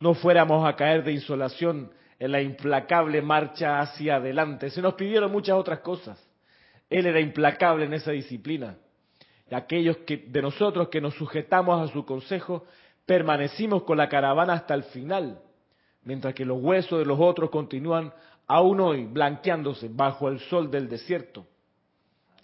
no 0.00 0.14
fuéramos 0.14 0.66
a 0.66 0.76
caer 0.76 1.04
de 1.04 1.12
insolación 1.12 1.90
en 2.18 2.32
la 2.32 2.40
implacable 2.40 3.22
marcha 3.22 3.80
hacia 3.80 4.16
adelante. 4.16 4.70
Se 4.70 4.82
nos 4.82 4.94
pidieron 4.94 5.30
muchas 5.30 5.56
otras 5.56 5.80
cosas. 5.80 6.24
Él 6.90 7.06
era 7.06 7.20
implacable 7.20 7.84
en 7.84 7.94
esa 7.94 8.12
disciplina. 8.12 8.76
Aquellos 9.50 9.98
que, 9.98 10.16
de 10.16 10.42
nosotros 10.42 10.88
que 10.88 11.00
nos 11.00 11.14
sujetamos 11.14 11.88
a 11.88 11.92
su 11.92 12.04
consejo, 12.04 12.64
permanecimos 13.06 13.82
con 13.84 13.98
la 13.98 14.08
caravana 14.08 14.54
hasta 14.54 14.74
el 14.74 14.84
final, 14.84 15.40
mientras 16.08 16.32
que 16.32 16.46
los 16.46 16.58
huesos 16.62 17.00
de 17.00 17.04
los 17.04 17.20
otros 17.20 17.50
continúan 17.50 18.14
aún 18.46 18.80
hoy 18.80 19.04
blanqueándose 19.04 19.90
bajo 19.92 20.30
el 20.30 20.40
sol 20.40 20.70
del 20.70 20.88
desierto. 20.88 21.44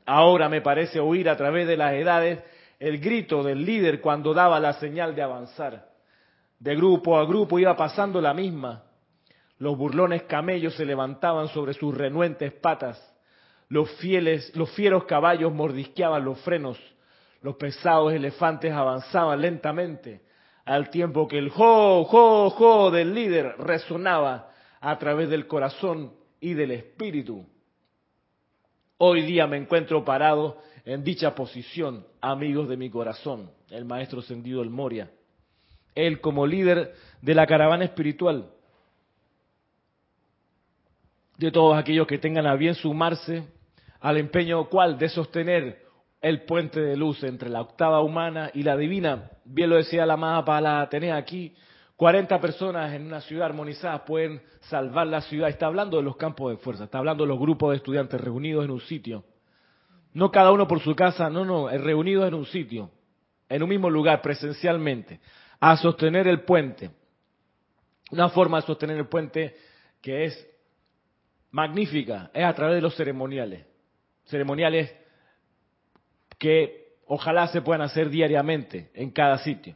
Ahora 0.05 0.51
me 0.51 0.61
parece 0.61 1.01
oír 1.01 1.31
a 1.31 1.37
través 1.39 1.67
de 1.67 1.79
las 1.79 1.95
edades 1.95 2.41
el 2.79 2.99
grito 2.99 3.43
del 3.43 3.65
líder 3.65 4.03
cuando 4.03 4.35
daba 4.35 4.61
la 4.61 4.75
señal 4.75 5.15
de 5.15 5.23
avanzar. 5.23 5.89
De 6.59 6.77
grupo 6.77 7.17
a 7.17 7.25
grupo 7.25 7.59
iba 7.59 7.75
pasando 7.75 8.21
la 8.21 8.35
misma. 8.35 8.83
Los 9.57 9.79
burlones 9.79 10.25
camellos 10.25 10.75
se 10.75 10.85
levantaban 10.85 11.49
sobre 11.49 11.73
sus 11.73 11.97
renuentes 11.97 12.53
patas. 12.53 13.01
Los 13.71 13.91
fieles, 13.93 14.55
los 14.55 14.71
fieros 14.73 15.05
caballos 15.05 15.55
mordisqueaban 15.55 16.23
los 16.23 16.39
frenos. 16.41 16.79
Los 17.41 17.57
pesados 17.57 18.13
elefantes 18.13 18.75
avanzaban 18.75 19.41
lentamente, 19.41 20.21
al 20.65 20.91
tiempo 20.91 21.29
que 21.29 21.39
el 21.39 21.51
jo, 21.51 22.05
jo, 22.05 22.51
jo 22.51 22.91
del 22.91 23.15
líder 23.15 23.57
resonaba 23.59 24.51
a 24.81 24.99
través 24.99 25.29
del 25.29 25.47
corazón 25.47 26.13
y 26.41 26.55
del 26.55 26.71
espíritu. 26.71 27.47
Hoy 28.99 29.23
día 29.23 29.47
me 29.47 29.57
encuentro 29.57 30.05
parado 30.05 30.59
en 30.85 31.03
dicha 31.03 31.35
posición, 31.35 32.07
amigos 32.21 32.69
de 32.69 32.77
mi 32.77 32.91
corazón, 32.91 33.51
el 33.71 33.85
maestro 33.85 34.23
Sendido 34.23 34.63
El 34.63 34.71
Moria. 34.71 35.11
Él 35.95 36.21
como 36.21 36.47
líder 36.47 36.95
de 37.23 37.35
la 37.35 37.47
caravana 37.47 37.85
espiritual, 37.85 38.51
de 41.39 41.51
todos 41.51 41.77
aquellos 41.77 42.07
que 42.07 42.19
tengan 42.19 42.47
a 42.47 42.55
bien 42.55 42.75
sumarse 42.75 43.45
al 44.01 44.19
empeño 44.19 44.69
cual 44.69 44.99
de 44.99 45.09
sostener 45.09 45.84
el 46.25 46.41
puente 46.45 46.81
de 46.81 46.97
luz 46.97 47.23
entre 47.23 47.51
la 47.51 47.61
octava 47.61 48.01
humana 48.01 48.51
y 48.55 48.63
la 48.63 48.79
divina. 48.79 49.31
Bien 49.45 49.69
lo 49.69 49.77
decía 49.77 50.07
la 50.07 50.15
amada 50.15 50.43
para 50.43 50.81
Atenea 50.81 51.17
aquí, 51.17 51.55
40 51.97 52.41
personas 52.41 52.95
en 52.95 53.05
una 53.05 53.21
ciudad 53.21 53.45
armonizada 53.45 54.07
pueden 54.07 54.41
salvar 54.63 55.07
la 55.07 55.21
ciudad. 55.21 55.51
Está 55.51 55.67
hablando 55.67 55.99
de 55.99 56.03
los 56.03 56.17
campos 56.17 56.51
de 56.51 56.57
fuerza, 56.57 56.85
está 56.85 56.97
hablando 56.97 57.25
de 57.25 57.29
los 57.29 57.39
grupos 57.39 57.73
de 57.73 57.77
estudiantes 57.77 58.19
reunidos 58.19 58.65
en 58.65 58.71
un 58.71 58.81
sitio. 58.81 59.23
No 60.15 60.31
cada 60.31 60.51
uno 60.51 60.67
por 60.67 60.81
su 60.81 60.97
casa, 60.97 61.29
no, 61.29 61.45
no, 61.45 61.69
reunidos 61.69 62.27
en 62.27 62.33
un 62.33 62.47
sitio, 62.47 62.91
en 63.47 63.63
un 63.63 63.69
mismo 63.69 63.91
lugar, 63.91 64.23
presencialmente, 64.23 65.21
a 65.61 65.77
sostener 65.77 66.27
el 66.27 66.41
puente. 66.41 66.91
Una 68.13 68.31
forma 68.31 68.63
de 68.63 68.67
sostener 68.67 68.97
el 68.97 69.09
puente 69.09 69.55
que 70.01 70.25
es 70.25 70.49
magnífica 71.51 72.31
es 72.33 72.47
a 72.47 72.55
través 72.55 72.77
de 72.77 72.81
los 72.81 72.97
ceremoniales. 72.97 73.67
Ceremoniales 74.25 75.04
que 76.45 76.99
ojalá 77.07 77.47
se 77.47 77.63
puedan 77.63 77.81
hacer 77.81 78.11
diariamente 78.11 78.91
en 78.93 79.11
cada 79.13 79.39
sitio. 79.39 79.75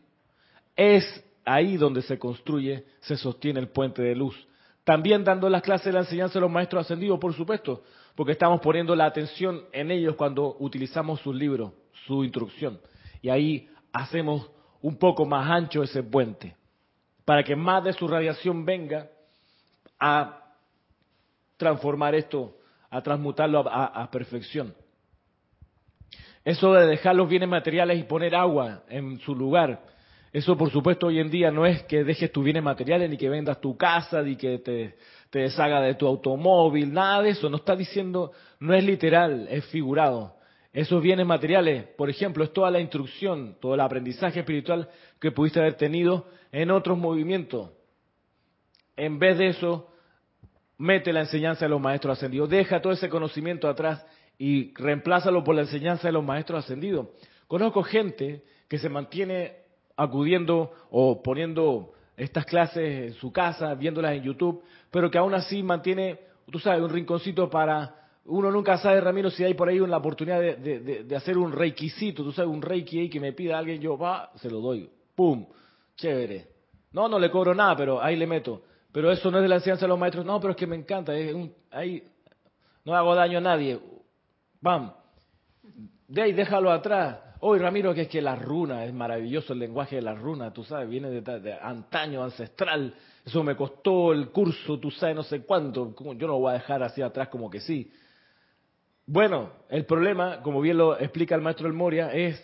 Es 0.77 1.25
ahí 1.47 1.79
donde 1.79 2.03
se 2.03 2.19
construye, 2.19 2.85
se 3.01 3.17
sostiene 3.17 3.59
el 3.59 3.69
puente 3.69 4.03
de 4.03 4.15
luz. 4.15 4.37
También 4.85 5.25
dando 5.25 5.49
las 5.49 5.63
clases 5.63 5.87
de 5.87 5.93
la 5.93 6.01
enseñanza 6.01 6.35
de 6.35 6.43
los 6.43 6.51
maestros 6.51 6.85
ascendidos, 6.85 7.19
por 7.19 7.33
supuesto, 7.33 7.85
porque 8.15 8.33
estamos 8.33 8.61
poniendo 8.61 8.95
la 8.95 9.07
atención 9.07 9.63
en 9.73 9.91
ellos 9.91 10.15
cuando 10.15 10.57
utilizamos 10.59 11.21
sus 11.21 11.35
libros, 11.35 11.73
su 12.07 12.23
instrucción. 12.23 12.79
Y 13.23 13.31
ahí 13.31 13.71
hacemos 13.91 14.51
un 14.83 14.99
poco 14.99 15.25
más 15.25 15.49
ancho 15.49 15.83
ese 15.83 16.03
puente, 16.03 16.55
para 17.25 17.43
que 17.45 17.57
más 17.57 17.83
de 17.83 17.95
su 17.95 18.07
radiación 18.07 18.67
venga 18.67 19.09
a 19.99 20.53
transformar 21.57 22.15
esto, 22.15 22.59
a 22.91 23.01
transmutarlo 23.01 23.67
a, 23.67 23.87
a 23.87 24.11
perfección. 24.11 24.75
Eso 26.49 26.73
de 26.73 26.87
dejar 26.87 27.15
los 27.15 27.29
bienes 27.29 27.47
materiales 27.47 27.99
y 27.99 28.05
poner 28.05 28.35
agua 28.35 28.83
en 28.89 29.19
su 29.19 29.35
lugar, 29.35 29.83
eso, 30.33 30.57
por 30.57 30.71
supuesto, 30.71 31.09
hoy 31.09 31.21
en 31.21 31.31
día 31.31 31.51
no 31.51 31.67
es 31.67 31.83
que 31.83 32.05
dejes 32.05 32.33
tus 32.33 32.43
bienes 32.43 32.63
materiales, 32.63 33.11
ni 33.11 33.19
que 33.19 33.29
vendas 33.29 33.61
tu 33.61 33.77
casa, 33.77 34.23
ni 34.23 34.35
que 34.35 34.57
te, 34.57 34.97
te 35.29 35.41
deshaga 35.41 35.83
de 35.83 35.95
tu 35.97 36.07
automóvil, 36.07 36.91
nada 36.91 37.21
de 37.21 37.31
eso. 37.31 37.51
No 37.51 37.59
está 37.59 37.77
diciendo, 37.77 38.33
no 38.61 38.73
es 38.73 38.83
literal, 38.83 39.47
es 39.51 39.67
figurado. 39.67 40.37
Esos 40.73 41.03
bienes 41.03 41.27
materiales, 41.27 41.85
por 41.99 42.09
ejemplo, 42.09 42.43
es 42.43 42.51
toda 42.55 42.71
la 42.71 42.81
instrucción, 42.81 43.57
todo 43.61 43.75
el 43.75 43.81
aprendizaje 43.81 44.41
espiritual 44.41 44.89
que 45.21 45.33
pudiste 45.33 45.61
haber 45.61 45.75
tenido 45.75 46.29
en 46.51 46.71
otros 46.71 46.97
movimientos. 46.97 47.73
En 48.97 49.19
vez 49.19 49.37
de 49.37 49.49
eso, 49.49 49.93
mete 50.79 51.13
la 51.13 51.21
enseñanza 51.21 51.67
de 51.67 51.69
los 51.69 51.81
maestros 51.81 52.17
ascendidos. 52.17 52.49
Deja 52.49 52.81
todo 52.81 52.95
ese 52.95 53.11
conocimiento 53.11 53.69
atrás 53.69 54.03
y 54.39 54.73
reemplázalo 54.75 55.43
por 55.43 55.55
la 55.55 55.63
enseñanza 55.63 56.09
de 56.09 56.13
los 56.13 56.25
maestros 56.25 56.65
ascendidos. 56.65 57.09
Conozco 57.47 57.83
gente 57.83 58.45
que 58.69 58.79
se 58.79 58.89
mantiene 58.89 59.57
acudiendo 59.97 60.73
o 60.91 61.23
poniendo 61.23 61.93
estas 62.17 62.47
clases 62.47 63.07
en 63.09 63.13
su 63.15 63.33
casa, 63.33 63.75
viéndolas 63.75 64.13
en 64.13 64.23
YouTube, 64.23 64.63
pero 64.91 65.11
que 65.11 65.19
aún 65.19 65.35
así 65.35 65.63
mantiene, 65.63 66.21
tú 66.51 66.59
sabes, 66.59 66.83
un 66.83 66.91
rinconcito 66.91 67.51
para... 67.51 67.95
Uno 68.27 68.51
nunca 68.51 68.77
sabe, 68.77 69.01
Ramiro, 69.01 69.31
si 69.31 69.43
hay 69.43 69.55
por 69.55 69.69
ahí 69.69 69.81
una 69.81 69.97
oportunidad 69.97 70.41
de, 70.41 71.17
hacer 71.17 71.39
un 71.39 71.51
requisito, 71.51 72.23
tú 72.23 72.31
sabes, 72.31 72.51
un 72.51 72.61
reiki 72.61 72.99
ahí 72.99 73.09
que 73.09 73.21
me 73.21 73.33
pida 73.33 73.59
alguien, 73.59 73.81
yo 73.81 73.97
va, 73.97 74.31
se 74.37 74.51
lo 74.51 74.61
doy, 74.61 74.91
¡pum! 75.15 75.47
Chévere. 75.97 76.47
No, 76.93 77.09
no 77.09 77.19
le 77.19 77.31
cobro 77.31 77.55
nada, 77.55 77.75
pero 77.75 78.03
ahí 78.03 78.17
le 78.17 78.27
meto. 78.27 78.63
Pero 78.93 79.11
eso 79.11 79.31
no 79.31 79.39
es 79.39 79.43
de 79.43 79.49
la 79.49 79.57
enseñanza 79.57 79.87
de 79.87 79.89
los 79.89 79.99
maestros. 79.99 80.25
No, 80.25 80.41
pero 80.41 80.53
es 80.53 80.57
que 80.57 80.67
me 80.67 80.77
encanta. 80.77 81.15
Es 81.17 81.35
un, 81.35 81.53
ahí 81.71 82.03
no 82.85 82.95
hago 82.95 83.15
daño 83.15 83.39
a 83.39 83.41
nadie. 83.41 83.79
Bam. 84.61 84.93
De 86.09 86.23
ahí, 86.23 86.33
déjalo 86.33 86.71
atrás. 86.71 87.19
Hoy, 87.41 87.59
Ramiro, 87.61 87.95
que 87.95 88.03
es 88.03 88.09
que 88.09 88.21
la 88.21 88.35
runa, 88.35 88.85
es 88.85 88.93
maravilloso 88.93 89.53
el 89.53 89.61
lenguaje 89.61 89.97
de 89.97 90.03
la 90.03 90.15
runa, 90.15 90.53
tú 90.53 90.65
sabes, 90.65 90.89
viene 90.89 91.21
de, 91.21 91.53
antaño, 91.55 92.25
ancestral. 92.25 92.95
Eso 93.25 93.45
me 93.45 93.55
costó 93.55 94.13
el 94.13 94.31
curso, 94.31 94.79
tú 94.81 94.91
sabes, 94.91 95.15
no 95.15 95.23
sé 95.23 95.43
cuánto. 95.43 95.95
Yo 95.97 96.27
no 96.27 96.35
lo 96.35 96.39
voy 96.41 96.51
a 96.51 96.55
dejar 96.55 96.83
así 96.83 97.01
atrás 97.01 97.29
como 97.29 97.49
que 97.49 97.61
sí. 97.61 97.93
Bueno, 99.07 99.51
el 99.69 99.85
problema, 99.87 100.43
como 100.43 100.61
bien 100.61 100.79
lo 100.79 100.99
explica 100.99 101.35
el 101.35 101.43
maestro 101.43 101.67
El 101.69 101.75
Moria, 101.75 102.13
es, 102.13 102.43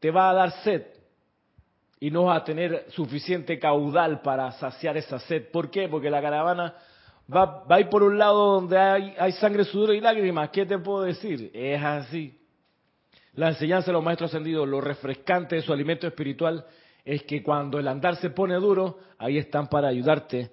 te 0.00 0.10
va 0.10 0.30
a 0.30 0.34
dar 0.34 0.50
sed 0.62 0.86
y 2.00 2.10
no 2.10 2.24
vas 2.24 2.42
a 2.42 2.44
tener 2.44 2.86
suficiente 2.90 3.58
caudal 3.58 4.22
para 4.22 4.50
saciar 4.52 4.96
esa 4.96 5.18
sed. 5.20 5.50
¿Por 5.50 5.70
qué? 5.70 5.88
Porque 5.88 6.10
la 6.10 6.20
caravana 6.20 6.74
va, 7.32 7.64
va 7.64 7.76
a 7.76 7.80
ir 7.80 7.88
por 7.88 8.02
un 8.02 8.18
lado 8.18 8.54
donde 8.54 8.78
hay, 8.78 9.32
sangre, 9.32 9.64
sudor 9.64 9.94
y 9.94 10.00
lágrimas. 10.00 10.50
¿Qué 10.50 10.66
te 10.66 10.78
puedo 10.78 11.02
decir? 11.02 11.50
Es 11.54 11.82
así. 11.82 12.38
La 13.34 13.48
enseñanza 13.48 13.86
de 13.86 13.92
los 13.92 14.04
maestros 14.04 14.30
ascendidos, 14.30 14.68
lo 14.68 14.80
refrescante 14.80 15.56
de 15.56 15.62
su 15.62 15.72
alimento 15.72 16.06
espiritual 16.06 16.64
es 17.04 17.22
que 17.22 17.42
cuando 17.42 17.78
el 17.78 17.88
andar 17.88 18.16
se 18.16 18.30
pone 18.30 18.54
duro, 18.56 18.98
ahí 19.18 19.38
están 19.38 19.68
para 19.68 19.88
ayudarte 19.88 20.50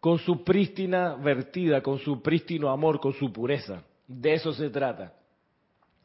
con 0.00 0.18
su 0.18 0.42
prístina 0.42 1.14
vertida, 1.14 1.80
con 1.80 1.98
su 1.98 2.20
prístino 2.20 2.70
amor, 2.70 2.98
con 2.98 3.12
su 3.12 3.32
pureza. 3.32 3.84
De 4.08 4.34
eso 4.34 4.52
se 4.52 4.68
trata. 4.68 5.14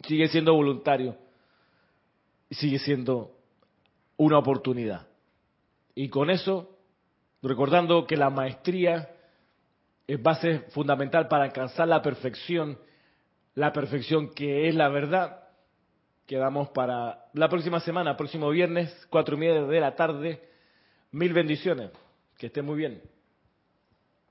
Sigue 0.07 0.27
siendo 0.27 0.53
voluntario. 0.53 1.17
Sigue 2.51 2.77
siendo 2.77 3.31
una 4.17 4.37
oportunidad. 4.37 5.07
Y 5.95 6.09
con 6.09 6.29
eso, 6.29 6.77
recordando 7.41 8.05
que 8.05 8.17
la 8.17 8.29
maestría 8.29 9.09
es 10.07 10.23
base 10.23 10.59
fundamental 10.69 11.27
para 11.27 11.43
alcanzar 11.43 11.87
la 11.87 12.01
perfección, 12.01 12.79
la 13.55 13.73
perfección 13.73 14.33
que 14.33 14.69
es 14.69 14.75
la 14.75 14.87
verdad, 14.87 15.43
quedamos 16.25 16.69
para 16.69 17.25
la 17.33 17.49
próxima 17.49 17.79
semana, 17.81 18.15
próximo 18.15 18.49
viernes, 18.49 19.07
cuatro 19.09 19.35
y 19.35 19.39
media 19.39 19.63
de 19.63 19.79
la 19.79 19.95
tarde. 19.95 20.41
Mil 21.11 21.33
bendiciones. 21.33 21.91
Que 22.37 22.47
esté 22.47 22.61
muy 22.61 22.77
bien. 22.77 23.01